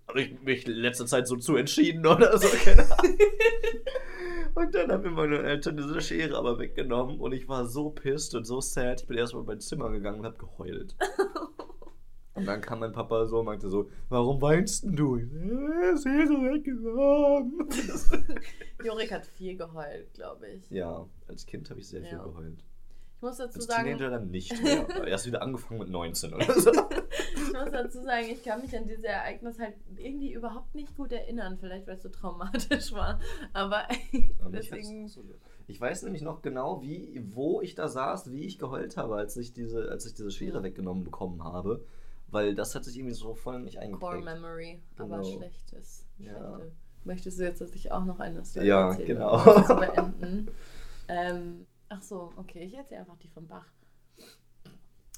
hab 0.07 0.15
ich 0.17 0.41
mich 0.41 0.65
in 0.67 0.73
letzter 0.73 1.05
Zeit 1.05 1.27
so 1.27 1.35
zu 1.37 1.55
entschieden 1.55 2.05
oder 2.05 2.37
so. 2.37 2.47
Keine 2.63 2.81
Ahnung. 2.91 3.17
Und 4.55 4.75
dann 4.75 4.91
haben 4.91 5.03
mir 5.03 5.11
meine 5.11 5.41
Eltern 5.43 5.77
diese 5.77 6.01
Schere 6.01 6.37
aber 6.37 6.59
weggenommen 6.59 7.21
und 7.21 7.31
ich 7.31 7.47
war 7.47 7.65
so 7.67 7.89
pissed 7.89 8.35
und 8.35 8.43
so 8.43 8.59
sad. 8.59 8.99
Ich 9.01 9.07
bin 9.07 9.17
erstmal 9.17 9.43
in 9.43 9.47
mein 9.47 9.59
Zimmer 9.61 9.89
gegangen 9.89 10.19
und 10.19 10.25
habe 10.25 10.37
geheult. 10.37 10.95
Und 12.33 12.45
dann 12.47 12.59
kam 12.61 12.79
mein 12.79 12.91
Papa 12.93 13.25
so 13.25 13.39
und 13.39 13.45
meinte 13.45 13.69
so, 13.69 13.89
warum 14.09 14.41
weinst 14.41 14.83
denn 14.85 14.95
du? 14.95 15.17
Ich 15.17 15.25
so, 15.29 15.37
"Ja, 15.37 15.95
Sie 15.97 16.09
ist 16.09 16.29
so 16.29 16.41
weggenommen. 16.41 17.67
Jorik 18.83 19.11
hat 19.11 19.25
viel 19.25 19.57
geheult, 19.57 20.13
glaube 20.13 20.47
ich. 20.47 20.69
ja, 20.71 21.05
als 21.27 21.45
Kind 21.45 21.69
habe 21.69 21.79
ich 21.81 21.87
sehr 21.89 22.01
viel 22.01 22.13
Ja. 22.13 22.23
geheult. 22.23 22.63
Ich 23.21 23.23
muss 23.23 23.37
dazu 23.37 23.59
Als 23.59 23.65
sagen, 23.67 23.83
Teenager 23.85 24.09
dann 24.09 24.27
nicht 24.31 24.63
mehr. 24.63 24.81
aber 24.83 25.05
Erst 25.07 25.27
wieder 25.27 25.43
angefangen 25.43 25.79
mit 25.79 25.89
19 25.89 26.33
oder 26.33 26.53
so. 26.59 26.71
ich 26.71 27.53
muss 27.53 27.71
dazu 27.71 28.01
sagen, 28.01 28.25
ich 28.31 28.43
kann 28.43 28.61
mich 28.61 28.75
an 28.75 28.87
dieses 28.87 29.03
Ereignis 29.03 29.59
halt 29.59 29.75
irgendwie 29.95 30.33
überhaupt 30.33 30.73
nicht 30.73 30.95
gut 30.97 31.11
erinnern. 31.11 31.55
Vielleicht, 31.59 31.85
weil 31.85 31.97
es 31.97 32.01
so 32.01 32.09
traumatisch 32.09 32.91
war. 32.93 33.19
Aber 33.53 33.83
Aber 34.41 34.49
deswegen. 34.49 35.07
Ich 35.67 35.79
weiß 35.79 36.01
nämlich 36.01 36.23
noch 36.23 36.41
genau, 36.41 36.81
wie, 36.81 37.23
wo 37.35 37.61
ich 37.61 37.75
da 37.75 37.87
saß, 37.87 38.31
wie 38.31 38.43
ich 38.43 38.57
geheult 38.57 38.97
habe, 38.97 39.17
als 39.17 39.37
ich 39.37 39.53
diese, 39.53 39.89
als 39.91 40.07
ich 40.07 40.15
diese 40.15 40.31
Schere 40.31 40.57
Ja. 40.57 40.63
weggenommen 40.63 41.03
bekommen 41.03 41.43
habe. 41.43 41.85
Weil 42.29 42.55
das 42.55 42.73
hat 42.73 42.85
sich 42.85 42.97
irgendwie 42.97 43.13
so 43.13 43.35
voll 43.35 43.59
nicht 43.59 43.75
Core 43.75 43.85
eingeprägt. 43.85 44.25
Memory, 44.25 44.81
aber 44.97 45.17
Genau. 45.19 45.37
schlechtes. 45.37 46.07
Ja. 46.17 46.55
Schlechte. 46.55 46.71
Möchtest 47.03 47.39
du 47.39 47.43
jetzt, 47.43 47.61
dass 47.61 47.73
ich 47.75 47.91
auch 47.91 48.03
noch 48.05 48.19
eine 48.19 48.43
Story 48.45 48.65
Ja, 48.67 48.89
erzähle, 48.89 49.05
genau. 49.07 49.37
um 49.37 49.45
das 49.45 49.67
zu 49.67 49.75
beenden? 49.75 50.47
ähm, 51.07 51.65
ach 51.91 52.01
so, 52.01 52.31
okay, 52.37 52.63
ich 52.63 52.73
erzähle 52.73 53.01
einfach 53.01 53.17
die 53.17 53.27
vom 53.27 53.47
Bach. 53.47 53.65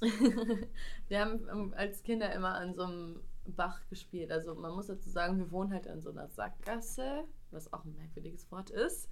wir 1.07 1.19
haben 1.19 1.47
ähm, 1.49 1.73
als 1.77 2.03
Kinder 2.03 2.33
immer 2.33 2.55
an 2.55 2.73
so 2.73 2.83
einem 2.83 3.21
Bach 3.45 3.79
gespielt. 3.89 4.31
Also 4.31 4.55
man 4.55 4.73
muss 4.73 4.87
dazu 4.87 5.09
sagen, 5.09 5.37
wir 5.37 5.51
wohnen 5.51 5.71
halt 5.71 5.87
an 5.87 6.01
so 6.01 6.09
einer 6.09 6.27
Sackgasse, 6.29 7.23
was 7.51 7.71
auch 7.71 7.85
ein 7.85 7.95
merkwürdiges 7.95 8.49
Wort 8.51 8.69
ist. 8.69 9.07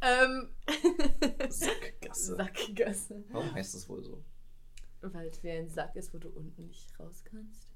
Ähm, 0.00 0.48
Sackgasse. 1.48 2.36
Sackgasse. 2.36 3.24
Warum 3.30 3.54
heißt 3.54 3.74
das 3.74 3.88
wohl 3.88 4.02
so? 4.02 4.24
Weil 5.02 5.28
es 5.28 5.42
wie 5.42 5.50
ein 5.50 5.68
Sack 5.68 5.94
ist, 5.96 6.12
wo 6.14 6.18
du 6.18 6.28
unten 6.30 6.66
nicht 6.66 6.98
raus 6.98 7.22
kannst. 7.24 7.72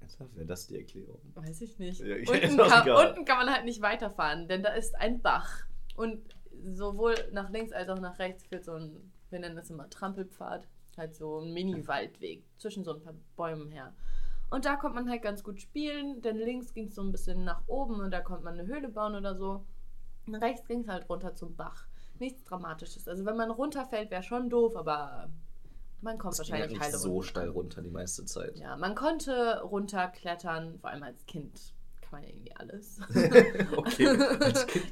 Ernsthaft? 0.00 0.36
Wäre 0.36 0.46
das 0.46 0.66
die 0.68 0.78
Erklärung? 0.78 1.20
Weiß 1.34 1.60
ich 1.60 1.78
nicht. 1.78 2.00
Ja, 2.00 2.16
ich- 2.16 2.28
unten, 2.28 2.56
kann, 2.56 2.88
unten 2.90 3.24
kann 3.24 3.38
man 3.38 3.50
halt 3.52 3.64
nicht 3.64 3.80
weiterfahren, 3.82 4.46
denn 4.48 4.62
da 4.62 4.70
ist 4.74 4.94
ein 4.94 5.20
Bach. 5.20 5.64
Und 5.98 6.22
sowohl 6.62 7.16
nach 7.32 7.50
links 7.50 7.72
als 7.72 7.88
auch 7.88 7.98
nach 7.98 8.20
rechts 8.20 8.46
führt 8.46 8.64
so 8.64 8.74
ein, 8.74 9.12
wir 9.30 9.40
nennen 9.40 9.56
das 9.56 9.68
immer 9.68 9.90
Trampelpfad, 9.90 10.68
halt 10.96 11.16
so 11.16 11.40
ein 11.40 11.52
Mini-Waldweg 11.52 12.44
zwischen 12.56 12.84
so 12.84 12.94
ein 12.94 13.02
paar 13.02 13.14
Bäumen 13.36 13.72
her. 13.72 13.92
Und 14.48 14.64
da 14.64 14.76
kommt 14.76 14.94
man 14.94 15.10
halt 15.10 15.22
ganz 15.22 15.42
gut 15.42 15.60
spielen, 15.60 16.22
denn 16.22 16.36
links 16.36 16.72
ging 16.72 16.86
es 16.86 16.94
so 16.94 17.02
ein 17.02 17.10
bisschen 17.10 17.42
nach 17.42 17.62
oben 17.66 18.00
und 18.00 18.12
da 18.12 18.20
konnte 18.20 18.44
man 18.44 18.54
eine 18.54 18.68
Höhle 18.68 18.88
bauen 18.88 19.16
oder 19.16 19.34
so. 19.34 19.64
Und 20.28 20.36
rechts 20.36 20.68
ging 20.68 20.82
es 20.82 20.88
halt 20.88 21.08
runter 21.08 21.34
zum 21.34 21.56
Bach. 21.56 21.88
Nichts 22.20 22.44
Dramatisches. 22.44 23.08
Also 23.08 23.24
wenn 23.24 23.36
man 23.36 23.50
runterfällt, 23.50 24.12
wäre 24.12 24.22
schon 24.22 24.48
doof, 24.48 24.76
aber 24.76 25.28
man 26.00 26.16
kommt 26.16 26.38
Das 26.38 26.46
ging 26.46 26.54
halt 26.54 26.70
wahrscheinlich 26.70 26.92
nicht 26.92 27.00
so 27.00 27.10
unten 27.10 27.24
steil 27.24 27.48
runter 27.48 27.82
die 27.82 27.90
meiste 27.90 28.24
Zeit. 28.24 28.56
Ja, 28.60 28.76
man 28.76 28.94
konnte 28.94 29.62
runterklettern, 29.62 30.78
vor 30.78 30.90
allem 30.90 31.02
als 31.02 31.26
Kind 31.26 31.74
kann 32.08 32.20
man 32.20 32.22
ja 32.22 32.28
irgendwie 32.28 32.56
alles. 32.56 33.00
okay, 33.76 34.18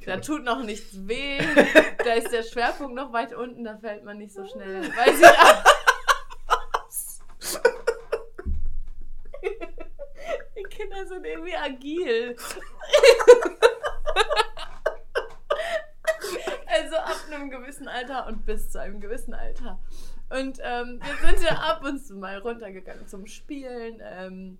da 0.06 0.16
tut 0.18 0.44
noch 0.44 0.62
nichts 0.62 1.06
weh, 1.06 1.38
da 2.04 2.12
ist 2.12 2.32
der 2.32 2.42
Schwerpunkt 2.42 2.94
noch 2.94 3.12
weit 3.12 3.34
unten, 3.34 3.64
da 3.64 3.76
fällt 3.78 4.04
man 4.04 4.18
nicht 4.18 4.34
so 4.34 4.46
schnell. 4.46 4.82
Weiß 4.82 5.20
ich 5.20 5.26
auch. 5.26 5.76
sind 11.08 11.24
irgendwie 11.24 11.54
agil. 11.54 12.36
also 16.66 16.96
ab 16.96 17.16
einem 17.30 17.50
gewissen 17.50 17.86
Alter 17.86 18.26
und 18.26 18.44
bis 18.44 18.70
zu 18.70 18.80
einem 18.80 19.00
gewissen 19.00 19.34
Alter. 19.34 19.78
Und 20.30 20.58
ähm, 20.62 21.00
wir 21.00 21.30
sind 21.30 21.44
ja 21.48 21.58
ab 21.58 21.84
und 21.84 22.04
zu 22.04 22.16
mal 22.16 22.38
runtergegangen 22.38 23.06
zum 23.06 23.26
Spielen. 23.26 24.00
Ähm, 24.02 24.58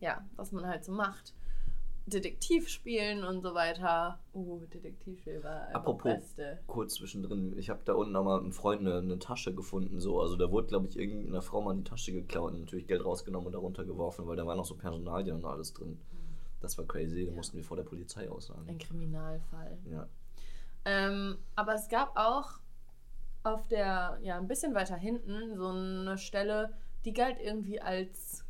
ja, 0.00 0.24
was 0.36 0.52
man 0.52 0.66
halt 0.66 0.84
so 0.84 0.92
macht. 0.92 1.34
Detektiv 2.06 2.68
spielen 2.68 3.24
und 3.24 3.40
so 3.40 3.54
weiter. 3.54 4.18
Uh, 4.34 4.64
Detektivspiel 4.66 5.42
war 5.42 5.68
einfach 5.68 5.80
Apropos, 5.80 6.12
Beste. 6.14 6.58
kurz 6.66 6.94
zwischendrin, 6.94 7.56
ich 7.58 7.70
habe 7.70 7.80
da 7.84 7.94
unten 7.94 8.14
auch 8.16 8.24
mal 8.24 8.36
mit 8.36 8.44
einem 8.44 8.52
Freund 8.52 8.80
eine, 8.80 8.98
eine 8.98 9.18
Tasche 9.18 9.54
gefunden, 9.54 10.00
so. 10.00 10.20
Also 10.20 10.36
da 10.36 10.50
wurde, 10.50 10.68
glaube 10.68 10.86
ich, 10.86 10.98
irgendeiner 10.98 11.40
Frau 11.40 11.62
mal 11.62 11.74
die 11.74 11.84
Tasche 11.84 12.12
geklaut 12.12 12.52
und 12.52 12.60
natürlich 12.60 12.86
Geld 12.86 13.04
rausgenommen 13.04 13.46
und 13.46 13.52
darunter 13.52 13.84
geworfen, 13.84 14.26
weil 14.26 14.36
da 14.36 14.46
waren 14.46 14.58
noch 14.58 14.66
so 14.66 14.74
Personalien 14.74 15.36
und 15.36 15.44
alles 15.46 15.72
drin. 15.72 15.98
Das 16.60 16.76
war 16.78 16.86
crazy, 16.86 17.26
da 17.26 17.32
mussten 17.32 17.56
wir 17.56 17.64
vor 17.64 17.76
der 17.76 17.84
Polizei 17.84 18.22
Ein 18.22 18.28
aussagen. 18.30 18.78
Kriminalfall. 18.78 19.78
Ja. 19.90 20.08
Ähm, 20.84 21.38
aber 21.56 21.74
es 21.74 21.88
gab 21.88 22.16
auch 22.16 22.58
auf 23.42 23.66
der, 23.68 24.18
ja, 24.22 24.38
ein 24.38 24.48
bisschen 24.48 24.74
weiter 24.74 24.96
hinten 24.96 25.56
so 25.56 25.68
eine 25.68 26.18
Stelle, 26.18 26.74
die 27.04 27.12
galt 27.12 27.38
irgendwie 27.40 27.80
als 27.80 28.43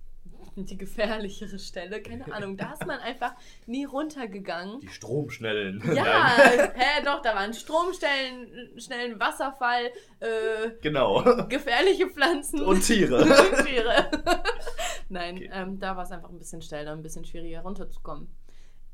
die 0.56 0.76
gefährlichere 0.76 1.58
Stelle. 1.58 2.00
Keine 2.02 2.32
Ahnung, 2.32 2.56
da 2.56 2.72
ist 2.72 2.86
man 2.86 3.00
einfach 3.00 3.34
nie 3.66 3.84
runtergegangen. 3.84 4.80
Die 4.80 4.88
Stromschnellen. 4.88 5.82
Ja, 5.94 6.28
hä, 6.74 7.02
doch, 7.04 7.22
da 7.22 7.34
war 7.34 7.40
ein 7.42 7.54
Stromstellen, 7.54 8.78
schnellen 8.80 9.18
Wasserfall, 9.18 9.86
äh, 10.20 10.70
Genau. 10.80 11.22
gefährliche 11.48 12.08
Pflanzen. 12.08 12.60
Und 12.62 12.80
Tiere. 12.82 13.22
Und 13.24 13.66
Tiere. 13.66 14.10
Nein, 15.08 15.36
Okay. 15.36 15.50
ähm, 15.52 15.78
da 15.78 15.96
war 15.96 16.04
es 16.04 16.10
einfach 16.12 16.30
ein 16.30 16.38
bisschen 16.38 16.62
schneller, 16.62 16.92
ein 16.92 17.02
bisschen 17.02 17.24
schwieriger 17.24 17.60
runterzukommen. 17.62 18.28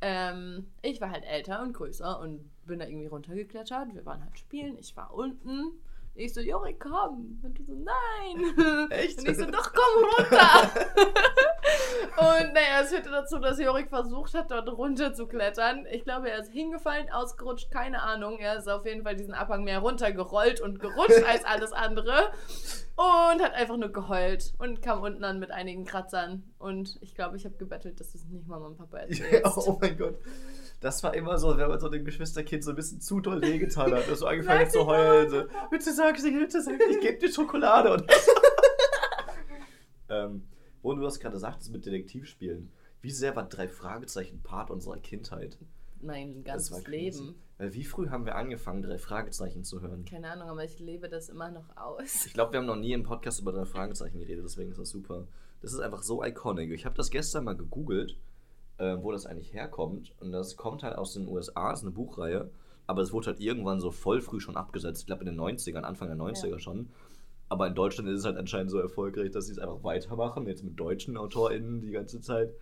Ähm, 0.02 0.66
ich 0.82 1.00
war 1.00 1.10
halt 1.10 1.24
älter 1.24 1.60
und 1.62 1.74
größer 1.74 2.20
und 2.20 2.50
bin 2.64 2.78
da 2.78 2.86
irgendwie 2.86 3.06
runtergeklettert. 3.06 3.94
Wir 3.94 4.06
waren 4.06 4.24
halt 4.24 4.38
spielen, 4.38 4.78
ich 4.78 4.96
war 4.96 5.12
unten. 5.12 5.72
Ich 6.20 6.34
so, 6.34 6.42
Jori, 6.42 6.74
komm. 6.78 7.40
Und 7.42 7.58
du 7.58 7.64
so, 7.64 7.72
nein. 7.72 8.90
Echt? 8.90 9.20
Und 9.20 9.28
ich 9.28 9.38
so, 9.38 9.46
doch, 9.46 9.72
komm 9.72 10.04
runter. 10.18 10.70
und 12.18 12.52
naja, 12.52 12.82
es 12.82 12.90
führte 12.90 13.08
dazu, 13.08 13.38
dass 13.38 13.58
Jorik 13.58 13.88
versucht 13.88 14.34
hat, 14.34 14.50
dort 14.50 14.68
runter 14.68 15.14
zu 15.14 15.26
klettern. 15.26 15.86
Ich 15.90 16.04
glaube, 16.04 16.30
er 16.30 16.40
ist 16.40 16.52
hingefallen, 16.52 17.10
ausgerutscht, 17.10 17.70
keine 17.70 18.02
Ahnung. 18.02 18.38
Er 18.38 18.58
ist 18.58 18.68
auf 18.68 18.84
jeden 18.84 19.02
Fall 19.02 19.16
diesen 19.16 19.32
Abhang 19.32 19.64
mehr 19.64 19.78
runtergerollt 19.78 20.60
und 20.60 20.78
gerutscht 20.78 21.24
als 21.26 21.46
alles 21.46 21.72
andere. 21.72 22.30
Und 22.96 23.42
hat 23.42 23.54
einfach 23.54 23.78
nur 23.78 23.90
geheult 23.90 24.52
und 24.58 24.82
kam 24.82 25.00
unten 25.00 25.24
an 25.24 25.38
mit 25.38 25.50
einigen 25.50 25.86
Kratzern. 25.86 26.42
Und 26.58 26.98
ich 27.00 27.14
glaube, 27.14 27.38
ich 27.38 27.46
habe 27.46 27.56
gebettelt, 27.56 27.98
dass 27.98 28.12
du 28.12 28.18
es 28.18 28.26
nicht 28.26 28.46
Mama 28.46 28.66
und 28.66 28.76
Papa 28.76 28.98
erzählst. 28.98 29.32
Ja, 29.32 29.52
oh 29.56 29.78
mein 29.80 29.96
Gott. 29.96 30.18
Das 30.80 31.02
war 31.02 31.14
immer 31.14 31.38
so, 31.38 31.58
wenn 31.58 31.68
man 31.68 31.78
so 31.78 31.88
dem 31.88 32.06
Geschwisterkind 32.06 32.64
so 32.64 32.70
ein 32.70 32.76
bisschen 32.76 33.00
zu 33.00 33.20
doll 33.20 33.42
wehgetan 33.42 33.92
hat. 33.92 34.08
Das 34.08 34.20
so 34.20 34.26
angefangen 34.26 34.60
hat 34.60 34.72
Sag 34.72 34.80
zu 34.80 34.86
heulen. 34.86 35.30
So, 35.30 35.42
bitte 35.70 35.92
sag's 35.92 36.22
nicht, 36.22 36.38
bitte 36.38 36.62
sag 36.62 36.78
nicht, 36.78 36.90
ich 36.90 37.00
geb 37.00 37.20
dir 37.20 37.30
Schokolade. 37.30 37.92
Und 37.92 38.06
ähm, 40.08 40.48
wo 40.82 40.94
du 40.94 41.02
das 41.02 41.20
gerade 41.20 41.38
sagtest 41.38 41.70
mit 41.70 41.84
Detektivspielen. 41.84 42.72
Wie 43.02 43.10
sehr 43.10 43.36
war 43.36 43.48
drei 43.48 43.68
Fragezeichen 43.68 44.42
Part 44.42 44.70
unserer 44.70 44.98
Kindheit? 44.98 45.58
Mein 46.00 46.44
Das 46.44 46.70
war 46.70 46.80
ganzes. 46.80 47.20
Leben. 47.20 47.34
Weil 47.58 47.74
wie 47.74 47.84
früh 47.84 48.08
haben 48.08 48.24
wir 48.24 48.36
angefangen, 48.36 48.82
drei 48.82 48.96
Fragezeichen 48.96 49.64
zu 49.64 49.82
hören? 49.82 50.06
Keine 50.06 50.30
Ahnung, 50.30 50.48
aber 50.48 50.64
ich 50.64 50.78
lebe 50.78 51.10
das 51.10 51.28
immer 51.28 51.50
noch 51.50 51.76
aus. 51.76 52.24
Ich 52.24 52.32
glaube, 52.32 52.52
wir 52.52 52.60
haben 52.60 52.66
noch 52.66 52.76
nie 52.76 52.92
im 52.92 53.02
Podcast 53.02 53.40
über 53.40 53.52
drei 53.52 53.66
Fragezeichen 53.66 54.18
geredet, 54.18 54.44
deswegen 54.44 54.70
ist 54.70 54.78
das 54.78 54.88
super. 54.88 55.26
Das 55.60 55.74
ist 55.74 55.80
einfach 55.80 56.02
so 56.02 56.24
iconic. 56.24 56.72
Ich 56.72 56.86
habe 56.86 56.96
das 56.96 57.10
gestern 57.10 57.44
mal 57.44 57.56
gegoogelt, 57.56 58.16
äh, 58.80 58.96
wo 59.02 59.12
das 59.12 59.26
eigentlich 59.26 59.52
herkommt. 59.52 60.12
Und 60.20 60.32
das 60.32 60.56
kommt 60.56 60.82
halt 60.82 60.96
aus 60.96 61.12
den 61.12 61.28
USA, 61.28 61.72
ist 61.72 61.82
eine 61.82 61.90
Buchreihe. 61.90 62.50
Aber 62.86 63.02
es 63.02 63.12
wurde 63.12 63.28
halt 63.28 63.40
irgendwann 63.40 63.80
so 63.80 63.90
voll 63.90 64.20
früh 64.20 64.40
schon 64.40 64.56
abgesetzt. 64.56 65.02
Ich 65.02 65.06
glaube 65.06 65.22
in 65.22 65.26
den 65.26 65.38
90ern, 65.38 65.82
Anfang 65.82 66.08
der 66.08 66.16
90er 66.16 66.48
Ja. 66.52 66.58
schon. 66.58 66.90
Aber 67.48 67.66
in 67.66 67.74
Deutschland 67.74 68.08
ist 68.08 68.20
es 68.20 68.24
halt 68.24 68.36
anscheinend 68.36 68.70
so 68.70 68.78
erfolgreich, 68.78 69.30
dass 69.30 69.46
sie 69.46 69.52
es 69.52 69.58
einfach 69.58 69.84
weitermachen, 69.84 70.46
jetzt 70.46 70.64
mit 70.64 70.78
deutschen 70.78 71.16
AutorInnen 71.16 71.80
die 71.80 71.90
ganze 71.90 72.20
Zeit. 72.20 72.54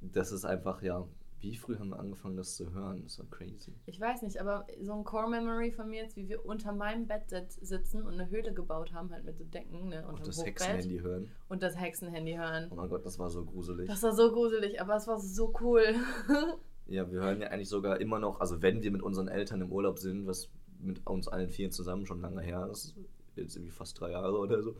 Das 0.00 0.32
ist 0.32 0.44
einfach, 0.44 0.82
ja, 0.82 1.06
wie 1.50 1.56
früh 1.56 1.76
haben 1.78 1.90
wir 1.90 1.98
angefangen, 2.00 2.36
das 2.36 2.56
zu 2.56 2.72
hören? 2.74 3.02
Das 3.04 3.18
war 3.20 3.26
crazy. 3.26 3.72
Ich 3.86 4.00
weiß 4.00 4.22
nicht, 4.22 4.38
aber 4.40 4.66
so 4.82 4.92
ein 4.94 5.04
Core-Memory 5.04 5.70
von 5.70 5.88
mir 5.88 6.04
ist, 6.04 6.16
wie 6.16 6.28
wir 6.28 6.44
unter 6.44 6.72
meinem 6.72 7.06
Bett 7.06 7.28
sit- 7.30 7.52
sitzen 7.52 8.02
und 8.02 8.14
eine 8.14 8.28
Höhle 8.30 8.52
gebaut 8.52 8.92
haben, 8.92 9.10
halt 9.12 9.24
mit 9.24 9.38
so 9.38 9.44
Decken, 9.44 9.88
ne? 9.88 10.04
Und 10.08 10.26
das. 10.26 10.44
Hexenhandy 10.44 10.98
hören. 10.98 11.30
Und 11.48 11.62
das 11.62 11.80
Hexenhandy 11.80 12.34
hören. 12.34 12.68
Oh 12.72 12.74
mein 12.74 12.88
Gott, 12.88 13.06
das 13.06 13.18
war 13.18 13.30
so 13.30 13.44
gruselig. 13.44 13.88
Das 13.88 14.02
war 14.02 14.12
so 14.14 14.32
gruselig, 14.32 14.80
aber 14.80 14.96
es 14.96 15.06
war 15.06 15.20
so 15.20 15.54
cool. 15.60 15.82
Ja, 16.88 17.10
wir 17.10 17.20
hören 17.20 17.40
ja 17.40 17.48
eigentlich 17.48 17.68
sogar 17.68 18.00
immer 18.00 18.20
noch, 18.20 18.38
also 18.38 18.62
wenn 18.62 18.80
wir 18.80 18.92
mit 18.92 19.02
unseren 19.02 19.26
Eltern 19.26 19.60
im 19.60 19.72
Urlaub 19.72 19.98
sind, 19.98 20.28
was 20.28 20.48
mit 20.78 21.04
uns 21.04 21.26
allen 21.26 21.48
vier 21.48 21.70
zusammen 21.72 22.06
schon 22.06 22.20
lange 22.20 22.42
her 22.42 22.68
ist, 22.70 22.94
jetzt 23.34 23.56
irgendwie 23.56 23.72
fast 23.72 24.00
drei 24.00 24.12
Jahre 24.12 24.38
oder 24.38 24.62
so, 24.62 24.76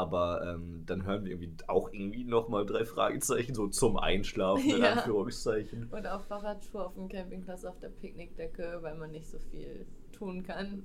aber 0.00 0.42
ähm, 0.54 0.82
dann 0.86 1.04
hören 1.04 1.24
wir 1.24 1.32
irgendwie 1.32 1.52
auch 1.66 1.92
irgendwie 1.92 2.24
nochmal 2.24 2.64
drei 2.64 2.86
Fragezeichen, 2.86 3.54
so 3.54 3.68
zum 3.68 3.98
Einschlafen, 3.98 4.64
in 4.70 4.78
Ja. 4.82 4.92
Anführungszeichen. 4.94 5.88
Und 5.90 6.06
auf 6.06 6.24
Fahrradtour 6.24 6.86
auf 6.86 6.94
dem 6.94 7.08
Campingplatz 7.08 7.66
auf 7.66 7.78
der 7.80 7.90
Picknickdecke, 7.90 8.78
weil 8.80 8.96
man 8.96 9.10
nicht 9.10 9.28
so 9.28 9.38
viel 9.38 9.84
tun 10.12 10.42
kann. 10.42 10.84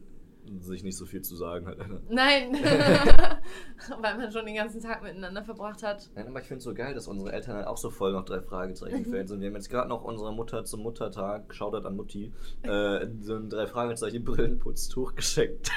Sich 0.60 0.84
nicht 0.84 0.97
so 0.97 1.05
viel 1.05 1.21
zu 1.21 1.36
sagen 1.36 1.65
hat. 1.67 1.77
Nein! 2.10 2.53
weil 4.01 4.17
man 4.17 4.31
schon 4.31 4.45
den 4.45 4.55
ganzen 4.55 4.81
Tag 4.81 5.01
miteinander 5.03 5.43
verbracht 5.43 5.84
hat. 5.84 6.10
Nein, 6.15 6.27
aber 6.27 6.39
ich 6.39 6.47
finde 6.47 6.60
es 6.60 6.63
so 6.63 6.73
geil, 6.73 6.93
dass 6.93 7.08
unsere 7.08 7.31
Eltern 7.31 7.55
halt 7.55 7.67
auch 7.67 7.77
so 7.77 7.89
voll 7.89 8.13
noch 8.13 8.25
drei 8.25 8.41
Fragezeichen-Fans 8.41 9.29
sind. 9.29 9.41
Wir 9.41 9.47
haben 9.47 9.55
jetzt 9.55 9.69
gerade 9.69 9.89
noch 9.89 10.03
unserer 10.03 10.31
Mutter 10.31 10.63
zum 10.65 10.81
Muttertag, 10.81 11.53
Shoutout 11.53 11.88
an 11.88 11.95
Mutti, 11.95 12.31
äh, 12.63 13.08
so 13.21 13.36
ein 13.36 13.49
drei 13.49 13.67
Fragezeichen-Brillenputztuch 13.67 15.15
geschenkt, 15.15 15.71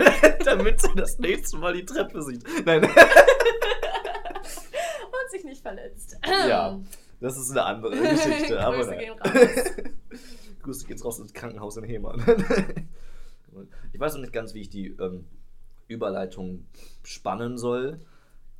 damit 0.45 0.81
sie 0.81 0.95
das 0.95 1.19
nächste 1.19 1.57
Mal 1.59 1.75
die 1.75 1.85
Treppe 1.85 2.23
sieht. 2.23 2.45
Nein. 2.65 2.85
Und 2.85 2.91
sich 5.31 5.45
nicht 5.45 5.63
verletzt. 5.63 6.19
Ja, 6.25 6.79
das 7.21 7.37
ist 7.37 7.51
eine 7.51 7.65
andere 7.65 7.97
Geschichte. 7.97 8.61
aber 8.61 8.77
Grüße 8.77 8.91
nein. 8.91 8.99
gehen 8.99 9.19
raus. 9.19 9.65
Grüße 10.63 10.87
geht's 10.87 11.05
raus 11.05 11.19
ins 11.19 11.33
Krankenhaus 11.33 11.77
in 11.77 11.85
Hemann. 11.85 12.23
Ich 13.93 14.01
weiß 14.01 14.15
noch 14.15 14.21
nicht 14.21 14.33
ganz, 14.33 14.55
wie 14.55 14.61
ich 14.61 14.71
die 14.71 14.89
ähm, 14.89 15.27
Überleitung 15.89 16.67
spannen 17.03 17.59
soll. 17.59 18.01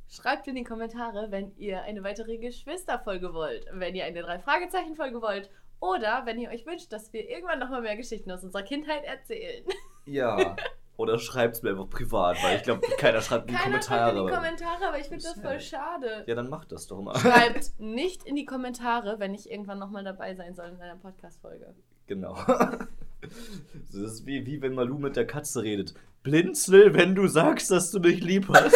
Schreibt 0.09 0.47
in 0.47 0.55
die 0.55 0.63
Kommentare, 0.63 1.27
wenn 1.29 1.55
ihr 1.57 1.83
eine 1.83 2.03
weitere 2.03 2.37
Geschwisterfolge 2.37 3.33
wollt, 3.33 3.65
wenn 3.71 3.95
ihr 3.95 4.05
eine 4.05 4.21
Drei-Fragezeichen-Folge 4.21 5.21
wollt 5.21 5.49
oder 5.79 6.23
wenn 6.25 6.39
ihr 6.39 6.49
euch 6.49 6.65
wünscht, 6.65 6.91
dass 6.91 7.13
wir 7.13 7.29
irgendwann 7.29 7.59
nochmal 7.59 7.81
mehr 7.81 7.95
Geschichten 7.95 8.31
aus 8.31 8.43
unserer 8.43 8.63
Kindheit 8.63 9.03
erzählen. 9.03 9.63
Ja. 10.05 10.55
Oder 10.97 11.17
schreibt's 11.17 11.63
mir 11.63 11.69
einfach 11.69 11.89
privat, 11.89 12.43
weil 12.43 12.57
ich 12.57 12.63
glaube, 12.63 12.85
keiner 12.97 13.21
schreibt 13.21 13.47
in 13.49 13.55
die 13.55 13.61
Keiner 13.61 13.81
schreibt 13.81 14.11
Kommentare. 14.11 14.19
in 14.19 14.27
die 14.27 14.33
Kommentare, 14.33 14.87
aber 14.89 14.99
ich 14.99 15.07
finde 15.07 15.23
das 15.23 15.39
voll 15.39 15.61
schade. 15.61 16.25
Ja, 16.27 16.35
dann 16.35 16.49
macht 16.49 16.73
das 16.73 16.87
doch 16.87 17.01
mal. 17.01 17.17
Schreibt 17.17 17.71
nicht 17.79 18.25
in 18.25 18.35
die 18.35 18.43
Kommentare, 18.43 19.17
wenn 19.17 19.33
ich 19.33 19.49
irgendwann 19.49 19.79
nochmal 19.79 20.03
dabei 20.03 20.35
sein 20.35 20.55
soll 20.55 20.65
in 20.65 20.81
einer 20.81 20.97
Podcast-Folge. 20.97 21.73
Genau. 22.07 22.35
Das 23.21 23.95
ist 23.95 24.25
wie, 24.25 24.45
wie 24.45 24.61
wenn 24.61 24.73
Malu 24.73 24.97
mit 24.97 25.15
der 25.15 25.27
Katze 25.27 25.63
redet. 25.63 25.93
Blinzel, 26.23 26.93
wenn 26.93 27.15
du 27.15 27.27
sagst, 27.27 27.71
dass 27.71 27.91
du 27.91 27.99
mich 27.99 28.21
lieb 28.21 28.47
hast. 28.49 28.75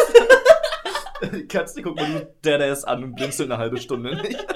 Die 1.32 1.46
Katze 1.48 1.82
guckt 1.82 1.96
Malu 1.96 2.26
der, 2.42 2.58
der 2.58 2.72
ist 2.72 2.84
an 2.84 3.04
und 3.04 3.14
blinzelt 3.14 3.50
eine 3.50 3.58
halbe 3.58 3.78
Stunde 3.78 4.16
nicht. 4.16 4.46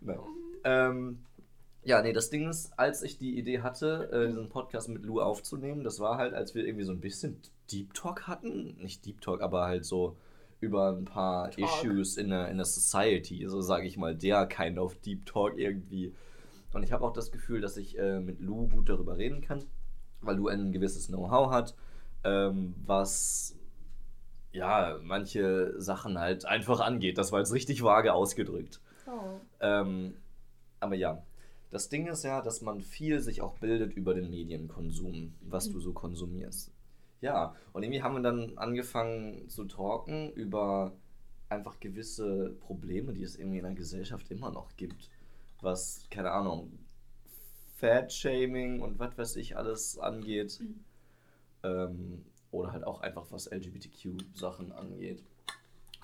Nein. 0.00 0.18
Ähm, 0.64 1.18
ja, 1.84 2.00
nee, 2.00 2.12
das 2.12 2.30
Ding 2.30 2.48
ist, 2.48 2.72
als 2.78 3.02
ich 3.02 3.18
die 3.18 3.36
Idee 3.36 3.60
hatte, 3.60 4.08
äh, 4.12 4.28
diesen 4.28 4.48
Podcast 4.48 4.88
mit 4.88 5.04
Lou 5.04 5.20
aufzunehmen, 5.20 5.82
das 5.82 5.98
war 5.98 6.16
halt, 6.16 6.32
als 6.32 6.54
wir 6.54 6.64
irgendwie 6.64 6.84
so 6.84 6.92
ein 6.92 7.00
bisschen 7.00 7.40
Deep 7.72 7.92
Talk 7.94 8.28
hatten. 8.28 8.76
Nicht 8.78 9.04
Deep 9.04 9.20
Talk, 9.20 9.40
aber 9.42 9.64
halt 9.64 9.84
so 9.84 10.16
über 10.60 10.90
ein 10.90 11.04
paar 11.04 11.50
Talk. 11.50 11.58
Issues 11.58 12.16
in 12.16 12.28
der, 12.30 12.48
in 12.48 12.56
der 12.56 12.66
Society, 12.66 13.44
so 13.48 13.60
sage 13.60 13.86
ich 13.86 13.96
mal, 13.96 14.14
der 14.14 14.46
kind 14.46 14.78
of 14.78 14.94
Deep 15.00 15.26
Talk 15.26 15.58
irgendwie. 15.58 16.14
Und 16.72 16.82
ich 16.82 16.92
habe 16.92 17.04
auch 17.04 17.12
das 17.12 17.30
Gefühl, 17.30 17.60
dass 17.60 17.76
ich 17.76 17.98
äh, 17.98 18.20
mit 18.20 18.40
Lou 18.40 18.68
gut 18.68 18.88
darüber 18.88 19.16
reden 19.16 19.40
kann, 19.40 19.64
weil 20.20 20.36
Lou 20.36 20.48
ein 20.48 20.72
gewisses 20.72 21.08
Know-how 21.08 21.50
hat, 21.50 21.74
ähm, 22.24 22.74
was 22.84 23.56
ja 24.52 24.98
manche 25.02 25.80
Sachen 25.80 26.18
halt 26.18 26.44
einfach 26.44 26.80
angeht. 26.80 27.18
Das 27.18 27.32
war 27.32 27.40
jetzt 27.40 27.52
richtig 27.52 27.82
vage 27.82 28.12
ausgedrückt. 28.12 28.80
Oh. 29.06 29.38
Ähm, 29.60 30.14
aber 30.80 30.94
ja, 30.94 31.22
das 31.70 31.88
Ding 31.88 32.06
ist 32.06 32.22
ja, 32.22 32.42
dass 32.42 32.60
man 32.60 32.80
viel 32.80 33.20
sich 33.20 33.40
auch 33.40 33.54
bildet 33.58 33.94
über 33.94 34.14
den 34.14 34.30
Medienkonsum, 34.30 35.34
was 35.40 35.70
du 35.70 35.80
so 35.80 35.92
konsumierst. 35.92 36.70
Ja, 37.22 37.54
und 37.72 37.82
irgendwie 37.82 38.02
haben 38.02 38.14
wir 38.14 38.22
dann 38.22 38.58
angefangen 38.58 39.48
zu 39.48 39.64
talken 39.64 40.32
über 40.32 40.92
einfach 41.48 41.78
gewisse 41.80 42.56
Probleme, 42.60 43.12
die 43.12 43.22
es 43.22 43.36
irgendwie 43.36 43.58
in 43.58 43.64
der 43.64 43.74
Gesellschaft 43.74 44.30
immer 44.30 44.50
noch 44.50 44.76
gibt. 44.76 45.08
Was, 45.62 46.06
keine 46.10 46.32
Ahnung, 46.32 46.78
Fat-Shaming 47.76 48.80
und 48.80 48.98
was 48.98 49.16
weiß 49.16 49.36
ich 49.36 49.56
alles 49.56 49.98
angeht. 49.98 50.60
Ähm, 51.62 52.24
oder 52.50 52.72
halt 52.72 52.84
auch 52.84 53.00
einfach 53.00 53.26
was 53.30 53.50
LGBTQ-Sachen 53.50 54.72
angeht. 54.72 55.22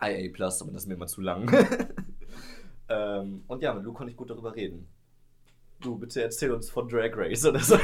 IA 0.00 0.32
Plus, 0.32 0.62
aber 0.62 0.72
das 0.72 0.82
ist 0.82 0.88
mir 0.88 0.94
immer 0.94 1.06
zu 1.06 1.20
lang. 1.20 1.50
Ähm, 2.88 3.44
und 3.46 3.62
ja, 3.62 3.74
mit 3.74 3.84
Lu 3.84 3.92
konnte 3.92 4.10
ich 4.10 4.16
gut 4.16 4.30
darüber 4.30 4.54
reden. 4.54 4.88
Du, 5.80 5.96
bitte 5.96 6.22
erzähl 6.22 6.50
uns 6.52 6.70
von 6.70 6.88
Drag 6.88 7.10
Race 7.14 7.44
oder 7.44 7.60
so. 7.60 7.76
ich, 7.76 7.82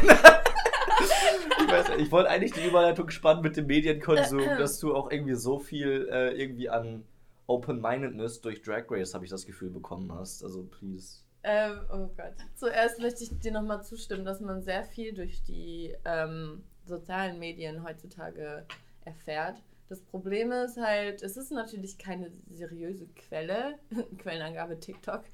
weiß, 1.68 1.90
ich 1.98 2.10
wollte 2.10 2.30
eigentlich 2.30 2.52
die 2.52 2.66
Überleitung 2.66 3.10
spannen 3.10 3.42
mit 3.42 3.56
dem 3.56 3.66
Medienkonsum, 3.66 4.40
dass 4.58 4.80
du 4.80 4.94
auch 4.94 5.10
irgendwie 5.10 5.34
so 5.34 5.58
viel 5.58 6.08
äh, 6.10 6.30
irgendwie 6.40 6.68
an 6.68 7.04
Open-Mindedness 7.46 8.40
durch 8.40 8.62
Drag 8.62 8.84
Race, 8.90 9.14
habe 9.14 9.24
ich 9.24 9.30
das 9.30 9.46
Gefühl, 9.46 9.70
bekommen 9.70 10.10
hast. 10.12 10.42
Also, 10.42 10.64
please. 10.64 11.23
Ähm, 11.46 11.80
oh 11.92 12.08
Gott. 12.16 12.34
Zuerst 12.54 12.98
möchte 13.00 13.22
ich 13.22 13.38
dir 13.38 13.52
nochmal 13.52 13.84
zustimmen, 13.84 14.24
dass 14.24 14.40
man 14.40 14.62
sehr 14.62 14.82
viel 14.82 15.12
durch 15.12 15.42
die 15.44 15.94
ähm, 16.06 16.64
sozialen 16.86 17.38
Medien 17.38 17.84
heutzutage 17.84 18.64
erfährt. 19.04 19.62
Das 19.90 20.00
Problem 20.00 20.50
ist 20.52 20.78
halt, 20.78 21.22
es 21.22 21.36
ist 21.36 21.52
natürlich 21.52 21.98
keine 21.98 22.30
seriöse 22.50 23.06
Quelle, 23.08 23.78
Quellenangabe 24.18 24.80
TikTok, 24.80 25.24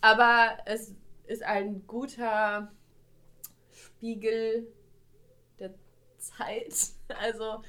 aber 0.00 0.56
es 0.64 0.94
ist 1.26 1.42
ein 1.42 1.86
guter 1.86 2.72
Spiegel 3.70 4.66
der 5.58 5.74
Zeit. 6.18 6.74
Also 7.20 7.62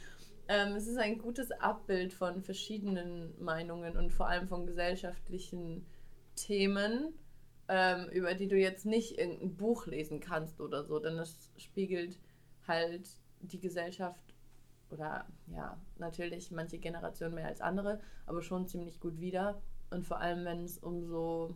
ähm, 0.48 0.76
es 0.76 0.88
ist 0.88 0.98
ein 0.98 1.20
gutes 1.20 1.52
Abbild 1.52 2.12
von 2.12 2.42
verschiedenen 2.42 3.36
Meinungen 3.40 3.96
und 3.98 4.12
vor 4.12 4.28
allem 4.28 4.48
von 4.48 4.66
gesellschaftlichen 4.66 5.86
Themen, 6.36 7.14
ähm, 7.70 8.08
über 8.10 8.34
die 8.34 8.48
du 8.48 8.58
jetzt 8.58 8.86
nicht 8.86 9.18
irgendein 9.18 9.56
Buch 9.56 9.86
lesen 9.88 10.20
kannst 10.20 10.62
oder 10.62 10.84
so, 10.84 11.00
denn 11.00 11.18
es 11.18 11.52
spiegelt 11.58 12.18
halt 12.68 13.10
die 13.42 13.60
Gesellschaft 13.60 14.34
oder 14.90 15.26
ja, 15.48 15.78
natürlich 15.98 16.52
manche 16.52 16.78
Generationen 16.78 17.36
mehr 17.36 17.48
als 17.48 17.62
andere, 17.62 18.00
aber 18.26 18.42
schon 18.42 18.68
ziemlich 18.68 19.00
gut 19.00 19.20
wieder. 19.20 19.62
Und 19.90 20.06
vor 20.06 20.20
allem, 20.20 20.46
wenn 20.46 20.64
es 20.64 20.78
um 20.78 21.06
so 21.06 21.56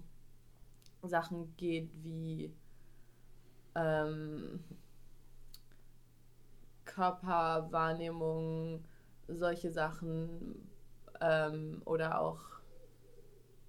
Sachen 1.03 1.55
geht 1.57 1.89
wie 2.03 2.53
ähm, 3.75 4.63
Körperwahrnehmung, 6.85 8.83
solche 9.27 9.71
Sachen 9.71 10.69
ähm, 11.21 11.81
oder 11.85 12.19
auch 12.19 12.41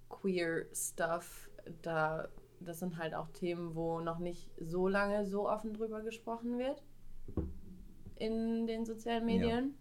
queer 0.09 0.65
Stuff, 0.73 1.49
da 1.81 2.27
das 2.59 2.79
sind 2.79 2.97
halt 2.97 3.13
auch 3.13 3.29
Themen, 3.29 3.75
wo 3.75 3.99
noch 3.99 4.19
nicht 4.19 4.49
so 4.57 4.87
lange 4.87 5.25
so 5.25 5.49
offen 5.49 5.73
drüber 5.73 6.01
gesprochen 6.01 6.57
wird 6.57 6.81
in 8.15 8.67
den 8.67 8.85
sozialen 8.85 9.25
Medien. 9.25 9.75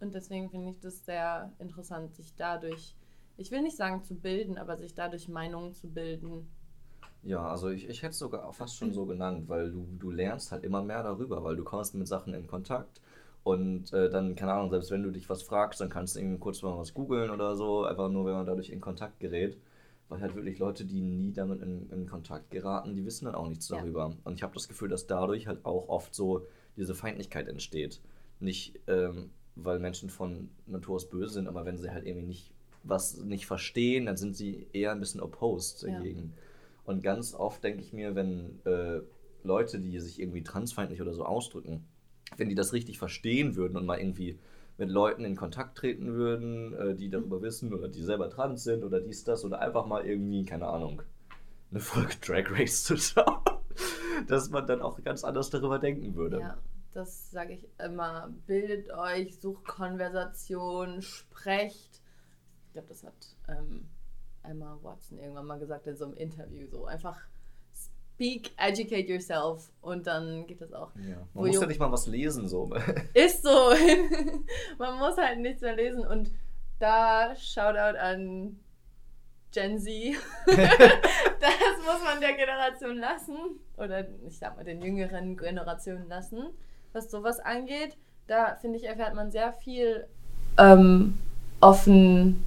Und 0.00 0.14
deswegen 0.14 0.48
finde 0.48 0.70
ich 0.70 0.80
das 0.80 1.04
sehr 1.04 1.52
interessant, 1.58 2.14
sich 2.14 2.34
dadurch, 2.36 2.94
ich 3.36 3.50
will 3.50 3.62
nicht 3.62 3.76
sagen 3.76 4.04
zu 4.04 4.14
bilden, 4.14 4.58
aber 4.58 4.76
sich 4.76 4.94
dadurch 4.94 5.28
Meinungen 5.28 5.72
zu 5.72 5.88
bilden. 5.88 6.48
Ja, 7.24 7.48
also 7.48 7.68
ich, 7.68 7.88
ich 7.88 8.02
hätte 8.02 8.12
es 8.12 8.18
sogar 8.18 8.52
fast 8.52 8.76
schon 8.76 8.92
so 8.92 9.06
genannt, 9.06 9.48
weil 9.48 9.72
du, 9.72 9.88
du 9.98 10.10
lernst 10.10 10.52
halt 10.52 10.62
immer 10.62 10.82
mehr 10.84 11.02
darüber, 11.02 11.42
weil 11.42 11.56
du 11.56 11.64
kommst 11.64 11.96
mit 11.96 12.06
Sachen 12.06 12.32
in 12.32 12.46
Kontakt 12.46 13.00
und 13.42 13.92
äh, 13.92 14.08
dann, 14.08 14.36
keine 14.36 14.52
Ahnung, 14.52 14.70
selbst 14.70 14.92
wenn 14.92 15.02
du 15.02 15.10
dich 15.10 15.28
was 15.28 15.42
fragst, 15.42 15.80
dann 15.80 15.88
kannst 15.88 16.14
du 16.14 16.20
irgendwie 16.20 16.38
kurz 16.38 16.62
mal 16.62 16.78
was 16.78 16.94
googeln 16.94 17.30
oder 17.30 17.56
so, 17.56 17.84
einfach 17.84 18.08
nur, 18.08 18.24
wenn 18.24 18.34
man 18.34 18.46
dadurch 18.46 18.70
in 18.70 18.80
Kontakt 18.80 19.18
gerät. 19.18 19.58
Weil 20.08 20.20
halt 20.20 20.34
wirklich 20.34 20.58
Leute, 20.58 20.84
die 20.86 21.02
nie 21.02 21.32
damit 21.32 21.60
in, 21.60 21.90
in 21.90 22.06
Kontakt 22.06 22.50
geraten, 22.50 22.94
die 22.94 23.04
wissen 23.04 23.26
dann 23.26 23.34
auch 23.34 23.48
nichts 23.48 23.68
Ja. 23.68 23.78
darüber. 23.78 24.16
Und 24.24 24.34
ich 24.34 24.42
habe 24.42 24.54
das 24.54 24.68
Gefühl, 24.68 24.88
dass 24.88 25.06
dadurch 25.06 25.46
halt 25.46 25.64
auch 25.64 25.88
oft 25.88 26.14
so 26.14 26.46
diese 26.76 26.94
Feindlichkeit 26.94 27.46
entsteht. 27.48 28.00
Nicht, 28.40 28.78
ähm, 28.86 29.30
weil 29.56 29.78
Menschen 29.80 30.08
von 30.08 30.48
Natur 30.66 30.96
aus 30.96 31.10
böse 31.10 31.34
sind, 31.34 31.48
aber 31.48 31.64
wenn 31.64 31.76
sie 31.78 31.90
halt 31.90 32.06
irgendwie 32.06 32.26
nicht 32.26 32.52
was 32.84 33.18
nicht 33.18 33.46
verstehen, 33.46 34.06
dann 34.06 34.16
sind 34.16 34.36
sie 34.36 34.68
eher 34.72 34.92
ein 34.92 35.00
bisschen 35.00 35.20
opposed 35.20 35.82
Ja. 35.82 35.92
dagegen. 35.92 36.32
Und 36.84 37.02
ganz 37.02 37.34
oft 37.34 37.62
denke 37.62 37.82
ich 37.82 37.92
mir, 37.92 38.14
wenn 38.14 38.60
äh, 38.64 39.00
Leute, 39.42 39.78
die 39.78 39.98
sich 40.00 40.20
irgendwie 40.20 40.42
transfeindlich 40.42 41.02
oder 41.02 41.12
so 41.12 41.24
ausdrücken, 41.24 41.84
wenn 42.36 42.48
die 42.48 42.54
das 42.54 42.72
richtig 42.72 42.98
verstehen 42.98 43.56
würden 43.56 43.76
und 43.76 43.84
mal 43.84 43.98
irgendwie 43.98 44.38
mit 44.78 44.90
Leuten 44.90 45.24
in 45.24 45.36
Kontakt 45.36 45.76
treten 45.76 46.14
würden, 46.14 46.72
äh, 46.74 46.94
die 46.94 47.10
darüber 47.10 47.42
wissen 47.42 47.74
oder 47.74 47.88
die 47.88 48.02
selber 48.02 48.30
trans 48.30 48.62
sind 48.62 48.84
oder 48.84 49.00
dies, 49.00 49.24
das 49.24 49.44
oder 49.44 49.60
einfach 49.60 49.86
mal 49.86 50.06
irgendwie, 50.06 50.44
keine 50.44 50.68
Ahnung, 50.68 51.02
eine 51.70 51.80
Folge 51.80 52.14
Drag 52.24 52.50
Race 52.50 52.84
zu 52.84 52.96
schauen, 52.96 53.42
dass 54.28 54.50
man 54.50 54.66
dann 54.66 54.80
auch 54.80 55.02
ganz 55.02 55.24
anders 55.24 55.50
darüber 55.50 55.78
denken 55.78 56.14
würde. 56.14 56.40
Ja, 56.40 56.58
das 56.94 57.30
sage 57.30 57.54
ich 57.54 57.68
immer. 57.84 58.32
Bildet 58.46 58.90
euch, 58.90 59.38
sucht 59.40 59.66
Konversation, 59.66 61.02
sprecht. 61.02 62.00
Ich 62.66 62.72
glaube, 62.72 62.88
das 62.88 63.02
hat 63.02 63.36
ähm, 63.48 63.88
Emma 64.44 64.78
Watson 64.82 65.18
irgendwann 65.18 65.46
mal 65.46 65.58
gesagt 65.58 65.88
in 65.88 65.96
so 65.96 66.04
einem 66.04 66.14
Interview. 66.14 66.68
So 66.68 66.86
einfach 66.86 67.18
speak, 68.18 68.50
educate 68.56 69.08
yourself 69.08 69.70
und 69.80 70.08
dann 70.08 70.44
geht 70.48 70.60
das 70.60 70.72
auch. 70.72 70.90
Ja. 70.96 71.16
Man 71.34 71.46
muss 71.46 71.60
ja 71.60 71.66
nicht 71.66 71.78
mal 71.78 71.92
was 71.92 72.08
lesen, 72.08 72.48
so. 72.48 72.68
Ist 73.14 73.44
so. 73.44 73.48
Man 74.78 74.98
muss 74.98 75.16
halt 75.16 75.38
nichts 75.38 75.62
mehr 75.62 75.76
lesen 75.76 76.04
und 76.04 76.32
da 76.80 77.34
Shoutout 77.36 77.96
an 77.96 78.58
Gen 79.52 79.78
Z. 79.78 80.16
das 80.46 80.56
muss 81.86 82.02
man 82.04 82.20
der 82.20 82.34
Generation 82.34 82.98
lassen. 82.98 83.36
Oder 83.76 84.06
ich 84.26 84.36
sag 84.36 84.56
mal 84.56 84.64
den 84.64 84.82
jüngeren 84.82 85.36
Generationen 85.36 86.08
lassen, 86.08 86.48
was 86.92 87.10
sowas 87.10 87.38
angeht. 87.38 87.96
Da 88.26 88.56
finde 88.56 88.78
ich, 88.78 88.84
erfährt 88.84 89.14
man 89.14 89.30
sehr 89.30 89.52
viel 89.52 90.08
ähm, 90.58 91.18
offen, 91.60 92.44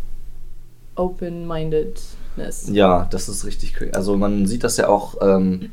open-mindedness. 2.37 2.69
Ja, 2.73 3.05
das 3.05 3.29
ist 3.29 3.45
richtig 3.45 3.79
cool. 3.81 3.91
Also 3.91 4.17
man 4.17 4.45
sieht 4.45 4.63
das 4.63 4.77
ja 4.77 4.87
auch, 4.87 5.15
ähm, 5.21 5.71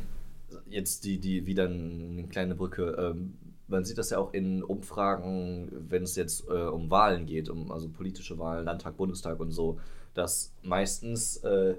jetzt 0.69 1.03
die, 1.05 1.19
die 1.19 1.45
wieder 1.45 1.65
eine 1.65 2.27
kleine 2.29 2.55
Brücke, 2.55 2.95
ähm, 2.99 3.33
man 3.67 3.85
sieht 3.85 3.97
das 3.99 4.09
ja 4.09 4.17
auch 4.17 4.33
in 4.33 4.63
Umfragen, 4.63 5.71
wenn 5.89 6.03
es 6.03 6.15
jetzt 6.15 6.47
äh, 6.49 6.53
um 6.53 6.89
Wahlen 6.89 7.25
geht, 7.25 7.49
um 7.49 7.71
also 7.71 7.87
politische 7.87 8.39
Wahlen, 8.39 8.65
Landtag, 8.65 8.97
Bundestag 8.97 9.39
und 9.39 9.51
so, 9.51 9.79
dass 10.15 10.51
meistens 10.63 11.37
äh, 11.37 11.75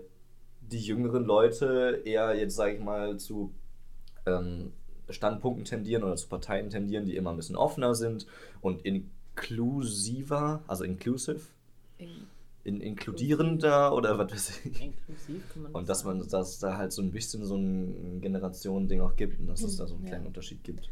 die 0.61 0.79
jüngeren 0.79 1.25
Leute 1.25 2.03
eher 2.05 2.37
jetzt, 2.37 2.55
sage 2.55 2.75
ich 2.75 2.81
mal, 2.81 3.17
zu 3.17 3.53
ähm, 4.25 4.73
Standpunkten 5.09 5.65
tendieren 5.65 6.05
oder 6.05 6.15
zu 6.15 6.29
Parteien 6.29 6.71
tendieren, 6.71 7.07
die 7.07 7.17
immer 7.17 7.31
ein 7.31 7.37
bisschen 7.37 7.57
offener 7.57 7.97
sind 7.97 8.27
und 8.61 8.83
inklusiver, 8.85 10.63
also 10.69 10.85
inclusive, 10.85 11.41
In- 11.99 12.29
in, 12.71 12.81
inkludierender 12.81 13.95
oder 13.95 14.19
was 14.19 14.33
weiß 14.33 14.67
ich. 14.67 14.83
Inklusiv 14.83 15.43
kann 15.53 15.63
man 15.63 15.73
Und 15.73 15.89
das 15.89 15.99
dass 15.99 16.05
man, 16.05 16.29
dass 16.29 16.59
da 16.59 16.77
halt 16.77 16.93
so 16.93 17.03
ein 17.03 17.11
bisschen 17.11 17.45
so 17.45 17.57
ein 17.57 18.21
Generationending 18.21 19.01
auch 19.01 19.17
gibt 19.17 19.39
und 19.41 19.47
dass 19.49 19.63
es 19.63 19.77
da 19.77 19.87
so 19.87 19.95
einen 19.95 20.05
Ja. 20.05 20.11
kleinen 20.11 20.27
Unterschied 20.27 20.63
gibt. 20.65 20.91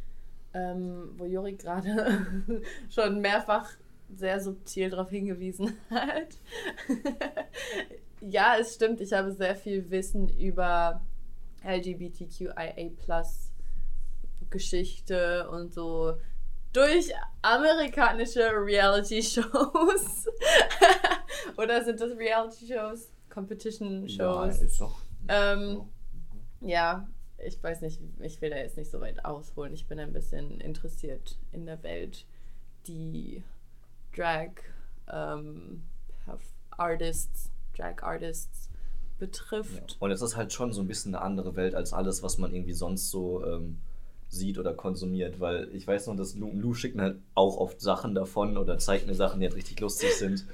ähm, 0.54 1.10
wo 1.16 1.24
Juri 1.26 1.52
gerade 1.54 2.26
schon 2.90 3.20
mehrfach 3.20 3.70
sehr 4.14 4.40
subtil 4.40 4.88
darauf 4.90 5.10
hingewiesen 5.10 5.72
hat. 5.90 6.38
ja, 8.20 8.56
es 8.58 8.74
stimmt, 8.74 9.00
ich 9.00 9.12
habe 9.12 9.30
sehr 9.32 9.54
viel 9.54 9.90
Wissen 9.90 10.28
über 10.28 11.00
LGBTQIA 11.62 12.72
Geschichte 14.50 15.48
und 15.50 15.74
so 15.74 16.14
durch 16.72 17.12
amerikanische 17.42 18.50
Reality-Shows. 18.50 20.26
Oder 21.56 21.84
sind 21.84 22.00
das 22.00 22.16
Reality-Shows? 22.16 23.10
Competition-Shows? 23.30 24.62
ist 24.62 24.80
doch. 24.80 25.00
Ähm, 25.28 25.82
ja, 26.60 27.08
ich 27.38 27.62
weiß 27.62 27.82
nicht, 27.82 28.00
ich 28.20 28.40
will 28.40 28.50
da 28.50 28.56
jetzt 28.56 28.76
nicht 28.76 28.90
so 28.90 29.00
weit 29.00 29.24
ausholen. 29.24 29.72
Ich 29.72 29.86
bin 29.86 30.00
ein 30.00 30.12
bisschen 30.12 30.60
interessiert 30.60 31.38
in 31.52 31.66
der 31.66 31.82
Welt, 31.82 32.26
die 32.86 33.44
Drag 34.14 34.50
ähm, 35.10 35.82
Artists, 36.70 37.50
Drag 37.76 38.02
Artists 38.02 38.70
betrifft. 39.18 39.96
Und 40.00 40.10
es 40.10 40.22
ist 40.22 40.36
halt 40.36 40.52
schon 40.52 40.72
so 40.72 40.80
ein 40.80 40.88
bisschen 40.88 41.14
eine 41.14 41.24
andere 41.24 41.56
Welt 41.56 41.74
als 41.74 41.92
alles, 41.92 42.22
was 42.22 42.38
man 42.38 42.52
irgendwie 42.52 42.72
sonst 42.72 43.10
so 43.10 43.44
ähm, 43.44 43.78
sieht 44.28 44.58
oder 44.58 44.74
konsumiert, 44.74 45.40
weil 45.40 45.68
ich 45.72 45.86
weiß 45.86 46.06
noch, 46.08 46.16
dass 46.16 46.34
Lou, 46.34 46.52
Lou 46.54 46.74
schickt 46.74 46.96
mir 46.96 47.02
halt 47.02 47.18
auch 47.34 47.56
oft 47.56 47.80
Sachen 47.80 48.14
davon 48.14 48.56
oder 48.58 48.78
zeigt 48.78 49.06
mir 49.06 49.14
Sachen, 49.14 49.40
die 49.40 49.46
halt 49.46 49.56
richtig 49.56 49.80
lustig 49.80 50.10
sind, 50.14 50.44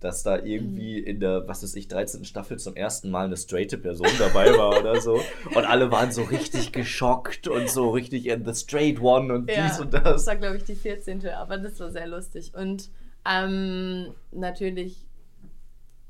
dass 0.00 0.22
da 0.22 0.36
irgendwie 0.38 1.00
Mhm. 1.00 1.06
in 1.06 1.20
der, 1.20 1.46
was 1.48 1.62
weiß 1.62 1.74
ich, 1.76 1.88
13. 1.88 2.24
Staffel 2.24 2.58
zum 2.58 2.74
ersten 2.76 3.10
Mal 3.10 3.26
eine 3.26 3.36
straighte 3.36 3.78
Person 3.78 4.08
dabei 4.18 4.50
war 4.58 4.78
oder 4.80 5.00
so 5.00 5.14
und 5.54 5.64
alle 5.64 5.90
waren 5.90 6.10
so 6.12 6.22
richtig 6.24 6.72
geschockt 6.72 7.46
und 7.48 7.70
so 7.70 7.90
richtig 7.90 8.26
in 8.26 8.44
the 8.44 8.54
straight 8.54 9.00
one 9.00 9.32
und 9.32 9.48
dies 9.48 9.78
und 9.80 9.94
das 9.94 10.02
das. 10.02 10.26
war, 10.26 10.36
glaube 10.36 10.56
ich, 10.56 10.64
die 10.64 10.74
14. 10.74 11.26
Aber 11.28 11.56
das 11.56 11.78
war 11.80 11.90
sehr 11.90 12.08
lustig. 12.08 12.52
Und 12.54 12.90
ähm, 13.24 14.08
natürlich 14.32 15.06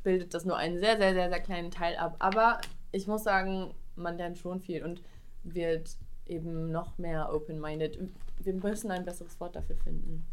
bildet 0.03 0.35
das 0.35 0.45
nur 0.45 0.57
einen 0.57 0.79
sehr, 0.81 0.97
sehr, 0.97 1.13
sehr, 1.13 1.29
sehr 1.29 1.41
kleinen 1.41 1.71
Teil 1.71 1.95
ab. 1.97 2.17
Aber 2.19 2.61
ich 2.91 3.07
muss 3.07 3.23
sagen, 3.23 3.75
man 3.95 4.17
lernt 4.17 4.39
schon 4.39 4.61
viel 4.61 4.83
und 4.83 5.03
wird 5.45 5.97
eben 6.33 6.73
noch 6.73 6.99
mehr 6.99 7.33
open-minded. 7.33 7.99
Wir 8.39 8.55
müssen 8.55 8.91
ein 8.91 9.05
besseres 9.05 9.39
Wort 9.41 9.57
dafür 9.57 9.77
finden. 9.77 10.27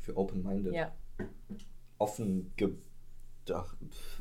Für 0.00 0.16
open-minded. 0.16 0.72
Ja. 0.72 0.92
offen 1.98 2.52
gedacht, 2.56 3.76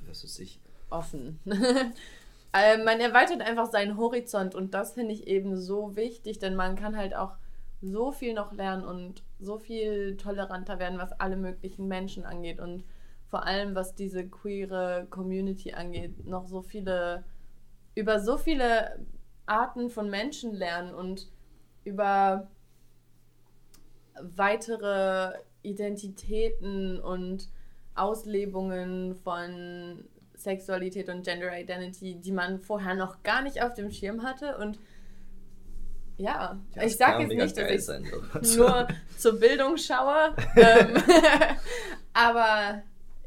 was 0.08 0.24
weiß 0.24 0.40
ich, 0.40 0.60
offen. 0.90 1.40
äh, 2.54 2.78
man 2.84 3.00
erweitert 3.00 3.42
einfach 3.42 3.70
seinen 3.70 3.98
Horizont 3.98 4.56
und 4.56 4.74
das 4.74 4.94
finde 4.94 5.14
ich 5.14 5.28
eben 5.28 5.58
so 5.58 5.96
wichtig, 5.96 6.40
denn 6.40 6.56
man 6.56 6.76
kann 6.76 6.96
halt 6.96 7.16
auch 7.16 7.38
so 7.82 8.12
viel 8.12 8.34
noch 8.34 8.54
lernen 8.54 8.86
und 8.86 9.24
so 9.40 9.58
viel 9.58 10.18
toleranter 10.18 10.80
werden, 10.80 10.98
was 10.98 11.12
alle 11.20 11.38
möglichen 11.38 11.88
Menschen 11.88 12.26
angeht 12.26 12.60
und 12.60 12.84
vor 13.28 13.46
allem 13.46 13.76
was 13.76 13.96
diese 13.96 14.28
queere 14.28 15.08
Community 15.10 15.74
angeht, 15.74 16.26
noch 16.26 16.48
so 16.48 16.62
viele 16.62 17.24
über 17.96 18.20
so 18.20 18.38
viele 18.38 19.00
Arten 19.46 19.90
von 19.90 20.10
Menschen 20.10 20.54
lernen 20.54 20.94
und 20.94 21.28
über 21.84 22.48
weitere 24.22 25.34
Identitäten 25.62 27.00
und 27.00 27.50
Auslebungen 27.96 29.16
von 29.16 30.06
Sexualität 30.36 31.10
und 31.10 31.24
Gender 31.24 31.58
Identity, 31.58 32.16
die 32.16 32.32
man 32.32 32.60
vorher 32.60 32.96
noch 32.96 33.24
gar 33.24 33.42
nicht 33.42 33.62
auf 33.62 33.74
dem 33.74 33.92
Schirm 33.92 34.24
hatte. 34.24 34.58
Und 34.58 34.78
ja, 36.18 36.60
Ja, 36.76 36.84
ich 36.84 36.98
sage 36.98 37.24
jetzt 37.24 37.34
nicht, 37.34 37.58
dass 37.58 37.72
ich 37.72 37.86
sein, 37.86 38.04
nur 38.58 38.88
zur 39.18 39.40
Bildung 39.40 39.78
schaue. 39.78 40.36
ähm, 40.56 40.96
aber 42.14 42.84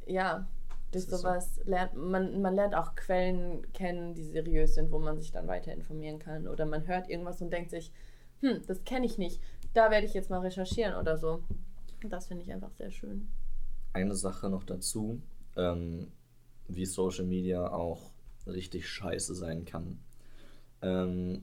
ja, 0.07 0.47
durch 0.91 1.05
ist 1.05 1.11
so. 1.11 1.17
sowas 1.19 1.61
lernt 1.65 1.95
man, 1.95 2.41
man 2.41 2.55
lernt 2.55 2.75
auch 2.75 2.95
Quellen 2.95 3.71
kennen, 3.73 4.15
die 4.15 4.25
seriös 4.25 4.75
sind, 4.75 4.91
wo 4.91 4.99
man 4.99 5.19
sich 5.19 5.33
dann 5.33 5.47
weiter 5.47 5.73
informieren 5.73 6.19
kann. 6.19 6.49
Oder 6.49 6.67
man 6.67 6.87
hört 6.87 7.09
irgendwas 7.09 7.41
und 7.43 7.53
denkt 7.53 7.71
sich, 7.71 7.93
hm, 8.41 8.63
das 8.67 8.85
kenne 8.85 9.07
ich 9.07 9.19
nicht. 9.19 9.41
Da 9.75 9.91
werde 9.91 10.07
ich 10.07 10.15
jetzt 10.15 10.31
mal 10.31 10.41
recherchieren 10.41 10.95
oder 10.95 11.19
so. 11.19 11.43
Das 12.09 12.27
finde 12.29 12.45
ich 12.45 12.53
einfach 12.53 12.73
sehr 12.73 12.91
schön. 12.91 13.29
Eine 13.93 14.15
Sache 14.15 14.49
noch 14.49 14.65
dazu, 14.65 15.21
ähm, 15.57 16.13
wie 16.69 16.87
Social 16.87 17.25
Media 17.25 17.71
auch 17.71 18.13
richtig 18.47 18.89
scheiße 18.89 19.35
sein 19.35 19.65
kann. 19.65 19.99
Ähm, 20.81 21.43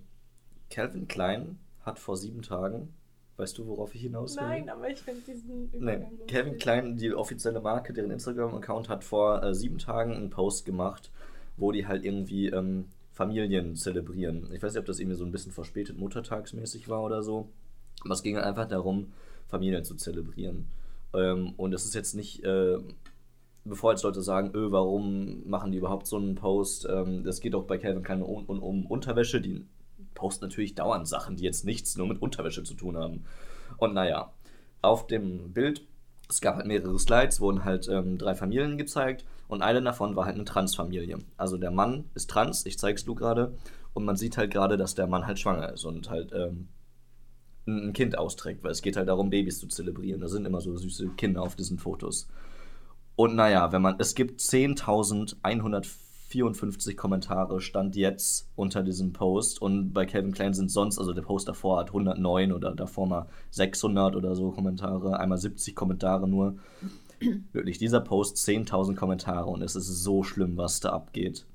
Calvin 0.69 1.07
Klein 1.07 1.59
hat 1.81 1.99
vor 1.99 2.17
sieben 2.17 2.41
Tagen, 2.41 2.93
weißt 3.37 3.57
du, 3.57 3.67
worauf 3.67 3.93
ich 3.95 4.01
hinaus 4.01 4.37
will? 4.37 4.43
Nein, 4.43 4.69
aber 4.69 4.89
ich 4.89 4.99
finde 5.01 5.21
diesen 5.21 5.69
Nee, 5.79 5.95
Übergang 5.95 6.17
Calvin 6.27 6.53
lustig. 6.53 6.59
Klein, 6.61 6.97
die 6.97 7.13
offizielle 7.13 7.61
Marke, 7.61 7.93
deren 7.93 8.11
Instagram-Account 8.11 8.89
hat 8.89 9.03
vor 9.03 9.43
äh, 9.43 9.53
sieben 9.53 9.77
Tagen 9.77 10.13
einen 10.13 10.29
Post 10.29 10.65
gemacht, 10.65 11.11
wo 11.57 11.71
die 11.71 11.85
halt 11.87 12.03
irgendwie 12.05 12.47
ähm, 12.47 12.85
Familien 13.11 13.75
zelebrieren. 13.75 14.49
Ich 14.53 14.61
weiß 14.61 14.73
nicht, 14.73 14.79
ob 14.79 14.85
das 14.85 14.99
irgendwie 14.99 15.17
so 15.17 15.25
ein 15.25 15.31
bisschen 15.31 15.51
verspätet 15.51 15.97
muttertagsmäßig 15.97 16.89
war 16.89 17.03
oder 17.03 17.23
so. 17.23 17.47
Aber 18.03 18.13
es 18.13 18.23
ging 18.23 18.35
halt 18.35 18.45
einfach 18.45 18.67
darum, 18.67 19.13
Familien 19.47 19.83
zu 19.83 19.95
zelebrieren. 19.95 20.67
Ähm, 21.13 21.53
und 21.57 21.73
es 21.73 21.85
ist 21.85 21.95
jetzt 21.95 22.13
nicht, 22.15 22.43
äh, 22.43 22.77
bevor 23.63 23.91
jetzt 23.91 24.03
Leute 24.03 24.21
sagen, 24.21 24.51
öh, 24.53 24.71
warum 24.71 25.47
machen 25.49 25.71
die 25.71 25.77
überhaupt 25.77 26.07
so 26.07 26.17
einen 26.17 26.35
Post? 26.35 26.87
Ähm, 26.89 27.25
Es 27.25 27.39
geht 27.39 27.55
auch 27.55 27.63
bei 27.63 27.77
Calvin 27.77 28.03
Klein 28.03 28.21
um, 28.21 28.45
um, 28.45 28.61
um 28.61 28.85
Unterwäsche. 28.85 29.39
Die 29.41 29.65
posten 30.15 30.45
natürlich 30.45 30.73
dauernd 30.73 31.07
Sachen, 31.07 31.35
die 31.35 31.43
jetzt 31.43 31.65
nichts 31.65 31.95
nur 31.95 32.07
mit 32.07 32.21
Unterwäsche 32.21 32.63
zu 32.63 32.73
tun 32.73 32.97
haben. 32.97 33.25
Und 33.77 33.93
naja, 33.93 34.31
auf 34.81 35.07
dem 35.07 35.53
Bild, 35.53 35.85
es 36.29 36.41
gab 36.41 36.55
halt 36.55 36.65
mehrere 36.65 36.97
Slides, 36.97 37.39
wurden 37.39 37.63
halt 37.63 37.87
ähm, 37.87 38.17
drei 38.17 38.33
Familien 38.33 38.77
gezeigt 38.77 39.25
und 39.47 39.61
eine 39.61 39.81
davon 39.81 40.15
war 40.15 40.25
halt 40.25 40.35
eine 40.35 40.45
Transfamilie. 40.45 41.19
Also 41.37 41.57
der 41.57 41.71
Mann 41.71 42.05
ist 42.15 42.29
trans, 42.29 42.65
ich 42.65 42.79
zeig's 42.79 43.05
du 43.05 43.13
gerade, 43.13 43.53
und 43.93 44.03
man 44.03 44.17
sieht 44.17 44.37
halt 44.37 44.51
gerade, 44.51 44.75
dass 44.75 44.93
der 44.93 45.07
Mann 45.07 45.25
halt 45.25 45.39
schwanger 45.39 45.71
ist 45.71 45.85
und 45.85 46.09
halt 46.09 46.33
ähm, 46.33 46.67
ein 47.65 47.93
Kind 47.93 48.17
austrägt, 48.17 48.63
weil 48.63 48.71
es 48.71 48.81
geht 48.81 48.97
halt 48.97 49.07
darum, 49.07 49.29
Babys 49.29 49.59
zu 49.59 49.67
zelebrieren. 49.67 50.21
Da 50.21 50.27
sind 50.27 50.45
immer 50.45 50.61
so 50.61 50.75
süße 50.75 51.09
Kinder 51.17 51.41
auf 51.41 51.55
diesen 51.55 51.79
Fotos. 51.79 52.27
Und 53.15 53.35
naja, 53.35 53.71
wenn 53.71 53.81
man, 53.81 53.95
es 53.99 54.13
gibt 54.13 54.41
10.154 56.35 56.95
Kommentare, 56.95 57.61
stand 57.61 57.95
jetzt 57.95 58.49
unter 58.55 58.83
diesem 58.83 59.13
Post. 59.13 59.61
Und 59.61 59.93
bei 59.93 60.05
Calvin 60.05 60.33
Klein 60.33 60.53
sind 60.53 60.69
sonst, 60.69 60.99
also 60.99 61.13
der 61.13 61.21
Post 61.21 61.47
davor 61.47 61.79
hat 61.79 61.87
109 61.87 62.51
oder 62.51 62.73
davor 62.75 63.07
mal 63.07 63.27
600 63.51 64.15
oder 64.15 64.35
so 64.35 64.51
Kommentare, 64.51 65.19
einmal 65.19 65.37
70 65.37 65.75
Kommentare 65.75 66.27
nur. 66.27 66.57
Wirklich, 67.53 67.77
dieser 67.77 68.01
Post 68.01 68.37
10.000 68.37 68.95
Kommentare 68.95 69.45
und 69.45 69.61
es 69.61 69.75
ist 69.75 69.87
so 70.03 70.23
schlimm, 70.23 70.57
was 70.57 70.81
da 70.81 70.89
abgeht. 70.89 71.45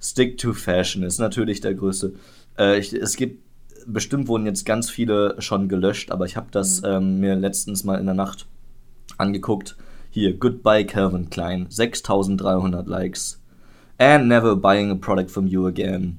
Stick 0.00 0.36
to 0.36 0.52
Fashion 0.52 1.02
ist 1.02 1.18
natürlich 1.18 1.60
der 1.60 1.74
größte. 1.74 2.14
Äh, 2.58 2.78
ich, 2.78 2.92
es 2.92 3.16
gibt, 3.16 3.42
bestimmt 3.86 4.28
wurden 4.28 4.46
jetzt 4.46 4.66
ganz 4.66 4.90
viele 4.90 5.40
schon 5.40 5.68
gelöscht, 5.68 6.10
aber 6.10 6.26
ich 6.26 6.36
habe 6.36 6.48
das 6.50 6.82
ähm, 6.84 7.20
mir 7.20 7.36
letztens 7.36 7.84
mal 7.84 7.98
in 7.98 8.06
der 8.06 8.14
Nacht 8.14 8.46
angeguckt. 9.16 9.76
Hier, 10.10 10.36
Goodbye 10.36 10.84
Calvin 10.84 11.30
Klein, 11.30 11.66
6300 11.70 12.86
Likes. 12.86 13.41
And 14.02 14.26
never 14.26 14.56
buying 14.56 14.90
a 14.90 14.96
product 14.96 15.30
from 15.30 15.46
you 15.46 15.68
again. 15.68 16.18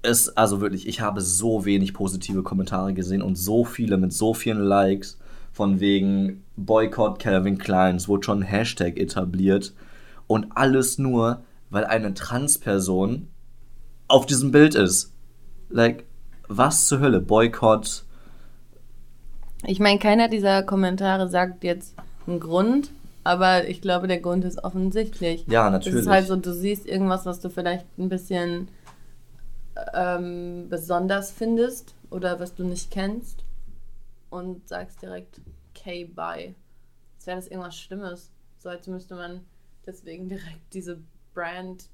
Es, 0.00 0.30
also 0.30 0.62
wirklich, 0.62 0.88
ich 0.88 1.02
habe 1.02 1.20
so 1.20 1.66
wenig 1.66 1.92
positive 1.92 2.42
Kommentare 2.42 2.94
gesehen 2.94 3.20
und 3.20 3.36
so 3.36 3.66
viele 3.66 3.98
mit 3.98 4.14
so 4.14 4.32
vielen 4.32 4.60
Likes. 4.60 5.18
Von 5.52 5.78
wegen 5.78 6.42
Boycott 6.56 7.18
Calvin 7.18 7.58
Klein. 7.58 7.96
Es 7.96 8.08
wurde 8.08 8.24
schon 8.24 8.38
ein 8.38 8.46
Hashtag 8.46 8.96
etabliert. 8.96 9.74
Und 10.26 10.46
alles 10.54 10.96
nur, 10.96 11.42
weil 11.68 11.84
eine 11.84 12.14
Transperson 12.14 13.28
auf 14.08 14.24
diesem 14.24 14.50
Bild 14.50 14.74
ist. 14.74 15.12
Like, 15.68 16.06
was 16.48 16.86
zur 16.86 17.00
Hölle? 17.00 17.20
Boykott. 17.20 18.04
Ich 19.66 19.80
meine, 19.80 19.98
keiner 19.98 20.28
dieser 20.28 20.62
Kommentare 20.62 21.28
sagt 21.28 21.62
jetzt 21.62 21.94
einen 22.26 22.40
Grund, 22.40 22.90
aber 23.26 23.68
ich 23.68 23.80
glaube, 23.80 24.06
der 24.06 24.20
Grund 24.20 24.44
ist 24.44 24.62
offensichtlich. 24.62 25.44
Ja, 25.48 25.68
natürlich. 25.68 26.00
ist 26.00 26.06
halt 26.08 26.28
so, 26.28 26.36
du 26.36 26.54
siehst 26.54 26.86
irgendwas, 26.86 27.26
was 27.26 27.40
du 27.40 27.50
vielleicht 27.50 27.86
ein 27.98 28.08
bisschen 28.08 28.68
ähm, 29.94 30.66
besonders 30.68 31.32
findest 31.32 31.94
oder 32.10 32.38
was 32.38 32.54
du 32.54 32.62
nicht 32.62 32.92
kennst 32.92 33.44
und 34.30 34.68
sagst 34.68 35.02
direkt, 35.02 35.40
okay, 35.70 36.04
bye. 36.04 36.54
Als 37.16 37.26
wäre 37.26 37.36
das 37.36 37.48
irgendwas 37.48 37.76
Schlimmes. 37.76 38.30
So 38.58 38.68
als 38.68 38.86
müsste 38.86 39.16
man 39.16 39.40
deswegen 39.84 40.28
direkt 40.28 40.72
diese 40.72 41.00
Brand 41.34 41.88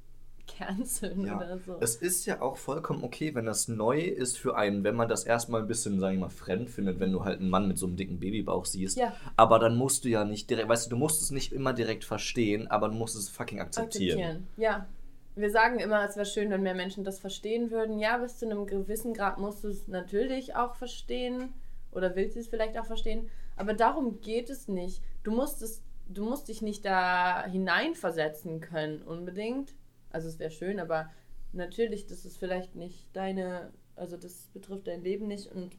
canceln 0.46 1.26
Ja, 1.26 1.36
oder 1.36 1.58
so. 1.58 1.76
es 1.80 1.96
ist 1.96 2.26
ja 2.26 2.40
auch 2.42 2.56
vollkommen 2.56 3.04
okay, 3.04 3.34
wenn 3.34 3.46
das 3.46 3.68
neu 3.68 4.00
ist 4.00 4.38
für 4.38 4.56
einen, 4.56 4.84
wenn 4.84 4.94
man 4.94 5.08
das 5.08 5.24
erstmal 5.24 5.62
ein 5.62 5.68
bisschen, 5.68 6.00
sag 6.00 6.12
ich 6.12 6.18
mal, 6.18 6.28
fremd 6.28 6.70
findet, 6.70 7.00
wenn 7.00 7.12
du 7.12 7.24
halt 7.24 7.40
einen 7.40 7.50
Mann 7.50 7.68
mit 7.68 7.78
so 7.78 7.86
einem 7.86 7.96
dicken 7.96 8.18
Babybauch 8.18 8.64
siehst. 8.64 8.96
Ja. 8.96 9.14
Aber 9.36 9.58
dann 9.58 9.76
musst 9.76 10.04
du 10.04 10.08
ja 10.08 10.24
nicht 10.24 10.50
direkt, 10.50 10.68
weißt 10.68 10.86
du, 10.86 10.90
du 10.90 10.96
musst 10.96 11.22
es 11.22 11.30
nicht 11.30 11.52
immer 11.52 11.72
direkt 11.72 12.04
verstehen, 12.04 12.68
aber 12.68 12.88
du 12.88 12.94
musst 12.94 13.16
es 13.16 13.28
fucking 13.28 13.60
akzeptieren. 13.60 14.48
Ja. 14.56 14.86
Wir 15.34 15.50
sagen 15.50 15.78
immer, 15.78 16.04
es 16.06 16.16
wäre 16.16 16.26
schön, 16.26 16.50
wenn 16.50 16.62
mehr 16.62 16.74
Menschen 16.74 17.04
das 17.04 17.18
verstehen 17.18 17.70
würden. 17.70 17.98
Ja, 17.98 18.18
bis 18.18 18.38
zu 18.38 18.44
einem 18.44 18.66
gewissen 18.66 19.14
Grad 19.14 19.38
musst 19.38 19.64
du 19.64 19.68
es 19.68 19.88
natürlich 19.88 20.54
auch 20.56 20.74
verstehen 20.74 21.54
oder 21.90 22.14
willst 22.16 22.36
du 22.36 22.40
es 22.40 22.48
vielleicht 22.48 22.78
auch 22.78 22.84
verstehen. 22.84 23.30
Aber 23.56 23.72
darum 23.72 24.20
geht 24.20 24.50
es 24.50 24.68
nicht. 24.68 25.00
Du 25.22 25.30
musst 25.30 25.62
es, 25.62 25.82
du 26.08 26.24
musst 26.24 26.48
dich 26.48 26.60
nicht 26.60 26.84
da 26.84 27.46
hineinversetzen 27.46 28.60
können 28.60 29.00
unbedingt. 29.02 29.72
Also 30.12 30.28
es 30.28 30.38
wäre 30.38 30.50
schön, 30.50 30.80
aber 30.80 31.10
natürlich, 31.52 32.06
das 32.06 32.24
ist 32.24 32.38
vielleicht 32.38 32.74
nicht 32.74 33.08
deine, 33.14 33.72
also 33.96 34.16
das 34.16 34.48
betrifft 34.52 34.86
dein 34.86 35.02
Leben 35.02 35.26
nicht 35.26 35.48
und, 35.48 35.76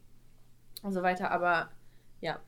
so 0.89 1.01
weiter. 1.01 1.31
Aber 1.31 1.69
ja, 2.19 2.39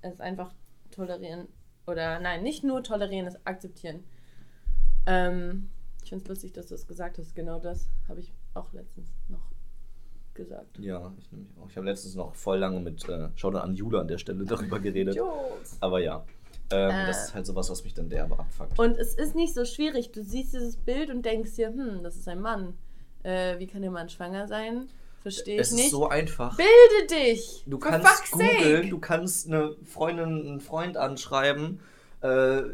es 0.00 0.14
ist 0.14 0.20
einfach 0.20 0.54
tolerieren 0.90 1.48
oder 1.86 2.18
nein, 2.18 2.42
nicht 2.42 2.64
nur 2.64 2.82
tolerieren, 2.82 3.26
es 3.26 3.44
akzeptieren. 3.46 4.04
Ähm, 5.06 5.70
ich 6.02 6.08
finde 6.08 6.22
es 6.22 6.28
lustig, 6.28 6.52
dass 6.52 6.66
du 6.68 6.74
es 6.74 6.86
gesagt 6.86 7.18
hast. 7.18 7.34
Genau 7.34 7.58
das 7.58 7.90
habe 8.08 8.20
ich 8.20 8.32
auch 8.54 8.72
letztens 8.72 9.08
noch 9.28 9.50
gesagt. 10.34 10.78
Ja, 10.78 11.12
ich 11.18 11.30
nämlich 11.30 11.50
auch. 11.58 11.68
Ich 11.68 11.76
habe 11.76 11.86
letztens 11.86 12.14
noch 12.14 12.34
voll 12.34 12.58
lange 12.58 12.80
mit, 12.80 13.08
äh, 13.08 13.28
Shoutout 13.36 13.58
an 13.58 13.74
Jula 13.74 14.00
an 14.00 14.08
der 14.08 14.18
Stelle 14.18 14.44
darüber 14.46 14.80
geredet. 14.80 15.18
Aber 15.80 16.00
ja, 16.00 16.24
ähm, 16.70 16.90
Äh. 16.90 17.06
das 17.06 17.26
ist 17.28 17.34
halt 17.34 17.46
sowas, 17.46 17.70
was 17.70 17.84
mich 17.84 17.94
dann 17.94 18.08
derbe 18.08 18.38
abfuckt. 18.38 18.78
Und 18.78 18.96
es 18.98 19.14
ist 19.14 19.34
nicht 19.34 19.54
so 19.54 19.64
schwierig. 19.64 20.12
Du 20.12 20.22
siehst 20.22 20.52
dieses 20.54 20.76
Bild 20.76 21.10
und 21.10 21.24
denkst 21.24 21.54
dir, 21.56 21.68
hm, 21.68 22.02
das 22.02 22.16
ist 22.16 22.28
ein 22.28 22.40
Mann. 22.40 22.74
Äh, 23.22 23.58
wie 23.58 23.66
kann 23.66 23.82
der 23.82 23.90
Mann 23.90 24.08
schwanger 24.08 24.46
sein? 24.48 24.88
Verstehe 25.22 25.54
ich 25.54 25.60
es 25.62 25.72
nicht. 25.72 25.84
ist 25.86 25.90
so 25.92 26.08
einfach. 26.08 26.56
Bilde 26.56 27.14
dich! 27.24 27.64
Du 27.66 27.78
kannst 27.78 28.30
googeln, 28.32 28.90
du 28.90 28.98
kannst 28.98 29.46
eine 29.48 29.74
Freundin, 29.84 30.46
einen 30.46 30.60
Freund 30.60 30.98
anschreiben, 30.98 31.80
äh, 32.20 32.26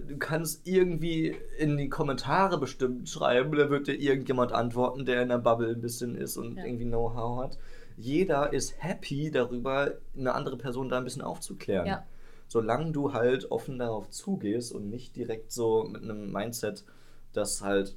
du 0.09 0.17
kannst 0.19 0.67
irgendwie 0.67 1.37
in 1.59 1.77
die 1.77 1.89
Kommentare 1.89 2.59
bestimmt 2.59 3.09
schreiben, 3.09 3.57
da 3.57 3.71
wird 3.71 3.87
dir 3.87 3.95
irgendjemand 4.01 4.51
antworten, 4.53 5.07
der 5.07 5.23
in 5.23 5.29
der 5.29 5.39
Bubble 5.39 5.69
ein 5.71 5.81
bisschen 5.81 6.17
ist 6.17 6.37
und 6.37 6.57
Ja. 6.57 6.65
irgendwie 6.65 6.87
Know-how 6.87 7.45
hat. 7.45 7.59
Jeder 7.97 8.53
ist 8.53 8.75
happy 8.83 9.31
darüber, 9.31 9.93
eine 10.17 10.33
andere 10.35 10.57
Person 10.57 10.89
da 10.89 10.99
ein 10.99 11.05
bisschen 11.05 11.23
aufzuklären. 11.23 11.87
Ja. 11.87 12.05
Solange 12.51 12.91
du 12.91 13.13
halt 13.13 13.53
offen 13.53 13.79
darauf 13.79 14.11
zugehst 14.11 14.73
und 14.73 14.91
nicht 14.91 15.15
direkt 15.15 15.53
so 15.53 15.85
mit 15.85 16.03
einem 16.03 16.33
Mindset, 16.33 16.85
das 17.33 17.63
halt 17.63 17.97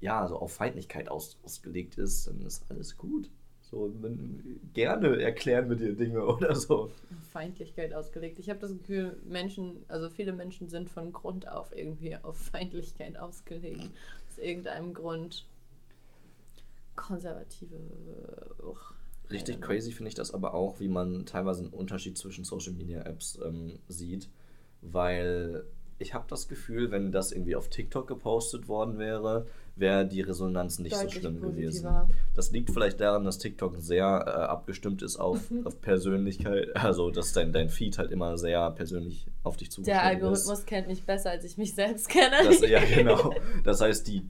ja 0.00 0.26
so 0.26 0.38
auf 0.38 0.54
Feindlichkeit 0.54 1.10
aus, 1.10 1.36
ausgelegt 1.44 1.98
ist, 1.98 2.26
dann 2.26 2.40
ist 2.46 2.64
alles 2.70 2.96
gut. 2.96 3.30
So, 3.60 3.92
wenn, 4.00 4.58
gerne 4.72 5.20
erklären 5.20 5.68
wir 5.68 5.76
dir 5.76 5.94
Dinge 5.94 6.24
oder 6.26 6.54
so. 6.54 6.92
Feindlichkeit 7.30 7.92
ausgelegt. 7.92 8.38
Ich 8.38 8.48
habe 8.48 8.60
das 8.60 8.72
Gefühl, 8.72 9.20
Menschen, 9.26 9.84
also 9.88 10.08
viele 10.08 10.32
Menschen 10.32 10.70
sind 10.70 10.88
von 10.88 11.12
Grund 11.12 11.46
auf 11.46 11.76
irgendwie 11.76 12.16
auf 12.16 12.38
Feindlichkeit 12.38 13.18
ausgelegt. 13.18 13.90
Aus 14.30 14.38
irgendeinem 14.38 14.94
Grund. 14.94 15.44
Konservative. 16.96 17.76
uch, 18.66 18.94
Richtig 19.34 19.60
keine 19.60 19.66
crazy 19.66 19.92
finde 19.92 20.08
ich 20.08 20.14
das 20.14 20.32
aber 20.32 20.54
auch, 20.54 20.80
wie 20.80 20.88
man 20.88 21.26
teilweise 21.26 21.62
einen 21.62 21.72
Unterschied 21.72 22.16
zwischen 22.16 22.44
Social 22.44 22.72
Media 22.72 23.02
Apps 23.02 23.38
ähm, 23.44 23.78
sieht, 23.88 24.28
weil 24.80 25.64
ich 25.98 26.14
habe 26.14 26.24
das 26.28 26.48
Gefühl, 26.48 26.90
wenn 26.90 27.12
das 27.12 27.32
irgendwie 27.32 27.56
auf 27.56 27.68
TikTok 27.68 28.06
gepostet 28.06 28.68
worden 28.68 28.98
wäre, 28.98 29.46
wäre 29.76 30.06
die 30.06 30.20
Resonanz 30.20 30.78
nicht 30.78 30.94
Deutlich 30.94 31.14
so 31.14 31.20
schlimm 31.20 31.40
gewesen. 31.40 31.82
positiver. 31.84 32.08
Das 32.34 32.50
liegt 32.52 32.70
vielleicht 32.70 33.00
daran, 33.00 33.24
dass 33.24 33.38
TikTok 33.38 33.76
sehr 33.78 34.04
äh, 34.04 34.30
abgestimmt 34.30 35.02
ist 35.02 35.16
auf, 35.16 35.40
auf 35.64 35.80
Persönlichkeit, 35.80 36.76
also 36.76 37.10
dass 37.10 37.32
dein, 37.32 37.52
dein 37.52 37.68
Feed 37.68 37.98
halt 37.98 38.12
immer 38.12 38.38
sehr 38.38 38.70
persönlich 38.70 39.26
auf 39.42 39.56
dich 39.56 39.68
Der 39.68 39.74
zugeschnitten 39.74 40.00
ist. 40.00 40.14
Algorithmus 40.14 40.66
kennt 40.66 40.86
mich 40.86 41.04
besser, 41.04 41.30
als 41.30 41.44
ich 41.44 41.58
mich 41.58 41.74
selbst 41.74 42.08
kenne. 42.08 42.36
Das, 42.44 42.60
ja, 42.60 42.80
genau. 42.94 43.34
Das 43.64 43.80
heißt, 43.80 44.06
die 44.06 44.22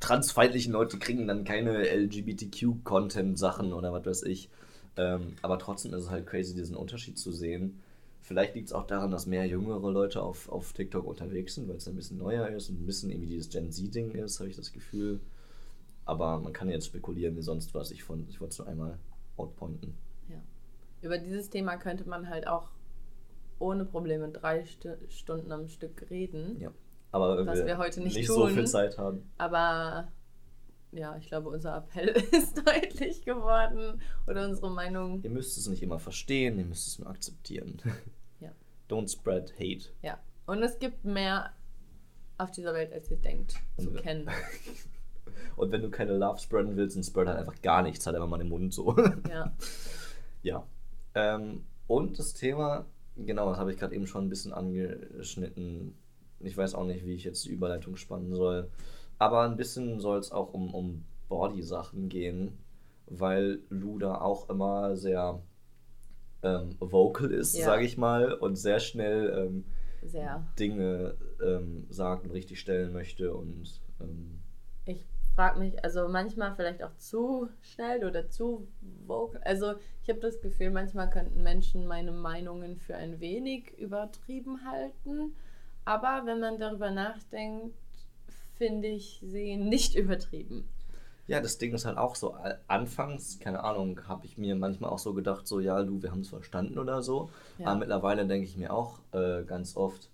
transfeindlichen 0.00 0.72
Leute 0.72 0.98
kriegen 0.98 1.26
dann 1.26 1.44
keine 1.44 1.84
LGBTQ-Content-Sachen 1.84 3.72
oder 3.72 3.92
was 3.92 4.04
weiß 4.04 4.22
ich. 4.24 4.50
Ähm, 4.96 5.36
aber 5.42 5.58
trotzdem 5.58 5.94
ist 5.94 6.04
es 6.04 6.10
halt 6.10 6.26
crazy, 6.26 6.54
diesen 6.54 6.76
Unterschied 6.76 7.18
zu 7.18 7.32
sehen. 7.32 7.80
Vielleicht 8.28 8.54
liegt 8.54 8.66
es 8.66 8.74
auch 8.74 8.86
daran, 8.86 9.10
dass 9.10 9.24
mehr 9.24 9.46
jüngere 9.46 9.90
Leute 9.90 10.22
auf, 10.22 10.50
auf 10.50 10.74
TikTok 10.74 11.06
unterwegs 11.06 11.54
sind, 11.54 11.66
weil 11.66 11.76
es 11.76 11.88
ein 11.88 11.96
bisschen 11.96 12.18
neuer 12.18 12.46
ist 12.48 12.68
und 12.68 12.82
ein 12.82 12.84
bisschen 12.84 13.08
irgendwie 13.08 13.28
dieses 13.28 13.48
Gen 13.48 13.72
Z-Ding 13.72 14.10
ist, 14.10 14.38
habe 14.38 14.50
ich 14.50 14.56
das 14.56 14.70
Gefühl. 14.70 15.20
Aber 16.04 16.38
man 16.38 16.52
kann 16.52 16.68
jetzt 16.68 16.84
spekulieren 16.84 17.36
wie 17.36 17.42
sonst 17.42 17.72
was. 17.72 17.90
Ich, 17.90 18.00
ich 18.00 18.06
wollte 18.06 18.52
es 18.52 18.58
nur 18.58 18.68
einmal 18.68 18.98
outpointen. 19.38 19.94
Ja. 20.28 20.42
Über 21.00 21.16
dieses 21.16 21.48
Thema 21.48 21.78
könnte 21.78 22.06
man 22.06 22.28
halt 22.28 22.46
auch 22.46 22.70
ohne 23.58 23.86
Probleme 23.86 24.28
drei 24.28 24.66
Stu 24.66 24.90
Stunden 25.08 25.50
am 25.50 25.66
Stück 25.66 26.10
reden. 26.10 26.60
Ja. 26.60 26.70
Aber 27.12 27.46
Was 27.46 27.64
wir 27.64 27.78
heute 27.78 28.02
nicht 28.02 28.26
so 28.26 28.44
tun. 28.44 28.56
viel 28.56 28.66
Zeit 28.66 28.98
haben. 28.98 29.22
Aber 29.38 30.12
ja, 30.92 31.16
ich 31.16 31.28
glaube, 31.28 31.48
unser 31.48 31.78
Appell 31.78 32.08
ist 32.32 32.58
deutlich 32.58 33.24
geworden. 33.24 34.02
Oder 34.26 34.46
unsere 34.46 34.70
Meinung. 34.70 35.22
Ihr 35.22 35.30
müsst 35.30 35.56
es 35.56 35.66
nicht 35.66 35.82
immer 35.82 35.98
verstehen, 35.98 36.58
ihr 36.58 36.66
müsst 36.66 36.88
es 36.88 36.98
nur 36.98 37.08
akzeptieren. 37.08 37.80
Don't 38.88 39.10
spread 39.10 39.52
hate. 39.54 39.90
Ja. 40.02 40.18
Und 40.46 40.62
es 40.62 40.78
gibt 40.78 41.04
mehr 41.04 41.50
auf 42.38 42.50
dieser 42.50 42.72
Welt, 42.72 42.92
als 42.92 43.10
ihr 43.10 43.16
denkt, 43.18 43.56
zu 43.78 43.90
Und- 43.90 43.96
kennen. 44.02 44.28
Und 45.56 45.72
wenn 45.72 45.82
du 45.82 45.90
keine 45.90 46.16
Love 46.16 46.38
spreaden 46.38 46.76
willst, 46.76 46.96
dann 46.96 47.02
spread 47.02 47.26
halt 47.26 47.38
einfach 47.38 47.60
gar 47.62 47.82
nichts, 47.82 48.06
halt 48.06 48.14
einfach 48.16 48.28
mal 48.28 48.38
den 48.38 48.48
Mund 48.48 48.72
so. 48.72 48.96
Ja. 49.28 49.52
ja. 50.42 50.66
Ähm, 51.14 51.64
und 51.88 52.18
das 52.18 52.32
Thema, 52.34 52.86
genau, 53.16 53.48
das 53.50 53.58
habe 53.58 53.72
ich 53.72 53.78
gerade 53.78 53.94
eben 53.94 54.06
schon 54.06 54.26
ein 54.26 54.28
bisschen 54.28 54.52
angeschnitten. 54.52 55.94
Ich 56.40 56.56
weiß 56.56 56.74
auch 56.74 56.84
nicht, 56.84 57.04
wie 57.04 57.14
ich 57.14 57.24
jetzt 57.24 57.44
die 57.44 57.50
Überleitung 57.50 57.96
spannen 57.96 58.34
soll. 58.34 58.70
Aber 59.18 59.42
ein 59.42 59.56
bisschen 59.56 59.98
soll 60.00 60.18
es 60.18 60.30
auch 60.30 60.54
um, 60.54 60.72
um 60.74 61.04
Body-Sachen 61.28 62.08
gehen, 62.08 62.56
weil 63.06 63.58
Lu 63.68 63.98
da 63.98 64.20
auch 64.20 64.48
immer 64.48 64.96
sehr 64.96 65.40
ähm, 66.42 66.76
vocal 66.80 67.30
ist, 67.32 67.56
Ja. 67.56 67.64
sage 67.66 67.84
ich 67.84 67.96
mal, 67.98 68.32
und 68.32 68.56
sehr 68.56 68.80
schnell 68.80 69.30
ähm, 69.46 69.64
Sehr. 70.02 70.46
Dinge 70.58 71.16
ähm, 71.44 71.86
sagt 71.90 72.24
und 72.24 72.30
richtig 72.32 72.60
stellen 72.60 72.92
möchte 72.92 73.34
und 73.34 73.80
ähm, 74.00 74.40
Ich 74.84 75.04
frage 75.34 75.58
mich, 75.60 75.82
also 75.84 76.08
manchmal 76.08 76.54
vielleicht 76.56 76.82
auch 76.82 76.96
zu 76.96 77.48
schnell 77.62 78.04
oder 78.04 78.28
zu 78.28 78.66
vocal. 79.06 79.40
Also 79.44 79.74
ich 80.02 80.08
habe 80.08 80.20
das 80.20 80.40
Gefühl, 80.40 80.70
manchmal 80.70 81.10
könnten 81.10 81.42
Menschen 81.42 81.86
meine 81.86 82.12
Meinungen 82.12 82.76
für 82.76 82.96
ein 82.96 83.20
wenig 83.20 83.76
übertrieben 83.78 84.64
halten. 84.64 85.34
Aber 85.84 86.22
wenn 86.26 86.40
man 86.40 86.58
darüber 86.58 86.90
nachdenkt, 86.90 87.74
finde 88.56 88.88
ich 88.88 89.20
sie 89.24 89.56
nicht 89.56 89.94
übertrieben. 90.02 90.68
Ja, 91.28 91.40
das 91.40 91.58
Ding 91.58 91.74
ist 91.74 91.84
halt 91.84 91.98
auch 91.98 92.14
so, 92.16 92.34
anfangs, 92.68 93.38
keine 93.38 93.62
Ahnung, 93.62 94.00
habe 94.08 94.24
ich 94.24 94.38
mir 94.38 94.56
manchmal 94.56 94.88
auch 94.88 94.98
so 94.98 95.12
gedacht, 95.12 95.46
so, 95.46 95.60
ja, 95.60 95.82
du, 95.82 96.02
wir 96.02 96.10
haben 96.10 96.22
es 96.22 96.30
verstanden 96.30 96.78
oder 96.78 97.02
so. 97.02 97.28
Ja. 97.58 97.66
Aber 97.66 97.80
mittlerweile 97.80 98.26
denke 98.26 98.46
ich 98.46 98.56
mir 98.56 98.72
auch 98.72 99.00
äh, 99.12 99.44
ganz 99.44 99.76
oft, 99.76 100.08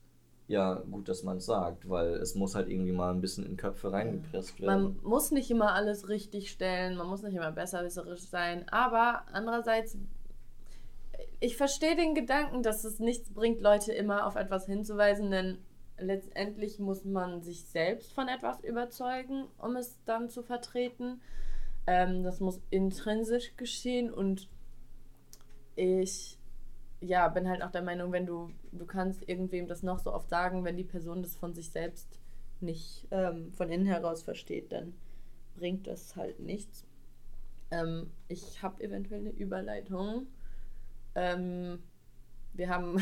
ja, 0.49 0.75
gut, 0.75 1.09
dass 1.09 1.23
man 1.23 1.37
es 1.37 1.47
sagt, 1.47 1.89
weil 1.89 2.15
es 2.15 2.35
muss 2.35 2.57
halt 2.57 2.69
irgendwie 2.69 2.91
mal 2.91 3.13
ein 3.15 3.21
bisschen 3.21 3.47
in 3.47 3.57
Köpfe 3.57 3.93
reingepresst 3.93 4.61
werden. 4.61 4.83
Man 4.83 4.97
muss 5.05 5.31
nicht 5.31 5.53
immer 5.53 5.73
alles 5.73 6.09
richtig 6.09 6.51
stellen, 6.51 6.97
man 6.97 7.07
muss 7.07 7.23
nicht 7.23 7.37
immer 7.37 7.53
besserwisserisch 7.53 8.23
sein, 8.23 8.69
aber 8.71 9.23
andererseits, 9.33 9.97
ich 11.39 11.57
verstehe 11.57 11.95
den 11.95 12.17
Gedanken, 12.17 12.65
dass 12.65 12.85
es 12.85 12.99
nichts 12.99 13.31
bringt, 13.31 13.61
Leute 13.61 13.93
immer 13.93 14.27
auf 14.27 14.35
etwas 14.35 14.67
hinzuweisen, 14.67 15.31
denn 15.31 15.59
letztendlich 15.99 16.79
muss 16.79 17.05
man 17.05 17.43
sich 17.43 17.65
selbst 17.65 18.13
von 18.13 18.29
etwas 18.29 18.63
überzeugen, 18.63 19.47
um 19.59 19.77
es 19.77 19.99
dann 20.05 20.29
zu 20.29 20.43
vertreten. 20.43 21.21
Ähm, 21.87 22.23
das 22.23 22.41
muss 22.41 22.61
intrinsisch 22.71 23.57
geschehen 23.57 24.13
und 24.13 24.49
ich 25.77 26.39
ja, 27.01 27.29
bin 27.29 27.49
halt 27.49 27.63
auch 27.63 27.71
der 27.71 27.83
Meinung, 27.83 28.13
wenn 28.13 28.27
du, 28.27 28.51
du 28.73 28.87
kannst 28.87 29.29
irgendwem 29.29 29.67
das 29.67 29.83
noch 29.83 29.99
so 29.99 30.13
oft 30.13 30.29
sagen, 30.29 30.65
wenn 30.65 30.77
die 30.77 30.85
Person 30.85 31.23
das 31.23 31.37
von 31.37 31.53
sich 31.53 31.71
selbst 31.71 32.19
nicht 32.61 33.07
ähm, 33.11 33.53
von 33.53 33.71
innen 33.71 33.87
heraus 33.87 34.23
versteht, 34.23 34.73
dann 34.73 34.95
bringt 35.57 35.87
das 35.87 36.17
halt 36.17 36.41
nichts. 36.41 36.87
Ähm, 37.71 38.11
ich 38.29 38.63
habe 38.63 38.83
eventuell 38.83 39.21
eine 39.21 39.31
Überleitung. 39.31 40.27
Ähm, 41.15 41.83
wir 42.55 42.69
haben, 42.69 42.99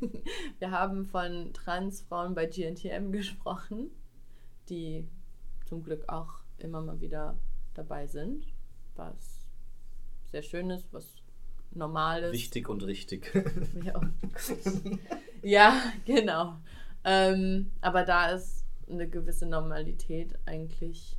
wir 0.58 0.70
haben 0.70 1.06
von 1.06 1.52
Transfrauen 1.52 2.34
bei 2.34 2.46
GNTM 2.46 3.12
gesprochen, 3.12 3.90
die 4.68 5.08
zum 5.66 5.82
Glück 5.82 6.08
auch 6.08 6.40
immer 6.58 6.80
mal 6.80 7.00
wieder 7.00 7.38
dabei 7.74 8.06
sind, 8.06 8.44
was 8.96 9.46
sehr 10.30 10.42
schön 10.42 10.70
ist, 10.70 10.92
was 10.92 11.22
normal 11.70 12.24
ist. 12.24 12.32
Wichtig 12.32 12.68
und 12.68 12.84
richtig. 12.84 13.32
Ja, 13.84 14.00
ja 15.42 15.82
genau. 16.04 16.56
Ähm, 17.04 17.70
aber 17.80 18.04
da 18.04 18.32
es 18.32 18.64
eine 18.88 19.08
gewisse 19.08 19.46
Normalität 19.46 20.38
eigentlich 20.46 21.18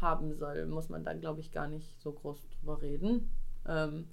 haben 0.00 0.34
soll, 0.34 0.66
muss 0.66 0.88
man 0.88 1.04
da, 1.04 1.14
glaube 1.14 1.40
ich, 1.40 1.52
gar 1.52 1.68
nicht 1.68 2.00
so 2.00 2.12
groß 2.12 2.38
drüber 2.50 2.82
reden. 2.82 3.30
Ähm, 3.66 4.08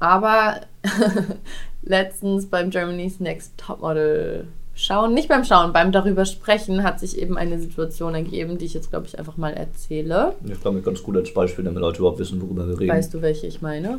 aber 0.00 0.60
letztens 1.82 2.46
beim 2.46 2.70
Germany's 2.70 3.20
Next 3.20 3.56
Topmodel 3.58 4.46
schauen, 4.74 5.12
nicht 5.14 5.28
beim 5.28 5.44
Schauen, 5.44 5.72
beim 5.72 5.90
darüber 5.92 6.24
sprechen, 6.24 6.84
hat 6.84 7.00
sich 7.00 7.18
eben 7.18 7.36
eine 7.36 7.58
Situation 7.58 8.14
ergeben, 8.14 8.58
die 8.58 8.66
ich 8.66 8.74
jetzt, 8.74 8.90
glaube 8.90 9.06
ich, 9.06 9.18
einfach 9.18 9.36
mal 9.36 9.52
erzähle. 9.52 10.34
ich 10.44 10.60
glaube, 10.60 10.76
mir 10.76 10.82
ganz 10.82 11.02
gut 11.02 11.16
als 11.16 11.34
Beispiel, 11.34 11.64
damit 11.64 11.80
Leute 11.80 11.98
überhaupt 11.98 12.18
wissen, 12.20 12.40
worüber 12.40 12.68
wir 12.68 12.78
reden. 12.78 12.92
Weißt 12.92 13.12
du, 13.12 13.22
welche 13.22 13.46
ich 13.46 13.60
meine? 13.60 13.96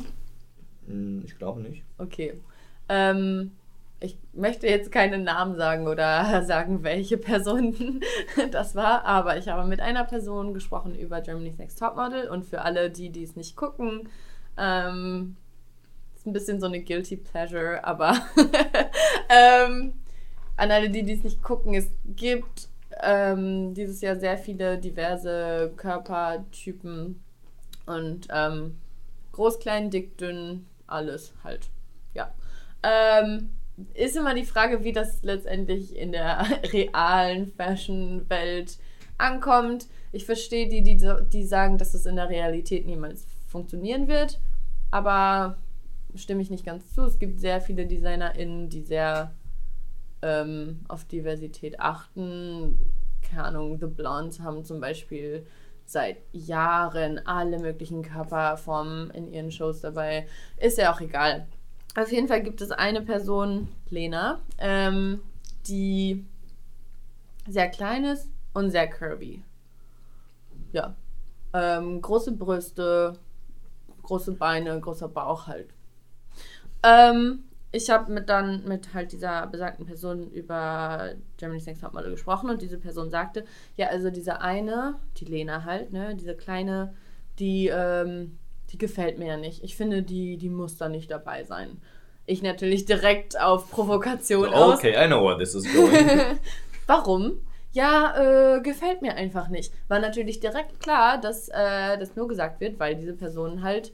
Hm, 0.87 1.23
Ich 1.25 1.37
glaube 1.37 1.61
nicht. 1.61 1.83
Okay. 1.97 2.33
Ähm, 2.87 3.51
ich 3.99 4.17
möchte 4.33 4.67
jetzt 4.67 4.91
keine 4.91 5.17
Namen 5.17 5.57
sagen 5.57 5.87
oder 5.87 6.43
sagen, 6.47 6.83
welche 6.83 7.17
Person 7.17 7.99
das 8.51 8.73
war, 8.75 9.03
aber 9.03 9.37
ich 9.37 9.49
habe 9.49 9.67
mit 9.67 9.81
einer 9.81 10.05
Person 10.05 10.53
gesprochen 10.53 10.95
über 10.97 11.19
Germany's 11.21 11.57
Next 11.57 11.79
Topmodel 11.79 12.29
und 12.29 12.45
für 12.45 12.61
alle, 12.61 12.89
die 12.89 13.09
die 13.09 13.23
es 13.23 13.35
nicht 13.35 13.57
gucken, 13.57 14.07
ähm, 14.57 15.35
ist 16.19 16.27
ein 16.27 16.33
bisschen 16.33 16.59
so 16.59 16.65
eine 16.65 16.81
guilty 16.81 17.15
pleasure, 17.15 17.81
aber 17.85 18.13
ähm, 19.29 19.93
an 20.57 20.71
alle, 20.71 20.89
die 20.89 21.09
es 21.09 21.23
nicht 21.23 21.41
gucken, 21.41 21.73
es 21.73 21.87
gibt 22.05 22.67
ähm, 23.01 23.73
dieses 23.73 24.01
Jahr 24.01 24.17
sehr 24.17 24.37
viele 24.37 24.77
diverse 24.77 25.71
Körpertypen 25.77 27.23
und 27.85 28.27
ähm, 28.31 28.77
groß, 29.31 29.59
klein, 29.59 29.89
dick, 29.89 30.17
dünn, 30.17 30.65
alles 30.87 31.33
halt. 31.45 31.69
Ja. 32.13 32.33
Ähm, 32.83 33.51
ist 33.93 34.17
immer 34.17 34.35
die 34.35 34.43
Frage, 34.43 34.83
wie 34.83 34.91
das 34.91 35.23
letztendlich 35.23 35.95
in 35.95 36.11
der 36.11 36.45
realen 36.73 37.47
Fashion-Welt 37.47 38.77
ankommt. 39.17 39.87
Ich 40.11 40.25
verstehe 40.25 40.67
die, 40.67 40.81
die, 40.81 40.97
die 41.31 41.45
sagen, 41.45 41.77
dass 41.77 41.93
es 41.93 42.05
in 42.05 42.17
der 42.17 42.27
Realität 42.27 42.85
niemals 42.85 43.25
funktionieren 43.47 44.09
wird, 44.09 44.41
aber 44.91 45.57
stimme 46.15 46.41
ich 46.41 46.49
nicht 46.49 46.65
ganz 46.65 46.93
zu. 46.93 47.03
Es 47.03 47.19
gibt 47.19 47.39
sehr 47.39 47.61
viele 47.61 47.85
DesignerInnen, 47.85 48.69
die 48.69 48.81
sehr 48.81 49.33
ähm, 50.21 50.81
auf 50.87 51.05
Diversität 51.05 51.79
achten. 51.79 52.79
Keine 53.21 53.43
Ahnung, 53.45 53.79
The 53.79 53.87
Blondes 53.87 54.39
haben 54.39 54.63
zum 54.63 54.79
Beispiel 54.79 55.45
seit 55.85 56.17
Jahren 56.31 57.25
alle 57.25 57.59
möglichen 57.59 58.03
Körperformen 58.03 59.09
in 59.11 59.27
ihren 59.27 59.51
Shows 59.51 59.81
dabei. 59.81 60.27
Ist 60.57 60.77
ja 60.77 60.93
auch 60.93 61.01
egal. 61.01 61.47
Auf 61.95 62.11
jeden 62.11 62.27
Fall 62.27 62.43
gibt 62.43 62.61
es 62.61 62.71
eine 62.71 63.01
Person, 63.01 63.67
Lena, 63.89 64.39
ähm, 64.59 65.21
die 65.67 66.25
sehr 67.47 67.69
klein 67.69 68.05
ist 68.05 68.29
und 68.53 68.69
sehr 68.69 68.87
curvy. 68.87 69.43
Ja. 70.71 70.95
Ähm, 71.53 71.99
große 72.01 72.33
Brüste, 72.33 73.17
große 74.03 74.33
Beine, 74.33 74.79
großer 74.79 75.07
Bauch 75.07 75.47
halt. 75.47 75.73
Ähm, 76.83 77.43
ich 77.71 77.89
habe 77.89 78.11
mit 78.11 78.29
dann 78.29 78.63
mit 78.65 78.93
halt 78.93 79.11
dieser 79.11 79.45
besagten 79.47 79.85
Person 79.85 80.31
über 80.31 81.11
Germany's 81.37 81.65
Next 81.65 81.83
Topmodel 81.83 82.11
gesprochen 82.11 82.49
und 82.49 82.61
diese 82.61 82.79
Person 82.79 83.09
sagte, 83.11 83.45
ja, 83.75 83.87
also 83.87 84.09
diese 84.09 84.41
eine, 84.41 84.95
die 85.17 85.25
Lena 85.25 85.65
halt, 85.65 85.93
ne, 85.93 86.15
diese 86.15 86.35
kleine, 86.35 86.95
die, 87.37 87.67
ähm, 87.67 88.39
die 88.71 88.77
gefällt 88.77 89.19
mir 89.19 89.27
ja 89.27 89.37
nicht. 89.37 89.63
Ich 89.63 89.75
finde, 89.75 90.01
die, 90.01 90.37
die 90.37 90.49
muss 90.49 90.77
da 90.77 90.89
nicht 90.89 91.11
dabei 91.11 91.43
sein. 91.43 91.79
Ich 92.25 92.41
natürlich 92.41 92.85
direkt 92.85 93.39
auf 93.39 93.69
Provokation 93.71 94.51
aus. 94.53 94.79
Okay, 94.79 94.93
I 94.93 95.07
know 95.07 95.23
where 95.23 95.37
this 95.37 95.53
is 95.53 95.71
going. 95.73 96.37
Warum? 96.87 97.41
Ja, 97.71 98.55
äh, 98.57 98.61
gefällt 98.61 99.03
mir 99.03 99.13
einfach 99.13 99.47
nicht. 99.47 99.71
War 99.87 99.99
natürlich 99.99 100.39
direkt 100.39 100.79
klar, 100.79 101.19
dass 101.19 101.49
äh, 101.49 101.97
das 101.99 102.15
nur 102.15 102.27
gesagt 102.27 102.61
wird, 102.61 102.79
weil 102.79 102.95
diese 102.95 103.13
Person 103.13 103.61
halt 103.61 103.91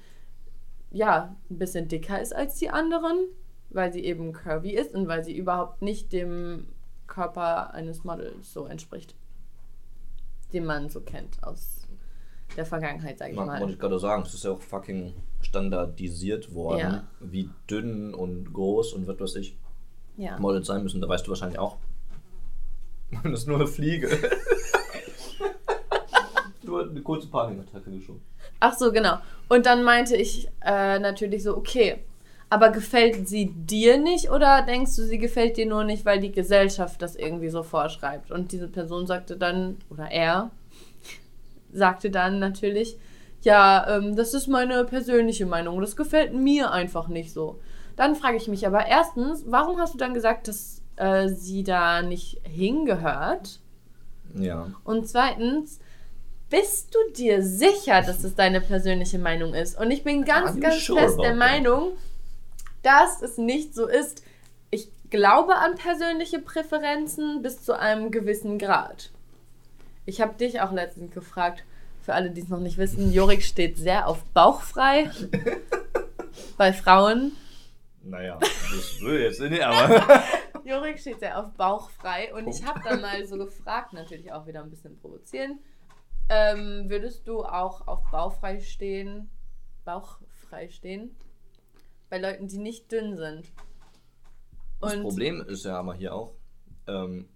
ja 0.95 1.35
ein 1.49 1.57
bisschen 1.57 1.87
dicker 1.87 2.21
ist 2.21 2.33
als 2.35 2.55
die 2.57 2.69
anderen, 2.69 3.27
weil 3.69 3.91
sie 3.93 4.03
eben 4.03 4.31
curvy 4.33 4.71
ist 4.71 4.93
und 4.95 5.07
weil 5.07 5.23
sie 5.23 5.35
überhaupt 5.35 5.81
nicht 5.81 6.11
dem 6.13 6.67
Körper 7.07 7.73
eines 7.73 8.03
Models 8.03 8.51
so 8.53 8.65
entspricht, 8.65 9.15
den 10.53 10.65
man 10.65 10.89
so 10.89 11.01
kennt 11.01 11.43
aus 11.43 11.87
der 12.55 12.65
Vergangenheit, 12.65 13.17
sag 13.19 13.29
ich 13.31 13.35
Man, 13.35 13.47
mal. 13.47 13.59
wollte 13.59 13.73
ich 13.73 13.79
gerade 13.79 13.99
sagen, 13.99 14.23
es 14.25 14.33
ist 14.33 14.43
ja 14.45 14.51
auch 14.51 14.61
fucking 14.61 15.13
standardisiert 15.41 16.53
worden, 16.55 16.79
Ja. 16.79 17.03
wie 17.19 17.49
dünn 17.69 18.13
und 18.13 18.53
groß 18.53 18.93
und 18.93 19.07
was 19.07 19.19
weiß 19.19 19.35
ich 19.35 19.57
Ja. 20.17 20.39
Models 20.39 20.67
sein 20.67 20.81
müssen. 20.83 21.01
Da 21.01 21.09
weißt 21.09 21.25
du 21.27 21.31
wahrscheinlich 21.31 21.59
auch. 21.59 21.77
Das 23.23 23.33
ist 23.41 23.47
nur 23.47 23.57
eine 23.57 23.67
Fliege. 23.67 24.09
nur 26.63 26.89
eine 26.89 27.01
kurze 27.01 27.27
Panikattacke 27.27 27.91
geschoben. 27.91 28.21
Ach 28.59 28.73
so, 28.73 28.91
genau. 28.91 29.17
Und 29.49 29.65
dann 29.65 29.83
meinte 29.83 30.15
ich 30.15 30.47
äh, 30.63 30.99
natürlich 30.99 31.43
so, 31.43 31.55
okay, 31.55 31.99
aber 32.49 32.69
gefällt 32.69 33.27
sie 33.27 33.51
dir 33.51 33.97
nicht 33.97 34.29
oder 34.29 34.61
denkst 34.61 34.95
du, 34.95 35.03
sie 35.03 35.17
gefällt 35.17 35.57
dir 35.57 35.65
nur 35.65 35.83
nicht, 35.83 36.05
weil 36.05 36.19
die 36.19 36.31
Gesellschaft 36.31 37.01
das 37.01 37.15
irgendwie 37.15 37.49
so 37.49 37.63
vorschreibt? 37.63 38.31
Und 38.31 38.51
diese 38.51 38.67
Person 38.67 39.07
sagte 39.07 39.37
dann, 39.37 39.77
oder 39.89 40.11
er 40.11 40.51
sagte 41.73 42.09
dann 42.09 42.39
natürlich, 42.39 42.97
ja, 43.41 43.97
ähm, 43.97 44.15
das 44.15 44.33
ist 44.33 44.47
meine 44.47 44.85
persönliche 44.85 45.45
Meinung, 45.45 45.79
das 45.81 45.95
gefällt 45.95 46.33
mir 46.33 46.71
einfach 46.71 47.07
nicht 47.07 47.33
so. 47.33 47.59
Dann 47.95 48.15
frage 48.15 48.37
ich 48.37 48.47
mich 48.47 48.65
aber 48.65 48.87
erstens, 48.87 49.45
warum 49.47 49.79
hast 49.79 49.93
du 49.93 49.97
dann 49.97 50.13
gesagt, 50.13 50.47
dass 50.47 50.81
äh, 50.95 51.29
sie 51.29 51.63
da 51.63 52.01
nicht 52.01 52.41
hingehört? 52.43 53.59
Ja. 54.33 54.67
Und 54.83 55.07
zweitens, 55.07 55.79
bist 56.49 56.93
du 56.93 57.13
dir 57.13 57.43
sicher, 57.43 58.01
dass 58.01 58.23
es 58.23 58.35
deine 58.35 58.61
persönliche 58.61 59.19
Meinung 59.19 59.53
ist? 59.53 59.79
Und 59.79 59.91
ich 59.91 60.03
bin 60.03 60.25
ganz, 60.25 60.59
ganz 60.59 60.83
sure 60.85 60.99
fest 60.99 61.19
der? 61.21 61.35
Meinung, 61.35 61.93
dass 62.83 63.21
es 63.21 63.37
nicht 63.37 63.73
so 63.73 63.87
ist. 63.87 64.23
Ich 64.69 64.89
glaube 65.09 65.55
an 65.55 65.75
persönliche 65.75 66.39
Präferenzen 66.39 67.41
bis 67.41 67.63
zu 67.63 67.77
einem 67.77 68.11
gewissen 68.11 68.59
Grad. 68.59 69.11
Ich 70.05 70.21
habe 70.21 70.35
dich 70.35 70.61
auch 70.61 70.71
letztens 70.71 71.13
gefragt, 71.13 71.63
für 72.01 72.13
alle, 72.13 72.29
die 72.29 72.41
es 72.41 72.49
noch 72.49 72.59
nicht 72.59 72.77
wissen, 72.77 73.11
Jorik 73.11 73.41
steht 73.41 73.77
sehr 73.77 74.07
auf 74.07 74.23
bauchfrei 74.25 75.09
bei 76.57 76.71
Frauen. 76.71 77.31
Naja, 78.03 78.37
das 78.39 79.01
will 79.01 79.21
jetzt 79.21 79.39
nicht, 79.41 79.63
aber. 79.63 80.23
Jorik 80.63 80.99
steht 80.99 81.19
sehr 81.19 81.39
auf 81.39 81.51
bauchfrei 81.53 82.33
und 82.33 82.47
ich 82.47 82.63
habe 82.65 82.79
dann 82.83 83.01
mal 83.01 83.25
so 83.25 83.37
gefragt, 83.37 83.93
natürlich 83.93 84.31
auch 84.31 84.45
wieder 84.47 84.63
ein 84.63 84.69
bisschen 84.69 84.97
provozieren. 84.97 85.59
Ähm, 86.29 86.89
würdest 86.89 87.27
du 87.27 87.43
auch 87.43 87.87
auf 87.87 88.03
bauchfrei 88.11 88.59
stehen, 88.59 89.29
bauchfrei 89.83 90.69
stehen, 90.69 91.15
bei 92.09 92.17
Leuten, 92.17 92.47
die 92.47 92.57
nicht 92.57 92.91
dünn 92.91 93.15
sind? 93.15 93.51
Das 94.81 94.93
Und 94.95 95.01
Problem 95.03 95.41
ist 95.47 95.65
ja 95.65 95.79
aber 95.79 95.93
hier 95.93 96.13
auch, 96.15 96.33
ähm, 96.87 97.29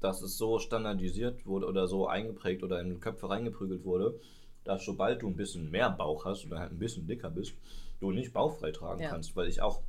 dass 0.00 0.22
es 0.22 0.36
so 0.36 0.58
standardisiert 0.58 1.46
wurde 1.46 1.66
oder 1.66 1.86
so 1.86 2.06
eingeprägt 2.06 2.62
oder 2.62 2.80
in 2.80 3.00
Köpfe 3.00 3.28
reingeprügelt 3.28 3.84
wurde, 3.84 4.18
dass 4.64 4.84
sobald 4.84 5.22
du 5.22 5.28
ein 5.28 5.36
bisschen 5.36 5.70
mehr 5.70 5.90
Bauch 5.90 6.24
hast 6.24 6.46
oder 6.46 6.58
halt 6.58 6.72
ein 6.72 6.78
bisschen 6.78 7.06
dicker 7.06 7.30
bist, 7.30 7.54
du 8.00 8.10
nicht 8.10 8.32
bauchfrei 8.32 8.70
tragen 8.72 9.02
Ja. 9.02 9.10
kannst. 9.10 9.36
Weil 9.36 9.48
ich 9.48 9.60
auch 9.60 9.80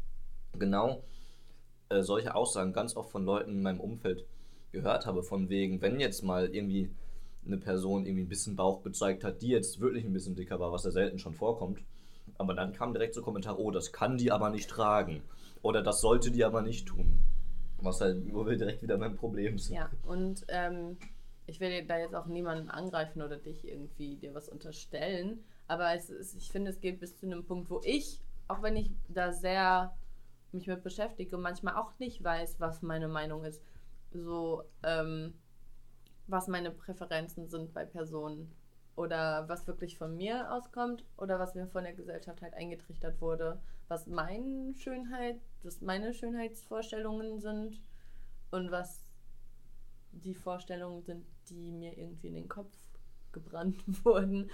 genau 0.58 1.04
äh, 1.90 2.02
solche 2.02 2.36
Aussagen 2.36 2.74
ganz 2.74 2.96
oft 2.96 3.12
von 3.12 3.26
Leuten 3.26 3.52
in 3.52 3.62
meinem 3.62 3.80
Umfeld 3.80 4.26
gehört 4.72 5.06
habe, 5.06 5.24
von 5.24 5.50
wegen, 5.50 5.82
wenn 5.82 6.00
jetzt 6.00 6.24
mal 6.24 6.54
irgendwie 6.54 6.90
eine 7.46 7.58
Person 7.58 8.06
irgendwie 8.06 8.24
ein 8.24 8.30
bisschen 8.30 8.56
Bauch 8.56 8.84
gezeigt 8.84 9.24
hat, 9.24 9.42
die 9.42 9.50
jetzt 9.50 9.80
wirklich 9.80 10.06
ein 10.06 10.14
bisschen 10.14 10.36
dicker 10.36 10.60
war, 10.60 10.72
was 10.72 10.84
ja 10.84 10.92
selten 10.92 11.20
schon 11.20 11.34
vorkommt, 11.34 11.80
aber 12.38 12.54
dann 12.54 12.74
kam 12.74 12.94
direkt 12.94 13.14
so 13.14 13.22
Kommentar, 13.22 13.60
oh, 13.60 13.72
das 13.72 13.92
kann 13.92 14.18
die 14.18 14.32
aber 14.32 14.50
nicht 14.50 14.70
tragen. 14.70 15.22
Oder 15.62 15.82
das 15.82 16.02
sollte 16.02 16.32
die 16.32 16.44
aber 16.44 16.62
nicht 16.62 16.88
tun. 16.88 17.20
Was 17.82 18.02
halt, 18.02 18.34
wo 18.34 18.46
wir 18.46 18.58
direkt 18.58 18.82
wieder 18.82 18.98
beim 18.98 19.16
Problem 19.16 19.58
sind. 19.58 19.76
ja, 19.76 19.90
und 20.04 20.46
ähm, 20.48 20.98
ich 21.46 21.60
will 21.60 21.86
da 21.86 21.98
jetzt 21.98 22.16
auch 22.16 22.26
niemanden 22.26 22.70
angreifen 22.70 23.22
oder 23.22 23.38
dich 23.38 23.68
irgendwie 23.68 24.16
dir 24.16 24.34
was 24.34 24.50
unterstellen, 24.50 25.44
aber 25.68 25.94
es 25.94 26.10
ist, 26.10 26.36
ich 26.36 26.52
finde, 26.52 26.72
es 26.72 26.80
geht 26.80 27.00
bis 27.00 27.18
zu 27.18 27.26
einem 27.26 27.44
Punkt, 27.46 27.70
wo 27.70 27.82
ich, 27.84 28.20
auch 28.48 28.62
wenn 28.62 28.76
ich 28.76 28.92
da 29.08 29.32
sehr 29.32 29.96
mich 30.52 30.68
mit 30.68 30.84
beschäftige, 30.84 31.38
manchmal 31.38 31.76
auch 31.76 31.98
nicht 32.00 32.24
weiß, 32.24 32.60
was 32.60 32.82
meine 32.82 33.08
Meinung 33.08 33.44
ist. 33.44 33.62
So, 34.12 34.64
ähm, 34.84 35.34
was 36.28 36.48
meine 36.48 36.72
Präferenzen 36.72 37.48
sind 37.48 37.74
bei 37.74 37.86
Personen. 37.86 38.52
Oder 38.96 39.50
was 39.50 39.68
wirklich 39.68 39.98
von 39.98 40.16
mir 40.16 40.54
auskommt 40.54 41.04
oder 41.18 41.38
was 41.38 41.54
mir 41.54 41.68
von 41.68 41.84
der 41.84 41.94
Gesellschaft 41.94 42.42
halt 42.42 42.54
eingetrichtert 42.54 43.20
wurde. 43.20 43.60
Was 43.90 44.08
mein 44.08 44.74
Schönheit, 44.78 45.42
was 45.64 45.82
meine 45.82 46.14
Schönheitsvorstellungen 46.14 47.42
sind 47.42 47.82
und 48.52 48.72
was 48.72 49.06
die 50.12 50.34
Vorstellungen 50.34 51.04
sind, 51.04 51.26
die 51.50 51.72
mir 51.74 51.98
irgendwie 51.98 52.28
in 52.28 52.36
den 52.36 52.48
Kopf 52.48 52.74
gebrannt 53.34 53.84
wurden 54.06 54.50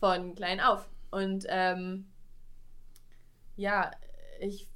von 0.00 0.34
klein 0.34 0.60
auf. 0.60 0.88
Und 1.12 1.46
ähm, 1.48 2.06
ja, 3.56 3.92
ich 4.40 4.68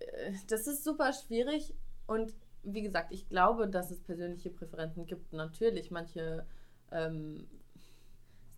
äh, 0.00 0.32
das 0.48 0.66
ist 0.66 0.84
super 0.84 1.12
schwierig 1.12 1.74
und 2.06 2.34
wie 2.64 2.82
gesagt, 2.82 3.12
ich 3.12 3.28
glaube, 3.28 3.68
dass 3.68 3.90
es 3.90 4.00
persönliche 4.00 4.50
Präferenzen 4.50 5.06
gibt. 5.06 5.32
Natürlich, 5.32 5.90
manche, 5.90 6.46
ähm, 6.90 7.46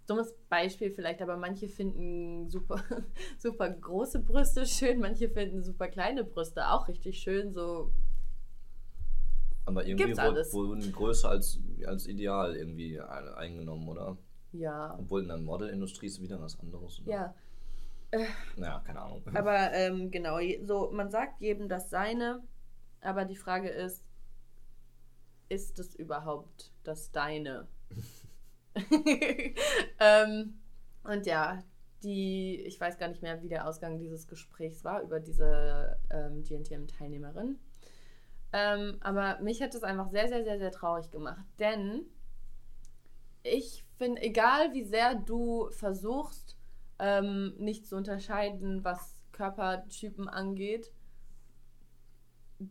dummes 0.07 0.35
Beispiel 0.49 0.91
vielleicht, 0.91 1.23
aber 1.23 1.37
manche 1.37 1.69
finden 1.69 2.49
super, 2.51 2.83
super 3.39 3.71
große 3.71 4.21
Brüste 4.21 4.67
schön, 4.67 5.01
manche 5.01 5.29
finden 5.31 5.63
super 5.63 5.89
kleine 5.89 6.25
Brüste 6.25 6.69
auch 6.71 6.89
richtig 6.89 7.19
schön. 7.21 7.53
So, 7.53 7.91
Aber 9.65 9.87
irgendwie 9.87 10.15
wurden 10.53 10.93
Größe 10.93 11.27
als, 11.29 11.59
als 11.87 12.07
Ideal 12.07 12.55
irgendwie 12.57 13.01
ein- 13.01 13.29
eingenommen, 13.29 13.89
oder? 13.89 14.17
ja. 14.53 14.97
Obwohl 14.99 15.23
in 15.23 15.29
der 15.29 15.39
Modelindustrie 15.39 16.07
ist 16.07 16.21
wieder 16.21 16.41
was 16.41 16.61
anderes. 16.61 17.01
Oder? 17.01 17.11
Ja, 17.11 17.35
Naja, 18.57 18.81
keine 18.87 19.01
Ahnung. 19.01 19.23
aber 19.35 19.73
ähm, 19.73 20.11
genau, 20.11 20.39
so, 20.63 20.91
man 20.93 21.11
sagt 21.11 21.41
jedem 21.41 21.69
das 21.69 21.89
Seine, 21.91 22.43
aber 23.05 23.25
die 23.25 23.37
Frage 23.37 23.69
ist, 23.69 24.05
ist 25.49 25.79
es 25.79 25.95
überhaupt 25.95 26.73
das 26.83 27.13
Deine? 27.13 27.69
ähm, 30.01 30.61
und 31.05 31.27
ja, 31.27 31.63
die, 32.03 32.61
ich 32.67 32.81
weiß 32.81 32.99
gar 32.99 33.09
nicht 33.09 33.23
mehr, 33.23 33.43
wie 33.43 33.49
der 33.49 33.67
Ausgang 33.69 33.99
dieses 33.99 34.27
Gesprächs 34.27 34.85
war 34.85 35.03
über 35.03 35.21
diese 35.21 35.99
ähm, 36.11 36.43
GNTM-Teilnehmerin. 36.43 37.59
Ähm, 38.53 38.99
aber 39.01 39.41
mich 39.41 39.63
hat 39.63 39.75
es 39.75 39.83
einfach 39.83 40.09
sehr, 40.11 40.29
sehr, 40.29 40.45
sehr, 40.45 40.59
sehr 40.59 40.71
traurig 40.71 41.11
gemacht, 41.11 41.45
denn 41.59 42.03
ich 43.43 43.85
finde, 43.99 44.23
egal 44.23 44.73
wie 44.73 44.85
sehr 44.85 45.15
du 45.15 45.71
versuchst, 45.71 46.57
ähm, 46.99 47.55
nicht 47.59 47.87
zu 47.87 47.97
unterscheiden, 47.97 48.85
was 48.85 49.21
Körpertypen 49.33 50.29
angeht, 50.29 50.93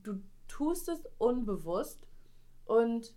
du 0.03 0.21
tust 0.47 0.89
es 0.89 1.03
unbewusst 1.17 2.07
und 2.65 3.15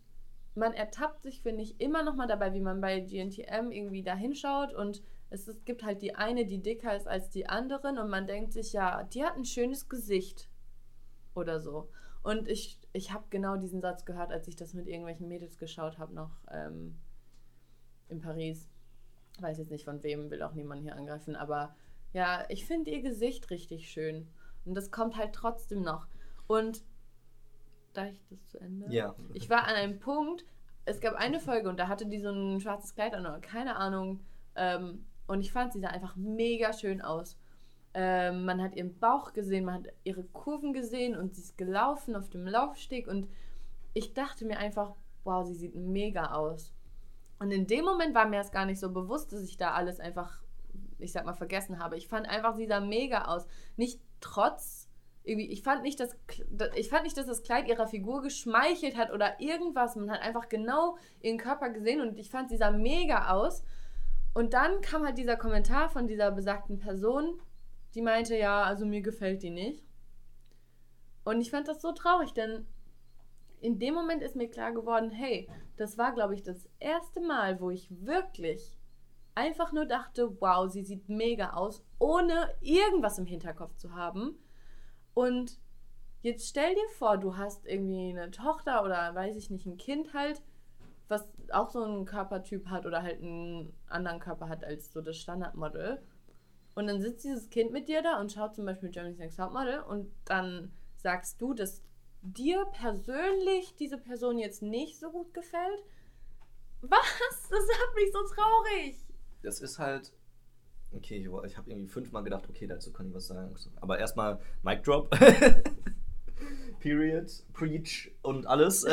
man 0.54 0.72
ertappt 0.72 1.22
sich, 1.22 1.42
finde 1.42 1.62
ich, 1.62 1.80
immer 1.80 2.02
noch 2.02 2.14
mal 2.14 2.26
dabei, 2.26 2.54
wie 2.54 2.60
man 2.60 2.80
bei 2.80 3.00
GNTM 3.00 3.70
irgendwie 3.70 4.02
da 4.02 4.14
hinschaut 4.14 4.72
und 4.72 5.02
es, 5.30 5.48
es 5.48 5.64
gibt 5.64 5.84
halt 5.84 6.02
die 6.02 6.14
eine, 6.14 6.46
die 6.46 6.62
dicker 6.62 6.96
ist 6.96 7.06
als 7.06 7.30
die 7.30 7.46
anderen 7.46 7.98
und 7.98 8.08
man 8.08 8.26
denkt 8.26 8.52
sich, 8.52 8.72
ja, 8.72 9.02
die 9.04 9.24
hat 9.24 9.36
ein 9.36 9.44
schönes 9.44 9.88
Gesicht 9.88 10.48
oder 11.34 11.60
so. 11.60 11.88
Und 12.22 12.48
ich, 12.48 12.80
ich 12.92 13.12
habe 13.12 13.24
genau 13.30 13.56
diesen 13.56 13.80
Satz 13.80 14.04
gehört, 14.04 14.32
als 14.32 14.48
ich 14.48 14.56
das 14.56 14.74
mit 14.74 14.88
irgendwelchen 14.88 15.28
Mädels 15.28 15.58
geschaut 15.58 15.98
habe, 15.98 16.14
noch 16.14 16.30
ähm, 16.50 16.96
in 18.08 18.20
Paris. 18.20 18.68
Weiß 19.38 19.58
jetzt 19.58 19.70
nicht 19.70 19.84
von 19.84 20.02
wem, 20.02 20.30
will 20.30 20.42
auch 20.42 20.54
niemand 20.54 20.82
hier 20.82 20.96
angreifen, 20.96 21.36
aber 21.36 21.74
ja, 22.12 22.44
ich 22.48 22.64
finde 22.64 22.90
ihr 22.90 23.02
Gesicht 23.02 23.50
richtig 23.50 23.90
schön. 23.90 24.26
Und 24.64 24.74
das 24.74 24.90
kommt 24.90 25.16
halt 25.16 25.34
trotzdem 25.34 25.82
noch. 25.82 26.06
Und 26.46 26.84
darf 27.92 28.10
ich 28.10 28.22
das 28.30 28.46
zu 28.48 28.58
Ende? 28.58 28.86
Ja. 28.92 29.14
Ich 29.34 29.48
war 29.50 29.64
an 29.64 29.74
einem 29.74 29.98
Punkt, 29.98 30.44
es 30.84 31.00
gab 31.00 31.14
eine 31.14 31.40
Folge 31.40 31.68
und 31.68 31.78
da 31.78 31.88
hatte 31.88 32.06
die 32.06 32.20
so 32.20 32.30
ein 32.30 32.60
schwarzes 32.60 32.94
Kleid 32.94 33.14
an 33.14 33.26
oder 33.26 33.40
keine 33.40 33.76
Ahnung. 33.76 34.20
Ähm, 34.54 35.04
und 35.26 35.40
ich 35.40 35.52
fand 35.52 35.72
sie 35.72 35.80
sah 35.80 35.88
einfach 35.88 36.16
mega 36.16 36.72
schön 36.72 37.02
aus. 37.02 37.36
Ähm, 37.94 38.44
man 38.44 38.62
hat 38.62 38.76
ihren 38.76 38.98
Bauch 38.98 39.32
gesehen, 39.32 39.64
man 39.64 39.76
hat 39.76 39.92
ihre 40.04 40.22
Kurven 40.22 40.72
gesehen 40.72 41.16
und 41.16 41.34
sie 41.34 41.42
ist 41.42 41.58
gelaufen 41.58 42.14
auf 42.14 42.28
dem 42.28 42.46
Laufsteg 42.46 43.08
und 43.08 43.28
ich 43.94 44.12
dachte 44.12 44.44
mir 44.44 44.58
einfach, 44.58 44.94
wow, 45.24 45.46
sie 45.46 45.54
sieht 45.54 45.74
mega 45.74 46.32
aus. 46.32 46.72
Und 47.38 47.50
in 47.50 47.66
dem 47.66 47.84
Moment 47.84 48.14
war 48.14 48.26
mir 48.26 48.38
das 48.38 48.52
gar 48.52 48.66
nicht 48.66 48.78
so 48.78 48.92
bewusst, 48.92 49.32
dass 49.32 49.42
ich 49.42 49.56
da 49.56 49.72
alles 49.72 50.00
einfach, 50.00 50.42
ich 50.98 51.12
sag 51.12 51.24
mal, 51.24 51.34
vergessen 51.34 51.78
habe. 51.78 51.96
Ich 51.96 52.08
fand 52.08 52.28
einfach, 52.28 52.54
sie 52.54 52.66
sah 52.66 52.80
mega 52.80 53.24
aus. 53.24 53.46
Nicht 53.76 54.00
trotz, 54.20 54.85
irgendwie, 55.26 55.50
ich 55.50 55.62
fand 55.62 55.82
nicht, 55.82 55.98
dass, 55.98 56.16
ich 56.76 56.88
fand 56.88 57.02
nicht, 57.02 57.16
dass 57.16 57.26
das 57.26 57.42
Kleid 57.42 57.66
ihrer 57.66 57.88
Figur 57.88 58.22
geschmeichelt 58.22 58.96
hat 58.96 59.12
oder 59.12 59.40
irgendwas. 59.40 59.96
Man 59.96 60.10
hat 60.10 60.22
einfach 60.22 60.48
genau 60.48 60.96
ihren 61.20 61.36
Körper 61.36 61.70
gesehen 61.70 62.00
und 62.00 62.16
ich 62.18 62.30
fand, 62.30 62.48
sie 62.48 62.56
sah 62.56 62.70
mega 62.70 63.32
aus. 63.32 63.64
Und 64.34 64.54
dann 64.54 64.80
kam 64.82 65.04
halt 65.04 65.18
dieser 65.18 65.36
Kommentar 65.36 65.90
von 65.90 66.06
dieser 66.06 66.30
besagten 66.30 66.78
Person, 66.78 67.40
die 67.94 68.02
meinte, 68.02 68.36
ja, 68.36 68.62
also 68.62 68.86
mir 68.86 69.02
gefällt 69.02 69.42
die 69.42 69.50
nicht. 69.50 69.84
Und 71.24 71.40
ich 71.40 71.50
fand 71.50 71.66
das 71.66 71.82
so 71.82 71.90
traurig, 71.90 72.32
denn 72.32 72.66
in 73.60 73.80
dem 73.80 73.94
Moment 73.94 74.22
ist 74.22 74.36
mir 74.36 74.48
klar 74.48 74.72
geworden, 74.72 75.10
hey, 75.10 75.48
das 75.76 75.98
war, 75.98 76.12
glaube 76.12 76.34
ich, 76.34 76.44
das 76.44 76.68
erste 76.78 77.20
Mal, 77.20 77.60
wo 77.60 77.70
ich 77.70 77.88
wirklich 77.90 78.78
einfach 79.34 79.72
nur 79.72 79.86
dachte, 79.86 80.40
wow, 80.40 80.70
sie 80.70 80.84
sieht 80.84 81.08
mega 81.08 81.54
aus, 81.54 81.82
ohne 81.98 82.54
irgendwas 82.60 83.18
im 83.18 83.26
Hinterkopf 83.26 83.74
zu 83.76 83.94
haben. 83.94 84.38
Und 85.16 85.58
jetzt 86.20 86.46
stell 86.46 86.74
dir 86.74 86.88
vor, 86.98 87.16
du 87.16 87.38
hast 87.38 87.64
irgendwie 87.64 88.10
eine 88.10 88.30
Tochter 88.30 88.84
oder 88.84 89.14
weiß 89.14 89.34
ich 89.36 89.48
nicht, 89.48 89.64
ein 89.64 89.78
Kind 89.78 90.12
halt, 90.12 90.42
was 91.08 91.26
auch 91.52 91.70
so 91.70 91.82
einen 91.82 92.04
Körpertyp 92.04 92.66
hat 92.66 92.84
oder 92.84 93.02
halt 93.02 93.22
einen 93.22 93.72
anderen 93.88 94.20
Körper 94.20 94.50
hat 94.50 94.62
als 94.62 94.92
so 94.92 95.00
das 95.00 95.16
Standardmodel. 95.16 96.02
Und 96.74 96.86
dann 96.86 97.00
sitzt 97.00 97.24
dieses 97.24 97.48
Kind 97.48 97.72
mit 97.72 97.88
dir 97.88 98.02
da 98.02 98.20
und 98.20 98.30
schaut 98.30 98.54
zum 98.54 98.66
Beispiel 98.66 98.90
Germany's 98.90 99.16
Next 99.16 99.38
Topmodel 99.38 99.80
und 99.84 100.12
dann 100.26 100.70
sagst 100.98 101.40
du, 101.40 101.54
dass 101.54 101.80
dir 102.20 102.66
persönlich 102.66 103.74
diese 103.76 103.96
Person 103.96 104.36
jetzt 104.36 104.60
nicht 104.60 104.98
so 104.98 105.10
gut 105.10 105.32
gefällt. 105.32 105.82
Was? 106.82 107.48
Das 107.48 107.60
hat 107.60 107.94
mich 107.94 108.12
so 108.12 108.18
traurig. 108.34 108.98
Das 109.42 109.62
ist 109.62 109.78
halt. 109.78 110.12
Okay, 110.96 111.16
ich, 111.16 111.26
ich 111.26 111.56
habe 111.56 111.70
irgendwie 111.70 111.88
fünfmal 111.88 112.24
gedacht, 112.24 112.48
okay, 112.48 112.66
dazu 112.66 112.92
kann 112.92 113.08
ich 113.08 113.14
was 113.14 113.26
sagen. 113.26 113.54
Aber 113.80 113.98
erstmal 113.98 114.38
Mic 114.62 114.82
Drop. 114.82 115.10
Period, 116.80 117.30
Preach 117.52 118.12
und 118.22 118.46
alles. 118.46 118.86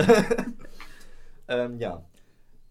ähm, 1.48 1.80
ja. 1.80 2.04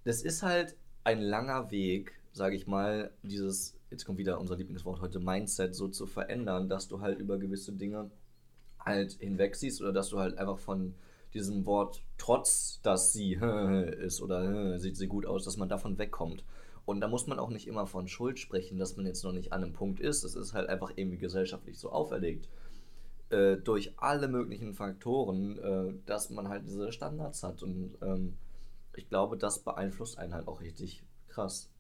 Das 0.04 0.22
ist 0.22 0.42
halt 0.42 0.76
ein 1.04 1.20
langer 1.20 1.70
Weg, 1.70 2.12
sage 2.32 2.56
ich 2.56 2.66
mal, 2.66 3.12
dieses, 3.22 3.78
jetzt 3.90 4.04
kommt 4.04 4.18
wieder 4.18 4.40
unser 4.40 4.56
Lieblingswort 4.56 5.00
heute, 5.00 5.20
Mindset 5.20 5.74
so 5.74 5.88
zu 5.88 6.06
verändern, 6.06 6.68
dass 6.68 6.88
du 6.88 7.00
halt 7.00 7.18
über 7.20 7.38
gewisse 7.38 7.72
Dinge 7.72 8.10
halt 8.78 9.12
hinweg 9.12 9.54
siehst 9.54 9.80
oder 9.80 9.92
dass 9.92 10.08
du 10.08 10.18
halt 10.18 10.38
einfach 10.38 10.58
von 10.58 10.94
diesem 11.34 11.64
Wort 11.66 12.02
trotz, 12.18 12.80
dass 12.82 13.12
sie 13.12 13.34
ist 14.00 14.20
oder 14.20 14.78
sieht 14.78 14.96
sie 14.96 15.06
gut 15.06 15.24
aus, 15.24 15.44
dass 15.44 15.56
man 15.56 15.68
davon 15.68 15.98
wegkommt. 15.98 16.44
Und 16.84 17.00
da 17.00 17.08
muss 17.08 17.26
man 17.26 17.38
auch 17.38 17.50
nicht 17.50 17.68
immer 17.68 17.86
von 17.86 18.08
Schuld 18.08 18.38
sprechen, 18.38 18.78
dass 18.78 18.96
man 18.96 19.06
jetzt 19.06 19.22
noch 19.22 19.32
nicht 19.32 19.52
an 19.52 19.62
einem 19.62 19.72
Punkt 19.72 20.00
ist. 20.00 20.24
Es 20.24 20.34
ist 20.34 20.52
halt 20.52 20.68
einfach 20.68 20.92
irgendwie 20.96 21.18
gesellschaftlich 21.18 21.78
so 21.78 21.90
auferlegt. 21.90 22.48
Äh, 23.30 23.56
durch 23.58 23.98
alle 23.98 24.28
möglichen 24.28 24.74
Faktoren, 24.74 25.58
äh, 25.58 25.94
dass 26.06 26.30
man 26.30 26.48
halt 26.48 26.64
diese 26.66 26.92
Standards 26.92 27.42
hat. 27.42 27.62
Und 27.62 27.96
ähm, 28.02 28.36
ich 28.94 29.08
glaube, 29.08 29.36
das 29.36 29.62
beeinflusst 29.62 30.18
einen 30.18 30.34
halt 30.34 30.48
auch 30.48 30.60
richtig 30.60 31.04
krass. 31.28 31.70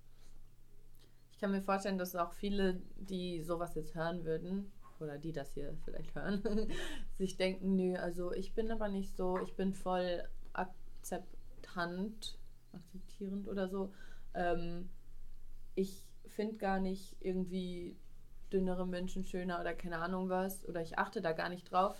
Ich 1.32 1.38
kann 1.38 1.50
mir 1.50 1.62
vorstellen, 1.62 1.98
dass 1.98 2.14
auch 2.14 2.32
viele, 2.32 2.80
die 2.96 3.42
sowas 3.42 3.74
jetzt 3.74 3.94
hören 3.94 4.24
würden, 4.24 4.70
oder 5.02 5.18
die 5.18 5.32
das 5.32 5.52
hier 5.52 5.76
vielleicht 5.84 6.14
hören, 6.14 6.42
sich 7.18 7.36
denken, 7.36 7.74
nö, 7.74 7.96
also 7.96 8.32
ich 8.32 8.54
bin 8.54 8.70
aber 8.70 8.88
nicht 8.88 9.16
so, 9.16 9.38
ich 9.40 9.54
bin 9.54 9.74
voll 9.74 10.22
akzeptant, 10.52 12.38
akzeptierend 12.72 13.48
oder 13.48 13.68
so. 13.68 13.92
Ähm, 14.34 14.88
ich 15.74 16.06
finde 16.26 16.56
gar 16.56 16.80
nicht 16.80 17.16
irgendwie 17.20 17.96
dünnere 18.52 18.86
Menschen 18.86 19.24
schöner 19.24 19.60
oder 19.60 19.74
keine 19.74 19.98
Ahnung 19.98 20.28
was, 20.28 20.66
oder 20.68 20.82
ich 20.82 20.98
achte 20.98 21.22
da 21.22 21.32
gar 21.32 21.48
nicht 21.48 21.70
drauf. 21.70 21.96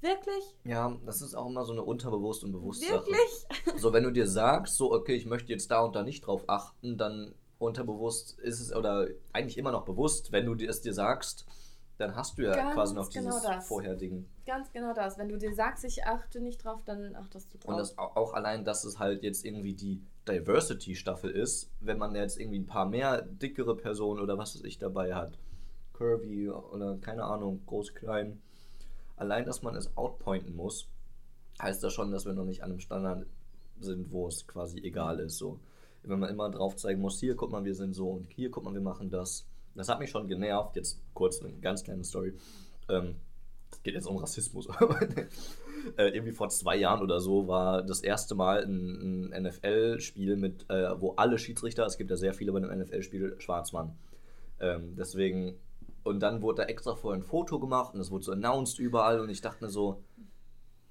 Wirklich? 0.00 0.44
Ja, 0.64 0.98
das 1.06 1.22
ist 1.22 1.34
auch 1.34 1.46
immer 1.46 1.64
so 1.64 1.72
eine 1.72 1.82
unterbewusst 1.82 2.44
und 2.44 2.52
bewusst 2.52 2.82
Wirklich? 2.88 3.16
Sache. 3.64 3.78
So, 3.78 3.92
wenn 3.92 4.04
du 4.04 4.10
dir 4.10 4.26
sagst, 4.26 4.76
so, 4.76 4.92
okay, 4.92 5.14
ich 5.14 5.24
möchte 5.24 5.50
jetzt 5.50 5.70
da 5.70 5.80
und 5.80 5.94
da 5.96 6.02
nicht 6.02 6.26
drauf 6.26 6.44
achten, 6.46 6.98
dann 6.98 7.34
unterbewusst 7.58 8.38
ist 8.38 8.60
es, 8.60 8.74
oder 8.74 9.08
eigentlich 9.32 9.56
immer 9.56 9.72
noch 9.72 9.84
bewusst, 9.84 10.32
wenn 10.32 10.44
du 10.44 10.54
es 10.62 10.82
dir 10.82 10.92
sagst, 10.92 11.46
dann 11.98 12.16
hast 12.16 12.36
du 12.38 12.42
ja 12.42 12.54
Ganz 12.54 12.74
quasi 12.74 12.94
noch 12.94 13.08
genau 13.10 13.30
dieses 13.30 13.42
das. 13.42 13.68
Vorher-Ding. 13.68 14.26
Ganz 14.46 14.72
genau 14.72 14.92
das. 14.94 15.16
Wenn 15.18 15.28
du 15.28 15.38
dir 15.38 15.54
sagst, 15.54 15.84
ich 15.84 16.04
achte 16.04 16.40
nicht 16.40 16.64
drauf, 16.64 16.82
dann 16.84 17.14
achtest 17.14 17.54
du 17.54 17.58
drauf. 17.58 17.68
Und 17.72 17.78
das 17.78 17.96
au- 17.98 18.10
auch 18.14 18.34
allein, 18.34 18.64
dass 18.64 18.84
es 18.84 18.98
halt 18.98 19.22
jetzt 19.22 19.44
irgendwie 19.44 19.74
die 19.74 20.00
Diversity-Staffel 20.28 21.30
ist, 21.30 21.70
wenn 21.80 21.98
man 21.98 22.14
jetzt 22.14 22.38
irgendwie 22.38 22.58
ein 22.58 22.66
paar 22.66 22.86
mehr 22.86 23.22
dickere 23.22 23.76
Personen 23.76 24.20
oder 24.20 24.38
was 24.38 24.54
weiß 24.54 24.64
ich 24.64 24.78
dabei 24.78 25.14
hat, 25.14 25.38
curvy 25.92 26.50
oder 26.50 26.96
keine 27.00 27.24
Ahnung, 27.24 27.62
groß, 27.66 27.94
klein, 27.94 28.40
allein, 29.16 29.44
dass 29.44 29.62
man 29.62 29.76
es 29.76 29.96
outpointen 29.96 30.54
muss, 30.56 30.88
heißt 31.62 31.82
das 31.84 31.92
schon, 31.92 32.10
dass 32.10 32.26
wir 32.26 32.32
noch 32.32 32.44
nicht 32.44 32.62
an 32.64 32.70
einem 32.70 32.80
Standard 32.80 33.26
sind, 33.80 34.10
wo 34.12 34.26
es 34.26 34.46
quasi 34.46 34.78
egal 34.80 35.20
ist. 35.20 35.38
So. 35.38 35.58
Wenn 36.02 36.18
man 36.18 36.30
immer 36.30 36.50
drauf 36.50 36.76
zeigen 36.76 37.00
muss, 37.00 37.20
hier 37.20 37.36
guck 37.36 37.50
mal, 37.50 37.64
wir 37.64 37.74
sind 37.74 37.94
so 37.94 38.10
und 38.10 38.26
hier 38.26 38.50
guck 38.50 38.64
mal, 38.64 38.74
wir 38.74 38.80
machen 38.80 39.10
das. 39.10 39.46
Das 39.74 39.88
hat 39.88 39.98
mich 39.98 40.10
schon 40.10 40.28
genervt. 40.28 40.76
Jetzt 40.76 41.00
kurz 41.14 41.42
eine 41.42 41.52
ganz 41.54 41.82
kleine 41.82 42.04
Story. 42.04 42.34
Ähm, 42.88 43.16
es 43.72 43.82
geht 43.82 43.94
jetzt 43.94 44.06
um 44.06 44.16
Rassismus. 44.16 44.68
äh, 45.96 46.08
irgendwie 46.08 46.32
vor 46.32 46.48
zwei 46.48 46.76
Jahren 46.76 47.02
oder 47.02 47.20
so 47.20 47.48
war 47.48 47.82
das 47.82 48.00
erste 48.00 48.34
Mal 48.34 48.64
ein, 48.64 49.32
ein 49.32 49.42
NFL-Spiel 49.44 50.36
mit, 50.36 50.68
äh, 50.70 51.00
wo 51.00 51.12
alle 51.12 51.38
Schiedsrichter, 51.38 51.84
es 51.86 51.98
gibt 51.98 52.10
ja 52.10 52.16
sehr 52.16 52.34
viele 52.34 52.52
bei 52.52 52.58
einem 52.58 52.78
NFL-Spiel, 52.78 53.36
schwarz 53.38 53.72
waren. 53.72 53.98
Ähm, 54.60 54.94
deswegen, 54.96 55.56
und 56.04 56.20
dann 56.20 56.42
wurde 56.42 56.62
da 56.62 56.68
extra 56.68 56.94
vorher 56.94 57.20
ein 57.20 57.24
Foto 57.24 57.58
gemacht 57.58 57.94
und 57.94 58.00
es 58.00 58.10
wurde 58.10 58.24
so 58.24 58.32
announced 58.32 58.78
überall 58.78 59.20
und 59.20 59.28
ich 59.28 59.40
dachte 59.40 59.64
mir 59.64 59.70
so, 59.70 60.02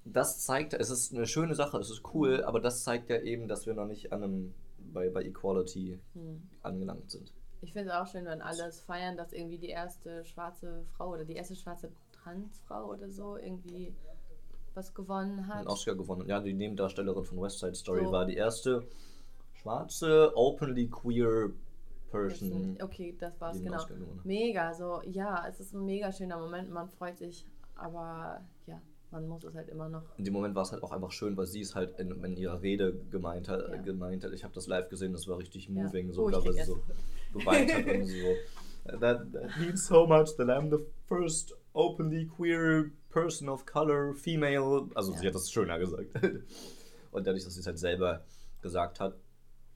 das 0.06 0.40
zeigt, 0.40 0.74
es 0.74 0.90
ist 0.90 1.14
eine 1.14 1.26
schöne 1.26 1.56
Sache, 1.56 1.78
es 1.78 1.90
ist 1.90 2.04
cool, 2.14 2.44
aber 2.44 2.60
das 2.60 2.84
zeigt 2.84 3.10
ja 3.10 3.22
eben, 3.22 3.48
dass 3.48 3.66
wir 3.66 3.74
noch 3.74 3.88
nicht 3.88 4.12
an 4.12 4.24
einem, 4.24 4.54
bei, 4.78 5.10
bei 5.10 5.24
Equality 5.24 6.00
Hm. 6.14 6.44
angelangt 6.62 7.10
sind. 7.10 7.32
Ich 7.64 7.72
finde 7.72 7.90
es 7.92 7.96
auch 7.96 8.06
schön, 8.08 8.26
wenn 8.26 8.42
alle 8.42 8.66
es 8.68 8.82
feiern, 8.82 9.16
dass 9.16 9.32
irgendwie 9.32 9.58
die 9.58 9.70
erste 9.70 10.26
schwarze 10.26 10.84
Frau 10.98 11.12
oder 11.14 11.24
die 11.24 11.36
erste 11.36 11.56
schwarze 11.56 11.92
Transfrau 12.12 12.90
oder 12.92 13.10
so 13.10 13.38
irgendwie 13.38 13.94
was 14.74 14.94
gewonnen 14.94 15.48
hat. 15.48 15.60
einen 15.60 15.68
Oscar 15.68 15.96
gewonnen. 15.96 16.28
Ja, 16.28 16.42
die 16.42 16.54
Nebendarstellerin 16.54 17.24
von 17.24 17.42
West 17.42 17.60
Side 17.60 17.76
Story 17.76 18.06
So. 18.06 18.12
war 18.12 18.26
die 18.26 18.36
erste 18.36 18.86
schwarze, 19.54 20.32
openly 20.36 20.90
queer 20.90 21.52
Person. 22.12 22.78
Okay, 22.82 23.16
das 23.18 23.40
war's, 23.40 23.58
die 23.58 23.64
den 23.64 23.72
genau. 23.72 23.86
Mega, 24.24 24.74
so, 24.74 25.02
ja, 25.06 25.48
es 25.48 25.60
ist 25.60 25.74
ein 25.74 25.86
mega 25.86 26.12
schöner 26.12 26.38
Moment, 26.38 26.70
man 26.70 26.88
freut 26.90 27.18
sich, 27.18 27.46
aber 27.76 28.42
ja, 28.68 28.80
man 29.10 29.28
muss 29.28 29.44
es 29.44 29.56
halt 29.56 29.70
immer 29.70 29.90
noch. 29.90 30.04
In 30.18 30.26
dem 30.26 30.34
Moment 30.34 30.54
war 30.54 30.64
es 30.64 30.72
halt 30.72 30.84
auch 30.84 30.92
einfach 30.92 31.12
schön, 31.12 31.36
weil 31.38 31.48
sie 31.48 31.62
es 31.62 31.76
halt 31.76 32.00
in, 32.00 32.24
in 32.24 32.36
ihrer 32.38 32.62
Rede 32.62 32.94
gemeint 33.10 33.48
hat. 33.50 33.62
Ja. 33.70 33.78
gemeint 33.78 34.24
hat. 34.24 34.32
Ich 34.34 34.44
habe 34.44 34.54
das 34.54 34.68
live 34.68 34.90
gesehen, 34.90 35.14
das 35.14 35.28
war 35.28 35.38
richtig 35.38 35.70
Ja. 35.70 35.74
moving, 35.84 36.10
Oh, 36.10 36.14
sogar 36.14 36.46
ich 36.46 36.52
sie 36.54 36.64
so 36.64 36.82
geweint 37.34 37.74
hat 37.74 37.86
und 37.88 38.06
so. 38.06 38.36
That, 39.00 39.32
that 39.34 39.58
means 39.60 39.86
so 39.86 40.06
much 40.06 40.36
that 40.38 40.48
I'm 40.50 40.70
the 40.70 40.84
first 41.08 41.54
openly 41.74 42.26
queer 42.28 42.92
person 43.10 43.48
of 43.50 43.66
color, 43.66 44.14
female. 44.14 44.90
Also 44.96 45.12
sie 45.14 45.20
Ja. 45.24 45.28
hat 45.28 45.36
das 45.36 45.52
schöner 45.52 45.80
gesagt. 45.80 46.08
Und 47.12 47.28
dadurch, 47.28 47.44
dass 47.44 47.54
sie 47.54 47.60
es 47.60 47.68
halt 47.68 47.78
selber 47.80 48.24
gesagt 48.62 49.00
hat, 49.00 49.16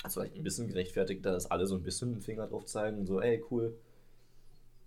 das 0.04 0.16
war 0.18 0.24
vielleicht 0.24 0.38
ein 0.38 0.44
bisschen 0.44 0.68
gerechtfertigt, 0.68 1.24
dass 1.26 1.50
alle 1.52 1.68
so 1.68 1.76
ein 1.76 1.84
bisschen 1.84 2.12
den 2.12 2.22
Finger 2.22 2.48
drauf 2.48 2.66
zeigen 2.66 2.98
und 3.00 3.06
so, 3.06 3.22
ey, 3.22 3.44
cool. 3.52 3.76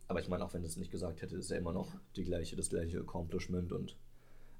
Aber 0.08 0.20
ich 0.20 0.28
meine, 0.28 0.44
auch 0.44 0.52
wenn 0.52 0.64
es 0.64 0.76
nicht 0.76 0.90
gesagt 0.90 1.22
hätte, 1.22 1.36
ist 1.36 1.50
ja 1.50 1.56
immer 1.56 1.72
noch 1.72 1.92
die 2.16 2.24
gleiche, 2.24 2.56
das 2.56 2.68
gleiche 2.68 2.98
Accomplishment 2.98 3.72
und 3.72 3.92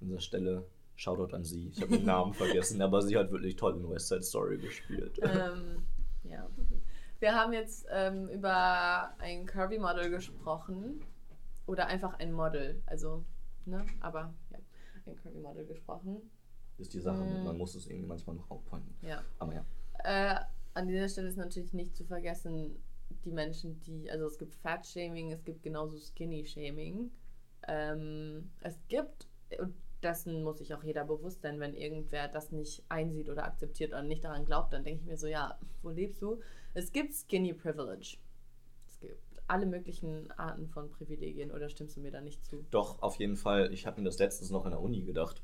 an 0.01 0.07
dieser 0.09 0.21
Stelle 0.21 0.65
Shoutout 0.97 1.35
an 1.35 1.45
sie. 1.45 1.69
Ich 1.75 1.81
habe 1.83 1.97
den 1.97 2.07
Namen 2.07 2.33
vergessen, 2.35 2.81
aber 2.83 3.03
sie 3.03 3.17
hat 3.17 3.31
wirklich 3.33 3.57
toll 3.57 3.77
in 3.77 3.89
West 3.91 4.09
Side 4.09 4.23
Story 4.23 4.59
gespielt. 4.59 5.19
ähm, 5.23 5.83
ja. 6.25 6.49
Wir 7.21 7.35
haben 7.35 7.53
jetzt 7.53 7.87
ähm, 7.91 8.29
über 8.29 9.15
ein 9.19 9.47
Curvy-Model 9.47 10.11
gesprochen. 10.11 11.05
Oder 11.67 11.87
einfach 11.87 12.19
ein 12.19 12.33
Model. 12.33 12.83
Also, 12.87 13.25
ne? 13.67 13.87
Aber 14.01 14.35
ja, 14.51 14.59
ein 15.07 15.17
Curvy-Model 15.17 15.67
gesprochen. 15.67 16.31
ist 16.79 16.95
die 16.95 17.01
Sache, 17.01 17.23
Mm. 17.23 17.45
man 17.45 17.59
muss 17.59 17.75
es 17.75 17.87
irgendwie 17.87 18.07
manchmal 18.09 18.37
noch 18.37 18.51
outpointen. 18.51 18.95
Ja. 19.03 19.23
Aber 19.39 19.55
ja. 19.55 19.65
Äh, 20.03 20.41
an 20.73 20.89
dieser 20.89 21.09
Stelle 21.09 21.29
ist 21.29 21.37
natürlich 21.37 21.75
nicht 21.75 21.95
zu 21.95 22.05
vergessen, 22.07 22.83
die 23.25 23.31
Menschen, 23.33 23.79
die, 23.83 24.11
also 24.11 24.27
es 24.27 24.39
gibt 24.39 24.55
Fat-Shaming, 24.55 25.31
es 25.31 25.45
gibt 25.45 25.63
genauso 25.63 25.99
Skinny-Shaming. 25.99 27.11
Ähm, 27.69 28.51
es 28.63 28.79
gibt, 28.89 29.29
und 29.59 29.75
dessen 30.03 30.43
muss 30.43 30.59
sich 30.59 30.73
auch 30.75 30.83
jeder 30.83 31.05
bewusst 31.05 31.43
sein, 31.43 31.61
wenn 31.61 31.75
irgendwer 31.75 32.29
das 32.29 32.51
nicht 32.51 32.83
einsieht 32.89 33.29
oder 33.29 33.45
akzeptiert 33.45 33.91
oder 33.93 34.03
nicht 34.03 34.25
daran 34.25 34.47
glaubt, 34.47 34.73
dann 34.73 34.83
denke 34.83 35.03
ich 35.03 35.07
mir 35.07 35.19
so, 35.19 35.27
ja, 35.27 35.59
wo 35.83 35.91
lebst 35.91 36.23
du? 36.23 36.41
Es 36.75 36.93
gibt 36.93 37.13
Skinny 37.15 37.53
Privilege. 37.53 38.17
Es 38.87 39.01
gibt 39.01 39.19
alle 39.49 39.67
möglichen 39.67 40.31
Arten 40.33 40.69
von 40.69 40.91
Privilegien 40.91 41.51
oder 41.51 41.69
stimmst 41.69 41.97
du 41.97 42.01
mir 42.01 42.11
da 42.13 42.21
nicht 42.21 42.45
zu? 42.45 42.65
Doch, 42.71 43.03
auf 43.03 43.17
jeden 43.17 43.37
Fall. 43.37 43.73
Ich 43.73 43.87
habe 43.87 44.01
mir 44.01 44.05
das 44.07 44.19
letztens 44.19 44.51
noch 44.51 44.65
in 44.65 44.71
der 44.71 44.81
Uni 44.81 45.03
gedacht. 45.03 45.43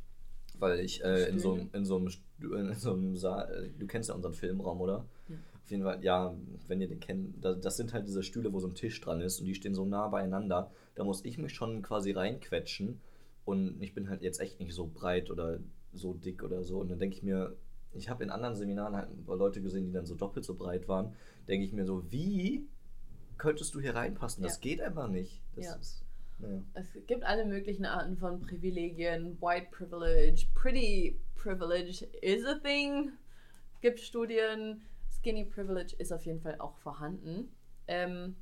Weil 0.58 0.80
ich 0.80 1.04
äh, 1.04 1.28
in, 1.28 1.38
so, 1.38 1.52
einem- 1.54 1.68
in, 1.74 1.84
so 1.84 1.96
einem, 1.96 2.08
Stu- 2.08 2.54
in 2.54 2.72
so 2.74 2.92
einem 2.94 3.16
Saal, 3.16 3.70
du 3.78 3.86
kennst 3.86 4.08
ja 4.08 4.14
unseren 4.14 4.32
Filmraum, 4.32 4.80
oder? 4.80 5.04
Ja. 5.28 5.36
Auf 5.62 5.70
jeden 5.70 5.82
Fall, 5.82 6.02
ja, 6.02 6.34
wenn 6.68 6.80
ihr 6.80 6.88
den 6.88 7.00
kennt, 7.00 7.44
da, 7.44 7.52
das 7.52 7.76
sind 7.76 7.92
halt 7.92 8.06
diese 8.06 8.22
Stühle, 8.22 8.52
wo 8.52 8.60
so 8.60 8.68
ein 8.68 8.74
Tisch 8.74 8.98
dran 9.02 9.20
ist 9.20 9.40
und 9.40 9.46
die 9.46 9.54
stehen 9.54 9.74
so 9.74 9.84
nah 9.84 10.08
beieinander. 10.08 10.70
Da 10.94 11.04
muss 11.04 11.24
ich 11.24 11.36
mich 11.36 11.52
schon 11.52 11.82
quasi 11.82 12.12
reinquetschen 12.12 13.00
und 13.44 13.82
ich 13.82 13.92
bin 13.92 14.08
halt 14.08 14.22
jetzt 14.22 14.40
echt 14.40 14.58
nicht 14.60 14.72
so 14.72 14.86
breit 14.86 15.30
oder 15.30 15.58
so 15.92 16.14
dick 16.14 16.42
oder 16.42 16.62
so. 16.62 16.78
Und 16.78 16.88
dann 16.90 17.00
denke 17.00 17.16
ich 17.16 17.22
mir, 17.22 17.54
ich 17.96 18.08
habe 18.08 18.22
in 18.24 18.30
anderen 18.30 18.54
Seminaren 18.56 18.94
halt 18.96 19.08
Leute 19.26 19.60
gesehen, 19.62 19.86
die 19.86 19.92
dann 19.92 20.06
so 20.06 20.14
doppelt 20.14 20.44
so 20.44 20.54
breit 20.54 20.88
waren. 20.88 21.14
Denke 21.48 21.64
ich 21.66 21.72
mir 21.72 21.84
so, 21.84 22.10
wie 22.10 22.66
könntest 23.38 23.74
du 23.74 23.80
hier 23.80 23.94
reinpassen? 23.94 24.42
Das 24.42 24.54
Ja. 24.56 24.60
geht 24.60 24.80
einfach 24.80 25.08
nicht. 25.08 25.42
Das 25.54 25.64
Ja. 25.66 25.74
ist, 25.76 26.04
naja. 26.38 26.62
Es 26.74 26.86
gibt 27.06 27.24
alle 27.24 27.44
möglichen 27.44 27.84
Arten 27.84 28.16
von 28.16 28.40
Privilegien. 28.40 29.40
White 29.40 29.68
Privilege, 29.70 30.46
Pretty 30.54 31.18
Privilege 31.36 32.04
is 32.22 32.44
a 32.44 32.58
thing. 32.58 33.12
Gibt 33.80 34.00
Studien. 34.00 34.82
Skinny 35.10 35.44
Privilege 35.44 35.94
ist 35.98 36.12
auf 36.12 36.24
jeden 36.24 36.40
Fall 36.40 36.56
auch 36.60 36.76
vorhanden. 36.78 37.48
Ähm, 37.88 38.36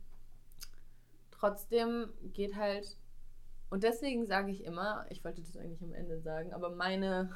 trotzdem 1.31 2.09
geht 2.33 2.57
halt. 2.57 2.97
Und 3.71 3.83
deswegen 3.83 4.27
sage 4.27 4.51
ich 4.53 4.65
immer, 4.65 5.05
ich 5.11 5.25
wollte 5.25 5.43
das 5.43 5.57
eigentlich 5.57 5.83
am 5.83 5.93
Ende 5.95 6.21
sagen, 6.21 6.53
aber 6.53 6.71
meine, 6.71 7.31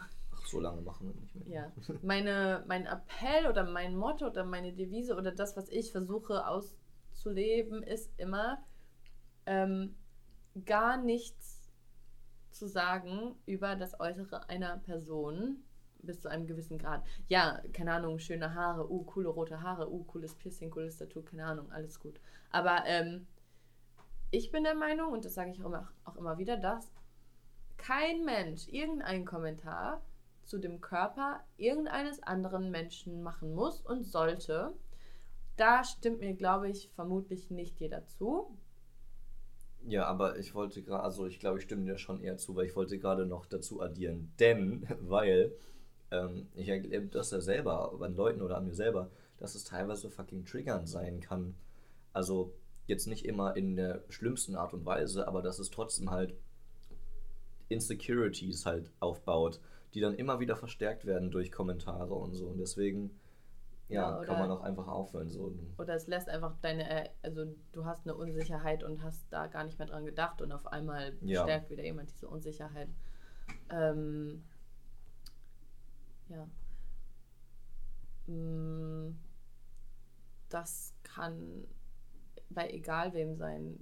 so 0.49 0.61
lange 0.61 0.83
machen 0.83 1.09
wir 1.09 1.21
nicht 1.21 1.35
mehr. 1.35 1.47
ja, 1.49 1.73
meine, 2.03 2.65
mein 2.67 2.87
Appell 2.87 3.47
oder 3.49 3.65
mein 3.65 3.97
Motto 3.97 4.27
oder 4.27 4.45
meine 4.45 4.73
Devise 4.73 5.17
oder 5.17 5.33
das, 5.33 5.57
was 5.57 5.69
ich 5.69 5.93
versuche 5.93 6.47
auszuleben, 6.47 7.83
ist 7.83 8.11
immer, 8.19 8.65
ähm, 9.47 9.97
gar 10.65 10.97
nichts 10.97 11.71
zu 12.51 12.67
sagen 12.67 13.37
über 13.47 13.77
das 13.77 13.99
Äußere 14.01 14.49
einer 14.49 14.79
Person 14.79 15.63
bis 16.01 16.21
zu 16.21 16.31
einem 16.31 16.47
gewissen 16.47 16.79
Grad. 16.79 17.03
Ja, 17.29 17.61
keine 17.73 17.93
Ahnung, 17.93 18.19
schöne 18.19 18.55
Haare, 18.55 18.91
uh, 18.91 19.05
coole 19.05 19.29
rote 19.29 19.63
Haare, 19.63 19.91
uh, 19.91 20.05
cooles 20.05 20.35
Piercing, 20.35 20.71
cooles 20.71 20.97
Tattoo, 20.97 21.23
keine 21.23 21.45
Ahnung, 21.45 21.71
alles 21.73 21.99
gut. 22.01 22.21
Aber 22.51 22.85
ähm, 22.87 23.27
ich 24.31 24.51
bin 24.51 24.65
der 24.65 24.75
Meinung, 24.75 25.13
und 25.13 25.25
das 25.25 25.35
sage 25.35 25.51
ich 25.51 25.61
auch 25.61 25.67
immer, 25.67 25.89
auch 26.05 26.17
immer 26.17 26.39
wieder, 26.39 26.57
dass 26.57 26.93
kein 27.77 28.25
Mensch 28.25 28.69
irgendeinen 28.69 29.25
Kommentar 29.25 30.03
zu 30.49 30.59
dem 30.59 30.81
Körper 30.81 31.41
irgendeines 31.57 32.23
anderen 32.23 32.71
Menschen 32.71 33.23
machen 33.23 33.55
muss 33.55 33.81
und 33.81 34.05
sollte. 34.05 34.73
Da 35.57 35.85
stimmt 35.85 36.21
mir, 36.21 36.35
glaube 36.35 36.71
ich, 36.71 36.91
vermutlich 36.95 37.51
nicht 37.51 37.79
jeder 37.81 38.07
zu. 38.07 38.57
Ja, 39.87 40.07
aber 40.07 40.39
ich 40.39 40.55
wollte 40.55 40.83
gerade, 40.83 41.03
also 41.03 41.27
ich 41.27 41.39
glaube, 41.39 41.59
ich 41.59 41.65
stimme 41.65 41.85
dir 41.85 41.99
schon 41.99 42.21
eher 42.21 42.37
zu, 42.37 42.57
weil 42.57 42.67
ich 42.67 42.77
wollte 42.77 42.99
gerade 42.99 43.27
noch 43.27 43.47
dazu 43.47 43.81
addieren. 43.81 44.33
Denn, 44.41 44.87
weil 45.01 45.53
ähm, 46.11 46.49
ich 46.55 46.69
erlebe 46.69 47.07
das 47.07 47.31
ja 47.31 47.41
selber 47.41 47.93
an 48.01 48.17
Leuten 48.17 48.41
oder 48.41 48.57
an 48.57 48.65
mir 48.65 48.75
selber, 48.75 49.11
dass 49.39 49.55
es 49.55 49.65
teilweise 49.65 50.11
fucking 50.11 50.45
triggernd 50.47 50.89
sein 50.89 51.21
kann. 51.21 51.55
Also 52.13 52.55
jetzt 52.87 53.07
nicht 53.07 53.27
immer 53.27 53.55
in 53.57 53.77
der 53.77 54.03
schlimmsten 54.09 54.57
Art 54.57 54.73
und 54.73 54.87
Weise, 54.87 55.29
aber 55.29 55.43
dass 55.43 55.59
es 55.59 55.71
trotzdem 55.71 56.11
halt 56.11 56.35
Insecurities 57.69 58.65
halt 58.65 58.91
aufbaut, 58.99 59.61
die 59.95 60.01
dann 60.01 60.15
immer 60.15 60.41
wieder 60.41 60.57
verstärkt 60.57 61.05
werden 61.07 61.31
durch 61.31 61.51
Kommentare 61.53 62.15
und 62.15 62.35
so. 62.35 62.47
Und 62.49 62.59
deswegen, 62.59 63.11
ja, 63.89 64.19
Ja, 64.21 64.25
kann 64.25 64.39
man 64.39 64.51
auch 64.51 64.61
einfach 64.63 64.87
aufhören. 64.89 65.31
So. 65.31 65.55
Oder 65.79 65.95
es 65.95 66.07
lässt 66.07 66.29
einfach 66.29 66.55
deine, 66.61 66.89
äh, 67.07 67.09
also 67.23 67.47
du 67.73 67.85
hast 67.87 68.05
eine 68.07 68.15
Unsicherheit 68.15 68.85
und 68.85 69.03
hast 69.03 69.25
da 69.31 69.47
gar 69.47 69.65
nicht 69.65 69.79
mehr 69.79 69.89
dran 69.89 70.05
gedacht 70.05 70.43
und 70.43 70.53
auf 70.53 70.67
einmal 70.67 71.15
Ja. 71.23 71.43
stärkt 71.43 71.71
wieder 71.71 71.83
jemand 71.85 72.11
diese 72.11 72.29
Unsicherheit. 72.29 72.89
Ähm, 73.71 74.43
ja. 76.29 76.47
Mm, 78.33 79.17
Das 80.51 80.95
kann 81.03 81.65
bei 82.51 82.71
egal 82.71 83.13
wem 83.13 83.37
sein. 83.37 83.79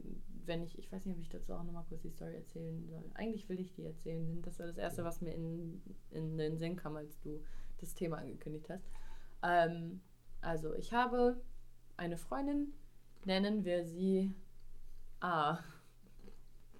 Wenn 0.46 0.62
ich, 0.62 0.78
ich 0.78 0.90
weiß 0.90 1.04
nicht, 1.04 1.16
ob 1.16 1.22
ich 1.22 1.28
dazu 1.28 1.52
auch 1.52 1.64
nochmal 1.64 1.84
kurz 1.88 2.02
die 2.02 2.10
Story 2.10 2.34
erzählen 2.34 2.86
soll. 2.86 3.04
Eigentlich 3.14 3.48
will 3.48 3.60
ich 3.60 3.72
die 3.72 3.84
erzählen, 3.84 4.26
denn 4.26 4.42
das 4.42 4.58
war 4.58 4.66
das 4.66 4.78
Erste, 4.78 5.04
was 5.04 5.20
mir 5.20 5.34
in, 5.34 5.82
in 6.10 6.38
den 6.38 6.56
Sinn 6.56 6.76
kam, 6.76 6.96
als 6.96 7.18
du 7.20 7.42
das 7.78 7.94
Thema 7.94 8.18
angekündigt 8.18 8.68
hast. 8.70 8.88
Ähm, 9.42 10.00
also, 10.40 10.74
ich 10.74 10.92
habe 10.92 11.40
eine 11.96 12.16
Freundin, 12.16 12.72
nennen 13.24 13.64
wir 13.64 13.84
sie 13.84 14.34
A. 15.20 15.58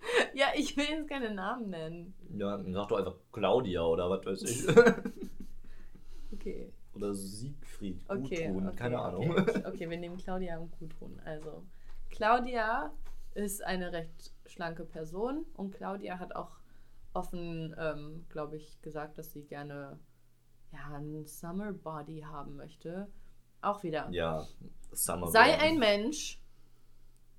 ja, 0.34 0.46
ich 0.54 0.76
will 0.76 0.84
jetzt 0.84 1.08
keine 1.08 1.34
Namen 1.34 1.70
nennen. 1.70 2.14
Ja, 2.36 2.62
sag 2.70 2.88
doch 2.88 2.98
einfach 2.98 3.16
Claudia 3.32 3.82
oder 3.82 4.08
was 4.10 4.24
weiß 4.24 4.42
ich. 4.42 4.66
Okay. 6.32 6.72
oder 6.94 7.14
Siegfried, 7.14 8.04
Okay, 8.08 8.46
Gudrun, 8.48 8.66
okay, 8.68 8.76
keine 8.76 8.98
Ahnung. 8.98 9.30
Okay, 9.30 9.62
okay, 9.64 9.90
wir 9.90 9.96
nehmen 9.96 10.16
Claudia 10.16 10.58
und 10.58 10.70
Gudrun. 10.78 11.18
Also, 11.24 11.64
Claudia 12.10 12.92
ist 13.36 13.62
eine 13.62 13.92
recht 13.92 14.32
schlanke 14.46 14.84
Person 14.84 15.44
und 15.54 15.72
Claudia 15.72 16.18
hat 16.18 16.34
auch 16.34 16.58
offen, 17.12 17.74
ähm, 17.78 18.26
glaube 18.28 18.56
ich, 18.56 18.80
gesagt, 18.82 19.18
dass 19.18 19.32
sie 19.32 19.44
gerne 19.44 19.98
ja, 20.72 20.96
einen 20.96 21.26
Summer 21.26 21.72
Body 21.72 22.20
haben 22.20 22.56
möchte. 22.56 23.08
Auch 23.60 23.82
wieder. 23.82 24.08
Ja, 24.10 24.46
Summer 24.92 25.28
Sei 25.28 25.52
Body. 25.52 25.62
ein 25.64 25.78
Mensch, 25.78 26.40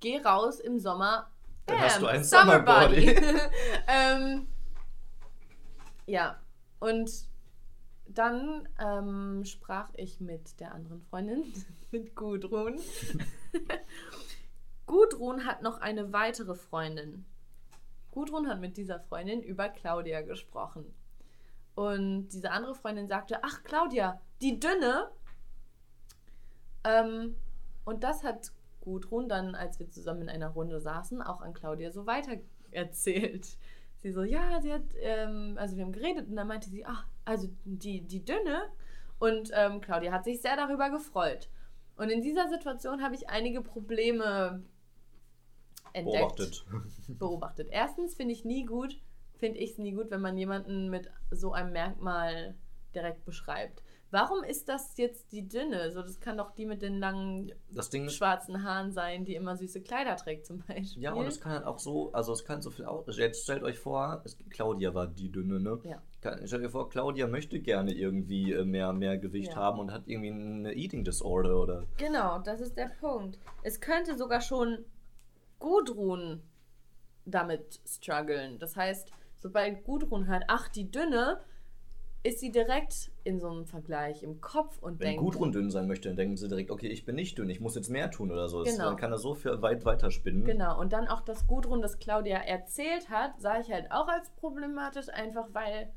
geh 0.00 0.18
raus 0.18 0.60
im 0.60 0.78
Sommer. 0.78 1.30
Dann 1.66 1.80
hast 1.80 2.00
du 2.00 2.06
bam, 2.06 2.14
ein 2.14 2.24
Summer 2.24 2.60
Body. 2.60 3.08
ähm, 3.88 4.48
ja, 6.06 6.40
und 6.80 7.10
dann 8.06 8.68
ähm, 8.80 9.44
sprach 9.44 9.90
ich 9.94 10.20
mit 10.20 10.60
der 10.60 10.74
anderen 10.74 11.02
Freundin, 11.02 11.44
mit 11.90 12.14
Gudrun. 12.14 12.78
Gudrun 14.88 15.44
hat 15.44 15.62
noch 15.62 15.80
eine 15.80 16.12
weitere 16.12 16.54
Freundin. 16.54 17.24
Gudrun 18.10 18.48
hat 18.48 18.58
mit 18.58 18.76
dieser 18.76 18.98
Freundin 18.98 19.42
über 19.42 19.68
Claudia 19.68 20.22
gesprochen. 20.22 20.92
Und 21.76 22.30
diese 22.30 22.50
andere 22.50 22.74
Freundin 22.74 23.06
sagte, 23.06 23.38
ach 23.42 23.62
Claudia, 23.62 24.20
die 24.40 24.58
dünne. 24.58 25.10
Ähm, 26.82 27.36
und 27.84 28.02
das 28.02 28.24
hat 28.24 28.50
Gudrun 28.80 29.28
dann, 29.28 29.54
als 29.54 29.78
wir 29.78 29.90
zusammen 29.90 30.22
in 30.22 30.30
einer 30.30 30.48
Runde 30.48 30.80
saßen, 30.80 31.22
auch 31.22 31.42
an 31.42 31.52
Claudia 31.52 31.92
so 31.92 32.06
weiter 32.06 32.38
erzählt. 32.70 33.56
Sie 33.98 34.10
so, 34.10 34.22
ja, 34.22 34.60
sie 34.60 34.72
hat, 34.72 34.82
ähm, 35.00 35.56
also 35.58 35.76
wir 35.76 35.84
haben 35.84 35.92
geredet 35.92 36.28
und 36.28 36.36
dann 36.36 36.48
meinte 36.48 36.70
sie, 36.70 36.86
ach, 36.86 37.06
also 37.24 37.48
die, 37.64 38.00
die 38.00 38.24
dünne. 38.24 38.62
Und 39.18 39.50
ähm, 39.52 39.80
Claudia 39.80 40.12
hat 40.12 40.24
sich 40.24 40.40
sehr 40.40 40.56
darüber 40.56 40.88
gefreut. 40.90 41.48
Und 41.96 42.10
in 42.10 42.22
dieser 42.22 42.48
Situation 42.48 43.02
habe 43.02 43.16
ich 43.16 43.28
einige 43.28 43.60
Probleme 43.60 44.62
entdeckt 45.98 46.36
Beobachtet. 46.38 46.64
beobachtet. 47.18 47.68
Erstens 47.70 48.14
finde 48.14 48.32
ich 48.34 48.44
nie 48.44 48.64
gut, 48.64 48.96
finde 49.36 49.58
ich 49.58 49.72
es 49.72 49.78
nie 49.78 49.92
gut, 49.92 50.10
wenn 50.10 50.20
man 50.20 50.36
jemanden 50.36 50.88
mit 50.88 51.10
so 51.30 51.52
einem 51.52 51.72
Merkmal 51.72 52.54
direkt 52.94 53.24
beschreibt. 53.24 53.82
Warum 54.10 54.42
ist 54.42 54.70
das 54.70 54.96
jetzt 54.96 55.32
die 55.32 55.46
dünne? 55.46 55.90
So, 55.90 56.00
das 56.00 56.18
kann 56.18 56.38
doch 56.38 56.52
die 56.54 56.64
mit 56.64 56.80
den 56.80 56.98
langen 56.98 57.52
Das 57.70 57.90
Ding 57.90 58.06
ist, 58.06 58.14
schwarzen 58.14 58.64
Haaren 58.64 58.90
sein, 58.90 59.26
die 59.26 59.34
immer 59.34 59.54
süße 59.54 59.82
Kleider 59.82 60.16
trägt 60.16 60.46
zum 60.46 60.60
Beispiel. 60.66 61.02
ja, 61.02 61.12
und 61.12 61.26
es 61.26 61.42
kann 61.42 61.52
halt 61.52 61.66
auch 61.66 61.78
so, 61.78 62.10
also 62.12 62.32
es 62.32 62.42
kann 62.42 62.62
so 62.62 62.70
viel 62.70 62.86
aus. 62.86 63.04
Jetzt 63.18 63.42
stellt 63.42 63.62
euch 63.62 63.78
vor, 63.78 64.22
es, 64.24 64.38
Claudia 64.48 64.94
war 64.94 65.08
die 65.08 65.30
dünne, 65.30 65.60
ne? 65.60 65.78
Ja. 65.84 66.00
Kann, 66.22 66.46
stellt 66.46 66.64
euch 66.64 66.70
vor, 66.72 66.88
Claudia 66.88 67.26
möchte 67.26 67.60
gerne 67.60 67.92
irgendwie 67.92 68.54
äh, 68.54 68.64
mehr, 68.64 68.94
mehr 68.94 69.18
Gewicht 69.18 69.50
Ja. 69.52 69.56
haben 69.56 69.78
und 69.78 69.92
hat 69.92 70.04
irgendwie 70.06 70.30
eine 70.30 70.72
Eating 70.72 71.04
Disorder 71.04 71.60
oder. 71.60 71.84
Genau, 71.98 72.38
das 72.38 72.62
ist 72.62 72.78
der 72.78 72.90
Punkt. 73.00 73.38
Es 73.62 73.78
könnte 73.78 74.16
sogar 74.16 74.40
schon 74.40 74.86
Gudrun 75.58 76.42
damit 77.24 77.80
strugglen. 77.86 78.58
Das 78.58 78.76
heißt, 78.76 79.10
sobald 79.36 79.84
Gudrun 79.84 80.26
hört, 80.26 80.44
ach, 80.48 80.68
die 80.68 80.90
dünne, 80.90 81.40
ist 82.24 82.40
sie 82.40 82.50
direkt 82.50 83.12
in 83.22 83.38
so 83.38 83.48
einem 83.48 83.64
Vergleich 83.66 84.22
im 84.22 84.40
Kopf 84.40 84.78
und 84.78 84.98
Wenn 84.98 85.08
denkt. 85.10 85.22
Gudrun 85.22 85.52
dünn 85.52 85.70
sein 85.70 85.86
möchte, 85.86 86.08
dann 86.08 86.16
denken 86.16 86.36
sie 86.36 86.48
direkt, 86.48 86.70
okay, 86.70 86.88
ich 86.88 87.04
bin 87.04 87.14
nicht 87.14 87.38
dünn, 87.38 87.48
ich 87.48 87.60
muss 87.60 87.76
jetzt 87.76 87.90
mehr 87.90 88.10
tun 88.10 88.32
oder 88.32 88.48
so. 88.48 88.64
Das- 88.64 88.74
Genau. 88.74 88.88
Dann 88.88 88.96
kann 88.96 89.12
er 89.12 89.18
so 89.18 89.34
für 89.34 89.62
weit 89.62 89.84
weiter 89.84 90.10
spinnen. 90.10 90.44
Genau, 90.44 90.78
und 90.80 90.92
dann 90.92 91.06
auch, 91.06 91.20
dass 91.20 91.46
Gudrun 91.46 91.80
das 91.80 91.98
Claudia 91.98 92.38
erzählt 92.38 93.08
hat, 93.08 93.40
sah 93.40 93.60
ich 93.60 93.70
halt 93.70 93.92
auch 93.92 94.08
als 94.08 94.30
problematisch, 94.30 95.08
einfach 95.10 95.46
weil, 95.52 95.92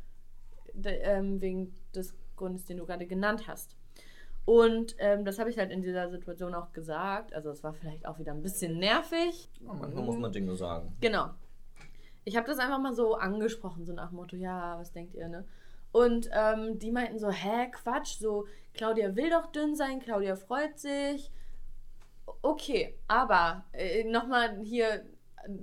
de, 0.73 0.99
ähm, 1.01 1.41
wegen 1.41 1.75
des 1.95 2.15
Grundes, 2.35 2.65
den 2.65 2.77
du 2.77 2.85
gerade 2.85 3.07
genannt 3.07 3.47
hast. 3.47 3.75
Und 4.45 4.95
ähm, 4.97 5.23
das 5.23 5.39
habe 5.39 5.49
ich 5.49 5.57
halt 5.57 5.71
in 5.71 5.81
dieser 5.81 6.09
Situation 6.09 6.55
auch 6.55 6.71
gesagt. 6.71 7.33
Also 7.33 7.49
es 7.51 7.63
war 7.63 7.73
vielleicht 7.73 8.05
auch 8.05 8.19
wieder 8.19 8.31
ein 8.33 8.41
bisschen 8.41 8.79
nervig. 8.79 9.49
Ja, 9.59 9.73
manchmal 9.73 10.03
muss 10.03 10.17
man 10.17 10.31
Dinge 10.31 10.55
sagen. 10.55 10.95
Genau. 10.99 11.29
Ich 12.23 12.35
habe 12.35 12.47
das 12.47 12.59
einfach 12.59 12.79
mal 12.79 12.93
so 12.93 13.15
angesprochen, 13.15 13.85
so 13.85 13.93
nach 13.93 14.09
dem 14.09 14.17
Motto, 14.17 14.35
ja, 14.35 14.77
was 14.77 14.91
denkt 14.91 15.15
ihr, 15.15 15.27
ne? 15.27 15.45
Und 15.91 16.29
ähm, 16.31 16.79
die 16.79 16.91
meinten 16.91 17.19
so, 17.19 17.29
hä, 17.29 17.69
Quatsch, 17.71 18.17
so, 18.17 18.45
Claudia 18.73 19.15
will 19.15 19.29
doch 19.29 19.51
dünn 19.51 19.75
sein, 19.75 19.99
Claudia 19.99 20.35
freut 20.35 20.79
sich. 20.79 21.31
Okay, 22.41 22.97
aber 23.07 23.65
äh, 23.73 24.03
nochmal 24.05 24.59
hier 24.63 25.05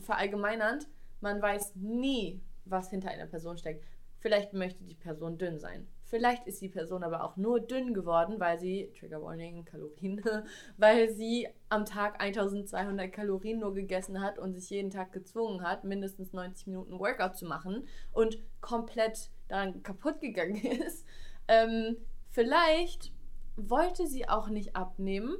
verallgemeinernd, 0.00 0.86
man 1.20 1.40
weiß 1.40 1.76
nie, 1.76 2.42
was 2.64 2.90
hinter 2.90 3.10
einer 3.10 3.26
Person 3.26 3.56
steckt. 3.56 3.84
Vielleicht 4.18 4.52
möchte 4.52 4.84
die 4.84 4.94
Person 4.94 5.38
dünn 5.38 5.58
sein. 5.58 5.86
Vielleicht 6.08 6.46
ist 6.46 6.62
die 6.62 6.70
Person 6.70 7.02
aber 7.02 7.22
auch 7.22 7.36
nur 7.36 7.60
dünn 7.60 7.92
geworden, 7.92 8.40
weil 8.40 8.58
sie, 8.58 8.90
Trigger 8.98 9.22
Warning, 9.22 9.66
Kalorien, 9.66 10.22
weil 10.78 11.10
sie 11.10 11.48
am 11.68 11.84
Tag 11.84 12.20
1200 12.20 13.12
Kalorien 13.12 13.60
nur 13.60 13.74
gegessen 13.74 14.22
hat 14.22 14.38
und 14.38 14.54
sich 14.54 14.70
jeden 14.70 14.90
Tag 14.90 15.12
gezwungen 15.12 15.62
hat, 15.62 15.84
mindestens 15.84 16.32
90 16.32 16.68
Minuten 16.68 16.98
Workout 16.98 17.36
zu 17.36 17.44
machen 17.44 17.86
und 18.12 18.38
komplett 18.62 19.30
daran 19.48 19.82
kaputt 19.82 20.20
gegangen 20.20 20.56
ist. 20.86 21.04
Ähm, 21.46 21.98
vielleicht 22.30 23.12
wollte 23.56 24.06
sie 24.06 24.28
auch 24.28 24.48
nicht 24.48 24.76
abnehmen. 24.76 25.36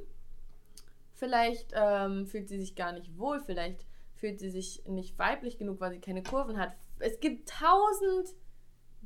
Vielleicht 1.15 1.71
ähm, 1.73 2.27
fühlt 2.27 2.47
sie 2.47 2.59
sich 2.59 2.75
gar 2.75 2.91
nicht 2.91 3.17
wohl. 3.17 3.39
Vielleicht 3.39 3.87
fühlt 4.13 4.39
sie 4.39 4.51
sich 4.51 4.83
nicht 4.85 5.17
weiblich 5.17 5.57
genug, 5.57 5.79
weil 5.79 5.91
sie 5.91 5.99
keine 5.99 6.21
Kurven 6.21 6.59
hat. 6.59 6.75
Es 6.99 7.19
gibt 7.19 7.49
tausend 7.49 8.35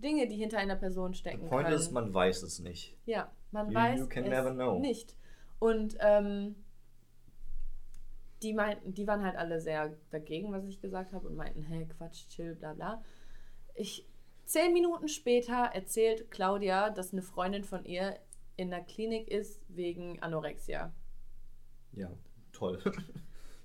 Dinge, 0.04 0.28
die 0.28 0.36
hinter 0.36 0.58
einer 0.60 0.76
Person 0.76 1.14
stecken 1.14 1.48
Point 1.48 1.66
können. 1.68 1.80
ist, 1.80 1.92
man 1.92 2.14
weiß 2.14 2.44
es 2.44 2.60
nicht. 2.60 2.96
Ja, 3.06 3.32
man 3.52 3.70
You- 3.70 3.74
weiß 3.76 4.00
you 4.00 4.08
es 4.08 4.80
nicht. 4.82 5.16
Und 5.60 5.96
ähm, 6.00 6.56
die 8.42 8.54
meinten, 8.54 8.94
die 8.94 9.08
waren 9.08 9.24
halt 9.24 9.38
alle 9.38 9.62
sehr 9.62 9.96
dagegen, 10.12 10.52
was 10.52 10.66
ich 10.66 10.82
gesagt 10.82 11.14
habe 11.14 11.28
und 11.28 11.36
meinten, 11.36 11.64
hey, 11.64 11.88
Quatsch, 11.88 12.28
chill, 12.28 12.56
bla 12.56 12.74
bla. 12.74 13.04
Ich, 13.74 14.06
zehn 14.46 14.74
Minuten 14.74 15.08
später 15.08 15.54
erzählt 15.74 16.30
Claudia, 16.30 16.90
dass 16.90 17.14
eine 17.14 17.22
Freundin 17.22 17.64
von 17.64 17.86
ihr 17.86 18.20
in 18.58 18.70
der 18.70 18.82
Klinik 18.82 19.30
ist 19.30 19.62
wegen 19.70 20.22
Anorexia. 20.22 20.92
Ja, 21.94 22.12
toll. 22.52 22.80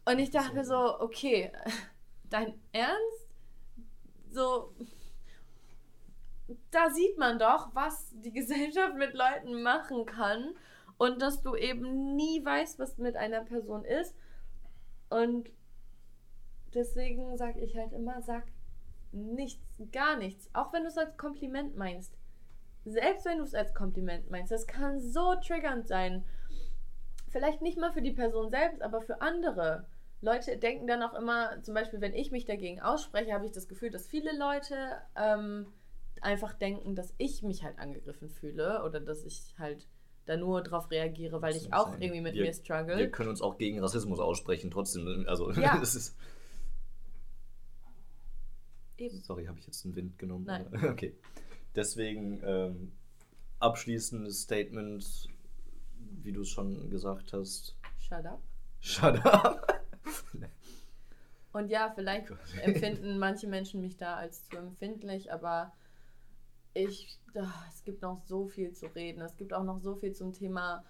Und 0.04 0.18
ich 0.18 0.30
dachte 0.30 0.54
mir 0.54 0.64
so, 0.64 1.00
okay, 1.00 1.50
dein 2.30 2.54
Ernst? 2.72 3.28
So, 4.30 4.72
da 6.70 6.90
sieht 6.90 7.18
man 7.18 7.38
doch, 7.38 7.74
was 7.74 8.12
die 8.12 8.32
Gesellschaft 8.32 8.96
mit 8.96 9.14
Leuten 9.14 9.62
machen 9.62 10.06
kann 10.06 10.54
und 10.96 11.22
dass 11.22 11.42
du 11.42 11.54
eben 11.54 12.16
nie 12.16 12.44
weißt, 12.44 12.78
was 12.78 12.98
mit 12.98 13.16
einer 13.16 13.44
Person 13.44 13.84
ist. 13.84 14.14
Und 15.10 15.50
deswegen 16.74 17.36
sage 17.36 17.60
ich 17.60 17.76
halt 17.76 17.92
immer, 17.92 18.20
sag 18.22 18.44
nichts, 19.12 19.62
gar 19.92 20.16
nichts, 20.16 20.50
auch 20.52 20.72
wenn 20.72 20.82
du 20.82 20.88
es 20.88 20.98
als 20.98 21.16
Kompliment 21.16 21.76
meinst. 21.76 22.14
Selbst 22.84 23.24
wenn 23.24 23.38
du 23.38 23.44
es 23.44 23.54
als 23.54 23.74
Kompliment 23.74 24.30
meinst, 24.30 24.52
das 24.52 24.66
kann 24.66 25.00
so 25.00 25.34
triggernd 25.36 25.86
sein. 25.86 26.24
Vielleicht 27.30 27.60
nicht 27.60 27.78
mal 27.78 27.92
für 27.92 28.02
die 28.02 28.12
Person 28.12 28.50
selbst, 28.50 28.82
aber 28.82 29.02
für 29.02 29.20
andere. 29.20 29.86
Leute 30.20 30.56
denken 30.56 30.86
dann 30.86 31.02
auch 31.02 31.14
immer, 31.14 31.62
zum 31.62 31.74
Beispiel, 31.74 32.00
wenn 32.00 32.14
ich 32.14 32.30
mich 32.30 32.44
dagegen 32.44 32.80
ausspreche, 32.80 33.32
habe 33.32 33.46
ich 33.46 33.52
das 33.52 33.68
Gefühl, 33.68 33.90
dass 33.90 34.08
viele 34.08 34.36
Leute 34.36 34.74
ähm, 35.16 35.72
einfach 36.22 36.52
denken, 36.54 36.94
dass 36.94 37.14
ich 37.18 37.42
mich 37.42 37.62
halt 37.64 37.78
angegriffen 37.78 38.28
fühle 38.28 38.84
oder 38.84 39.00
dass 39.00 39.24
ich 39.24 39.54
halt 39.58 39.86
da 40.26 40.36
nur 40.36 40.62
drauf 40.62 40.90
reagiere, 40.90 41.40
weil 41.40 41.56
ich 41.56 41.72
auch 41.72 41.92
irgendwie 41.98 42.20
mit 42.20 42.34
wir, 42.34 42.44
mir 42.44 42.52
struggle. 42.52 42.98
Wir 42.98 43.10
können 43.10 43.30
uns 43.30 43.40
auch 43.40 43.56
gegen 43.56 43.80
Rassismus 43.80 44.20
aussprechen, 44.20 44.70
trotzdem. 44.70 45.24
Also, 45.26 45.50
Ja. 45.52 45.78
das 45.78 45.94
ist. 45.94 46.16
Eben. 48.98 49.22
Sorry, 49.22 49.46
habe 49.46 49.58
ich 49.58 49.66
jetzt 49.66 49.84
den 49.84 49.94
Wind 49.94 50.18
genommen? 50.18 50.44
Nein. 50.44 50.66
oder? 50.66 50.82
Okay. 50.92 51.16
Deswegen 51.74 52.40
ähm, 52.44 52.92
abschließendes 53.60 54.42
Statement, 54.42 55.28
wie 56.22 56.32
du 56.32 56.42
es 56.42 56.48
schon 56.48 56.90
gesagt 56.90 57.32
hast. 57.32 57.76
Shut 57.98 58.26
up. 58.26 58.42
Shut 58.80 59.24
up. 59.24 59.84
Und 61.52 61.70
ja, 61.70 61.92
vielleicht 61.94 62.28
empfinden 62.62 63.18
manche 63.18 63.46
Menschen 63.46 63.80
mich 63.80 63.96
da 63.96 64.16
als 64.16 64.44
zu 64.48 64.56
empfindlich, 64.56 65.32
aber 65.32 65.72
ich, 66.78 67.18
ah, 67.34 67.64
es 67.68 67.84
gibt 67.84 68.02
noch 68.02 68.22
so 68.26 68.46
viel 68.46 68.72
zu 68.72 68.86
reden. 68.86 69.20
Es 69.22 69.36
gibt 69.36 69.52
auch 69.52 69.64
noch 69.64 69.80
so 69.80 69.94
viel 69.96 70.12
zum 70.12 70.32
Thema 70.32 70.84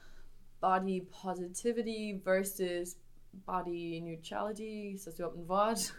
Body 0.60 1.06
Positivity 1.22 2.20
versus 2.22 2.98
Body 3.32 4.00
Neutrality. 4.00 4.92
Ist 4.92 5.06
das 5.06 5.18
überhaupt 5.18 5.38
ein 5.38 5.48
Wort? 5.48 5.94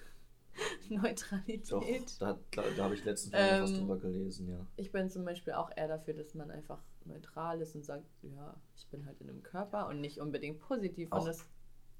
Neutralität. 0.90 1.72
Doch, 1.72 2.20
da, 2.20 2.40
da, 2.52 2.64
da 2.76 2.84
habe 2.84 2.96
ich 2.96 3.06
letztens 3.06 3.34
ähm, 3.36 3.64
was 3.64 3.74
drüber 3.74 3.98
gelesen, 3.98 4.50
ja. 4.50 4.66
Ich 4.76 4.92
bin 4.92 5.10
zum 5.10 5.24
Beispiel 5.24 5.54
auch 5.54 5.70
eher 5.76 5.88
dafür, 5.88 6.14
dass 6.14 6.34
man 6.34 6.52
einfach 6.52 6.80
neutral 7.06 7.62
ist 7.62 7.76
und 7.76 7.86
sagt, 7.86 8.06
ja, 8.24 8.56
ich 8.76 8.88
bin 8.88 9.06
halt 9.06 9.20
in 9.22 9.30
einem 9.30 9.44
Körper 9.44 9.88
und 9.88 10.02
nicht 10.02 10.20
unbedingt 10.20 10.60
positiv. 10.60 11.12
Auch 11.12 11.20
und 11.20 11.28
das, 11.28 11.46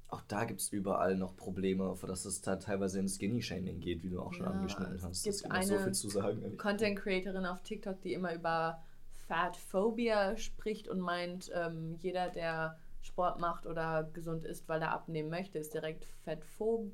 Auch 0.10 0.22
da 0.28 0.46
gibt 0.46 0.62
es 0.62 0.70
überall 0.74 1.16
noch 1.16 1.36
Probleme, 1.38 1.96
für 1.96 2.08
das 2.08 2.26
es 2.26 2.42
da 2.42 2.56
teilweise 2.56 3.00
in 3.00 3.08
Skinny-Shaming 3.08 3.80
geht, 3.80 4.04
wie 4.04 4.10
du 4.10 4.20
auch 4.22 4.34
schon 4.34 4.46
Ja, 4.46 4.52
angeschnitten 4.52 4.96
es 4.96 5.04
hast. 5.04 5.24
gibt 5.24 5.36
es 5.36 5.44
gibt 5.44 5.54
noch 5.54 5.62
so 5.64 5.74
eine 5.76 5.84
viel 5.84 5.94
zu 5.94 6.10
sagen. 6.10 6.42
ehrlich. 6.42 6.58
Content 6.58 6.98
Creatorin 7.00 7.46
auf 7.46 7.62
TikTok, 7.62 8.02
die 8.02 8.14
immer 8.14 8.34
über 8.34 8.84
Fat 9.28 9.56
Phobia 9.56 10.36
spricht 10.38 10.88
und 10.88 11.00
meint, 11.00 11.52
ähm, 11.54 11.96
jeder, 12.02 12.30
der 12.30 12.80
Sport 13.02 13.40
macht 13.40 13.68
oder 13.68 14.04
gesund 14.14 14.46
ist, 14.46 14.68
weil 14.68 14.82
er 14.82 14.92
abnehmen 14.92 15.30
möchte, 15.30 15.60
ist 15.60 15.74
direkt 15.76 16.06
fettphob. 16.24 16.92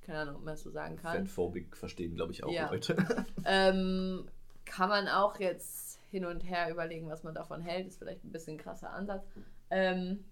Keine 0.00 0.20
Ahnung, 0.20 0.36
ob 0.36 0.44
man 0.44 0.54
das 0.54 0.62
so 0.62 0.70
sagen 0.70 0.96
kann. 0.96 1.12
Fatphobic 1.26 1.76
verstehen, 1.76 2.14
glaube 2.14 2.32
ich, 2.32 2.42
auch 2.44 2.50
Ja. 2.52 2.70
Leute. 2.70 2.96
Ähm, 3.44 4.26
kann 4.64 4.88
man 4.88 5.06
auch 5.08 5.38
jetzt 5.38 6.00
hin 6.10 6.24
und 6.24 6.40
her 6.40 6.70
überlegen, 6.70 7.08
was 7.08 7.22
man 7.22 7.34
davon 7.34 7.60
hält. 7.60 7.86
Ist 7.86 7.98
vielleicht 7.98 8.24
ein 8.24 8.32
bisschen 8.32 8.54
ein 8.54 8.58
krasser 8.58 8.90
Ansatz. 8.92 9.24
Ähm, 9.70 10.24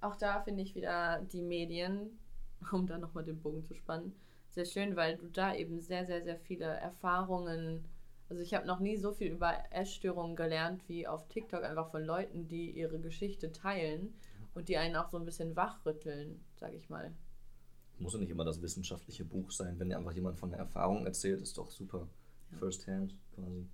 auch 0.00 0.16
da 0.16 0.40
finde 0.40 0.62
ich 0.62 0.74
wieder 0.74 1.20
die 1.32 1.42
Medien, 1.42 2.18
um 2.72 2.86
da 2.86 2.98
nochmal 2.98 3.24
den 3.24 3.40
Bogen 3.40 3.64
zu 3.64 3.74
spannen, 3.74 4.14
sehr 4.50 4.64
schön, 4.64 4.96
weil 4.96 5.16
du 5.16 5.28
da 5.28 5.54
eben 5.54 5.80
sehr, 5.80 6.06
sehr, 6.06 6.22
sehr 6.22 6.38
viele 6.38 6.66
Erfahrungen. 6.66 7.84
Also 8.28 8.42
ich 8.42 8.54
habe 8.54 8.66
noch 8.66 8.80
nie 8.80 8.96
so 8.96 9.12
viel 9.12 9.32
über 9.32 9.54
Essstörungen 9.70 10.36
gelernt 10.36 10.82
wie 10.88 11.06
auf 11.06 11.28
TikTok, 11.28 11.62
einfach 11.62 11.90
von 11.90 12.04
Leuten, 12.04 12.48
die 12.48 12.70
ihre 12.70 12.98
Geschichte 12.98 13.52
teilen 13.52 14.14
und 14.54 14.68
die 14.68 14.76
einen 14.76 14.96
auch 14.96 15.08
so 15.08 15.18
ein 15.18 15.24
bisschen 15.24 15.54
wachrütteln, 15.56 16.40
sage 16.56 16.76
ich 16.76 16.88
mal. 16.88 17.12
Muss 17.98 18.14
ja 18.14 18.18
nicht 18.18 18.30
immer 18.30 18.44
das 18.44 18.62
wissenschaftliche 18.62 19.24
Buch 19.24 19.50
sein. 19.50 19.78
Wenn 19.78 19.90
dir 19.90 19.98
einfach 19.98 20.12
jemand 20.12 20.38
von 20.38 20.50
der 20.50 20.58
Erfahrung 20.58 21.04
erzählt, 21.06 21.40
ist 21.40 21.58
doch 21.58 21.70
super. 21.70 22.08
First 22.58 22.86
hand 22.88 23.14
quasi. 23.34 23.66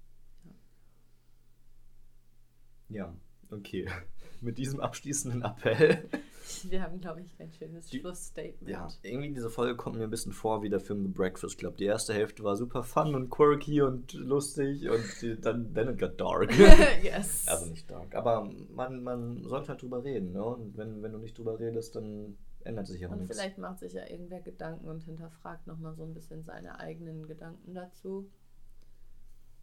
Ja, 2.89 3.15
okay. 3.51 3.89
Mit 4.47 4.59
diesem 4.59 4.81
abschließenden 4.81 5.43
Appell. 5.43 6.09
Wir 6.71 6.81
haben, 6.83 7.01
glaube 7.01 7.21
ich, 7.23 7.39
ein 7.41 7.53
schönes 7.53 7.87
Die- 7.89 7.99
Schlussstatement. 7.99 8.69
Ja, 8.71 8.89
irgendwie 9.03 9.33
diese 9.35 9.51
Folge 9.51 9.75
kommt 9.77 9.97
mir 9.97 10.05
ein 10.05 10.11
bisschen 10.11 10.33
vor 10.33 10.63
wie 10.63 10.69
der 10.71 10.79
Film 10.79 11.03
The 11.03 11.09
Breakfast 11.09 11.59
Club. 11.59 11.77
Die 11.77 11.85
erste 11.87 12.15
Hälfte 12.15 12.45
war 12.45 12.55
super 12.57 12.85
fun 12.85 13.17
und 13.17 13.29
quirky 13.31 13.83
und 13.83 14.13
lustig 14.13 14.89
und 14.89 15.03
die, 15.21 15.41
dann 15.41 15.75
then 15.75 15.89
it 15.89 15.99
got 15.99 16.21
dark. 16.21 16.57
yes. 17.03 17.49
also 17.49 17.67
nicht 17.67 17.91
dark. 17.91 18.15
Aber 18.15 18.49
man, 18.73 19.03
man 19.03 19.43
sollte 19.43 19.71
halt 19.71 19.83
drüber 19.83 20.05
reden. 20.05 20.33
Ne? 20.33 20.45
Und 20.45 20.77
wenn, 20.77 21.03
wenn 21.03 21.11
du 21.13 21.19
nicht 21.19 21.37
drüber 21.37 21.59
redest, 21.59 21.97
dann 21.97 22.39
ändert 22.63 22.87
sich 22.87 23.01
ja 23.01 23.09
auch 23.09 23.13
Und 23.13 23.23
nichts. 23.23 23.37
vielleicht 23.37 23.59
macht 23.59 23.81
sich 23.81 23.93
ja 23.95 24.09
irgendwer 24.09 24.41
Gedanken 24.41 24.89
und 24.89 25.03
hinterfragt 25.03 25.67
nochmal 25.67 25.95
so 25.97 26.05
ein 26.05 26.15
bisschen 26.15 26.45
seine 26.45 26.79
eigenen 26.79 27.27
Gedanken 27.27 27.75
dazu. 27.75 28.31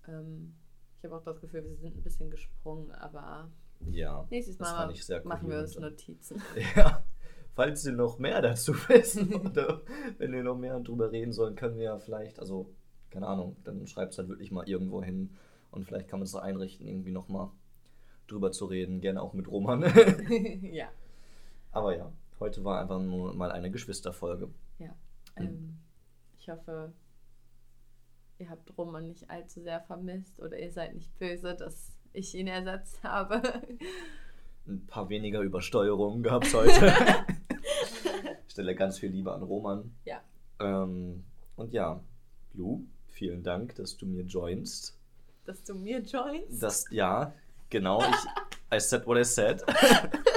Ähm, 0.07 0.53
ich 0.97 1.05
habe 1.05 1.15
auch 1.15 1.23
das 1.23 1.39
Gefühl, 1.41 1.63
wir 1.63 1.75
sind 1.77 1.95
ein 1.97 2.03
bisschen 2.03 2.29
gesprungen, 2.29 2.91
aber 2.91 3.49
Ja. 3.91 4.25
nächstes 4.29 4.57
das 4.57 4.71
Mal 4.71 4.77
fand 4.77 4.93
ich 4.93 5.05
sehr 5.05 5.25
machen 5.25 5.49
wir 5.49 5.59
uns. 5.59 5.77
Notizen. 5.77 6.41
Ja, 6.75 7.03
falls 7.53 7.86
ihr 7.86 7.93
noch 7.93 8.19
mehr 8.19 8.41
dazu 8.41 8.73
wissen 8.89 9.34
oder 9.45 9.81
wenn 10.17 10.31
wir 10.31 10.43
noch 10.43 10.57
mehr 10.57 10.79
drüber 10.79 11.11
reden 11.11 11.34
sollen, 11.34 11.55
können 11.55 11.77
wir 11.77 11.86
ja 11.86 11.97
vielleicht, 11.99 12.39
also 12.39 12.69
keine 13.09 13.27
Ahnung, 13.27 13.57
dann 13.63 13.86
schreibt 13.88 14.13
es 14.13 14.17
halt 14.17 14.29
wirklich 14.29 14.51
mal 14.51 14.67
irgendwo 14.67 15.03
hin 15.03 15.36
und 15.71 15.86
vielleicht 15.86 16.07
kann 16.07 16.19
man 16.19 16.25
es 16.25 16.31
so 16.31 16.39
einrichten, 16.39 16.88
irgendwie 16.88 17.11
nochmal 17.11 17.49
drüber 18.27 18.51
zu 18.51 18.65
reden, 18.65 19.01
gerne 19.01 19.21
auch 19.21 19.34
mit 19.34 19.47
Roman. 19.47 19.84
ja. 20.61 20.89
Aber 21.71 21.95
ja, 21.95 22.11
heute 22.39 22.63
war 22.63 22.79
einfach 22.81 22.99
nur 22.99 23.34
mal 23.34 23.51
eine 23.51 23.71
Geschwisterfolge. 23.71 24.49
ja. 24.79 24.95
Ähm, 25.36 25.79
ich 26.39 26.49
hoffe, 26.49 26.91
ihr 28.38 28.49
habt 28.49 28.77
Roman 28.77 29.07
nicht 29.07 29.29
allzu 29.29 29.61
sehr 29.61 29.79
vermisst 29.81 30.39
oder 30.39 30.59
ihr 30.59 30.71
seid 30.71 30.93
nicht 30.93 31.17
böse, 31.17 31.55
dass 31.55 31.97
ich 32.14 32.36
ihn 32.36 32.47
ersetzt 32.47 33.03
habe. 33.03 33.41
Ein 34.68 34.86
paar 34.88 35.09
weniger 35.09 35.41
Übersteuerungen 35.41 36.24
gab 36.24 36.43
es 36.43 36.53
heute. 36.53 36.93
ich 38.47 38.51
stelle 38.53 38.76
ganz 38.76 38.99
viel 38.99 39.09
Liebe 39.09 39.34
an 39.34 39.43
Roman. 39.43 39.93
Ja. 40.05 40.22
Ähm, 40.59 41.24
und 41.55 41.74
ja, 41.74 41.99
Lu, 42.53 42.86
vielen 43.09 43.43
Dank, 43.43 43.76
dass 43.76 43.97
du 43.97 44.05
mir 44.05 44.24
joinst. 44.24 44.97
Dass 45.45 45.64
du 45.64 45.76
mir 45.76 45.99
joinst. 45.99 46.64
Das, 46.64 46.86
ja, 46.91 47.34
genau. 47.70 48.01
Ich, 48.01 48.78
I 48.78 48.80
said 48.80 49.05
what 49.05 49.18
I 49.18 49.24
said. 49.24 49.64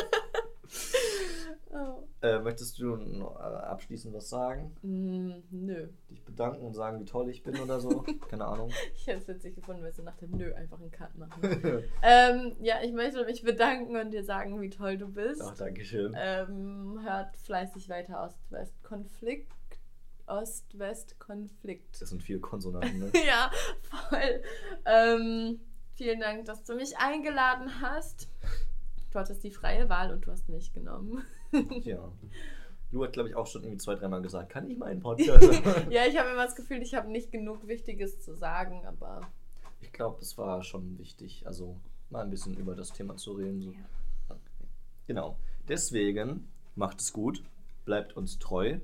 Äh, 2.23 2.39
möchtest 2.39 2.79
du 2.79 2.97
noch, 2.97 3.37
äh, 3.37 3.43
abschließend 3.43 4.15
was 4.15 4.31
sagen? 4.31 4.75
Mm, 4.83 5.43
nö. 5.51 5.89
Dich 6.11 6.25
bedanken 6.25 6.65
und 6.65 6.73
sagen, 6.73 6.99
wie 6.99 7.05
toll 7.05 7.29
ich 7.29 7.43
bin 7.43 7.59
oder 7.61 7.79
so? 7.79 8.05
Keine 8.31 8.47
Ahnung. 8.47 8.71
Ich 8.95 9.07
hätte 9.07 9.19
es 9.19 9.29
witzig 9.29 9.55
gefunden, 9.55 9.83
wenn 9.83 9.93
du 9.93 10.03
nach 10.03 10.17
dem 10.17 10.31
Nö 10.31 10.55
einfach 10.55 10.81
einen 10.81 10.91
Cut 10.91 11.15
machen. 11.17 11.43
ähm, 12.03 12.57
ja, 12.61 12.77
ich 12.83 12.93
möchte 12.93 13.23
mich 13.27 13.43
bedanken 13.43 13.97
und 13.97 14.13
dir 14.13 14.25
sagen, 14.25 14.61
wie 14.63 14.71
toll 14.71 14.97
du 14.97 15.09
bist. 15.09 15.43
Ach, 15.45 15.55
danke 15.57 15.85
schön. 15.85 16.17
Ähm, 16.19 17.01
hört 17.03 17.37
fleißig 17.37 17.91
weiter 17.91 18.23
Ost-West-Konflikt. 18.25 19.53
Ost-West-Konflikt. 20.27 22.01
Das 22.01 22.09
sind 22.09 22.23
vier 22.23 22.41
Konsonanten, 22.41 22.99
ne? 22.99 23.13
ja, 23.27 23.51
voll. 23.83 24.43
Ähm, 24.87 25.61
vielen 25.95 26.21
Dank, 26.21 26.47
dass 26.47 26.65
du 26.65 26.75
mich 26.75 26.97
eingeladen 26.97 27.81
hast. 27.83 28.29
Du 29.13 29.19
hattest 29.19 29.45
die 29.45 29.51
freie 29.51 29.89
Wahl 29.89 30.13
und 30.13 30.27
du 30.27 30.31
hast 30.31 30.49
mich 30.49 30.73
genommen. 30.73 31.23
Ja. 31.83 32.13
Lu 32.93 33.05
hat, 33.05 33.13
glaube 33.13 33.29
ich, 33.29 33.35
auch 33.35 33.47
schon 33.47 33.63
irgendwie 33.63 33.79
zwei, 33.79 33.95
dreimal 33.97 34.23
gesagt, 34.23 34.51
kann 34.51 34.71
ich 34.71 34.79
meinen 34.79 35.01
Podcast? 35.01 35.43
ja, 35.91 36.07
ich 36.07 36.17
habe 36.19 36.31
immer 36.31 36.45
das 36.45 36.55
Gefühl, 36.55 36.81
ich 36.83 36.95
habe 36.95 37.11
nicht 37.11 37.33
genug 37.33 37.67
Wichtiges 37.67 38.21
zu 38.21 38.35
sagen, 38.35 38.85
aber 38.87 39.23
ich 39.81 39.93
glaube, 39.93 40.21
es 40.23 40.39
war 40.39 40.63
schon 40.63 40.99
wichtig, 40.99 41.43
also 41.47 41.77
mal 42.11 42.23
ein 42.23 42.31
bisschen 42.31 42.55
über 42.57 42.75
das 42.75 42.93
Thema 42.93 43.17
zu 43.17 43.33
reden. 43.33 43.61
So. 43.61 43.75
Genau. 45.07 45.37
Deswegen 45.69 46.49
macht 46.77 47.01
es 47.01 47.13
gut, 47.13 47.43
bleibt 47.85 48.17
uns 48.17 48.39
treu. 48.39 48.79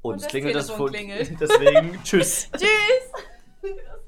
Und, 0.00 0.12
Und 0.12 0.16
es 0.16 0.22
das 0.22 0.30
klingelt 0.30 0.54
das 0.54 0.66
Telefon 0.66 0.86
Fo- 0.88 0.92
klingelt. 0.94 1.36
Deswegen, 1.40 2.02
tschüss. 2.04 2.50
tschüss! 2.56 4.02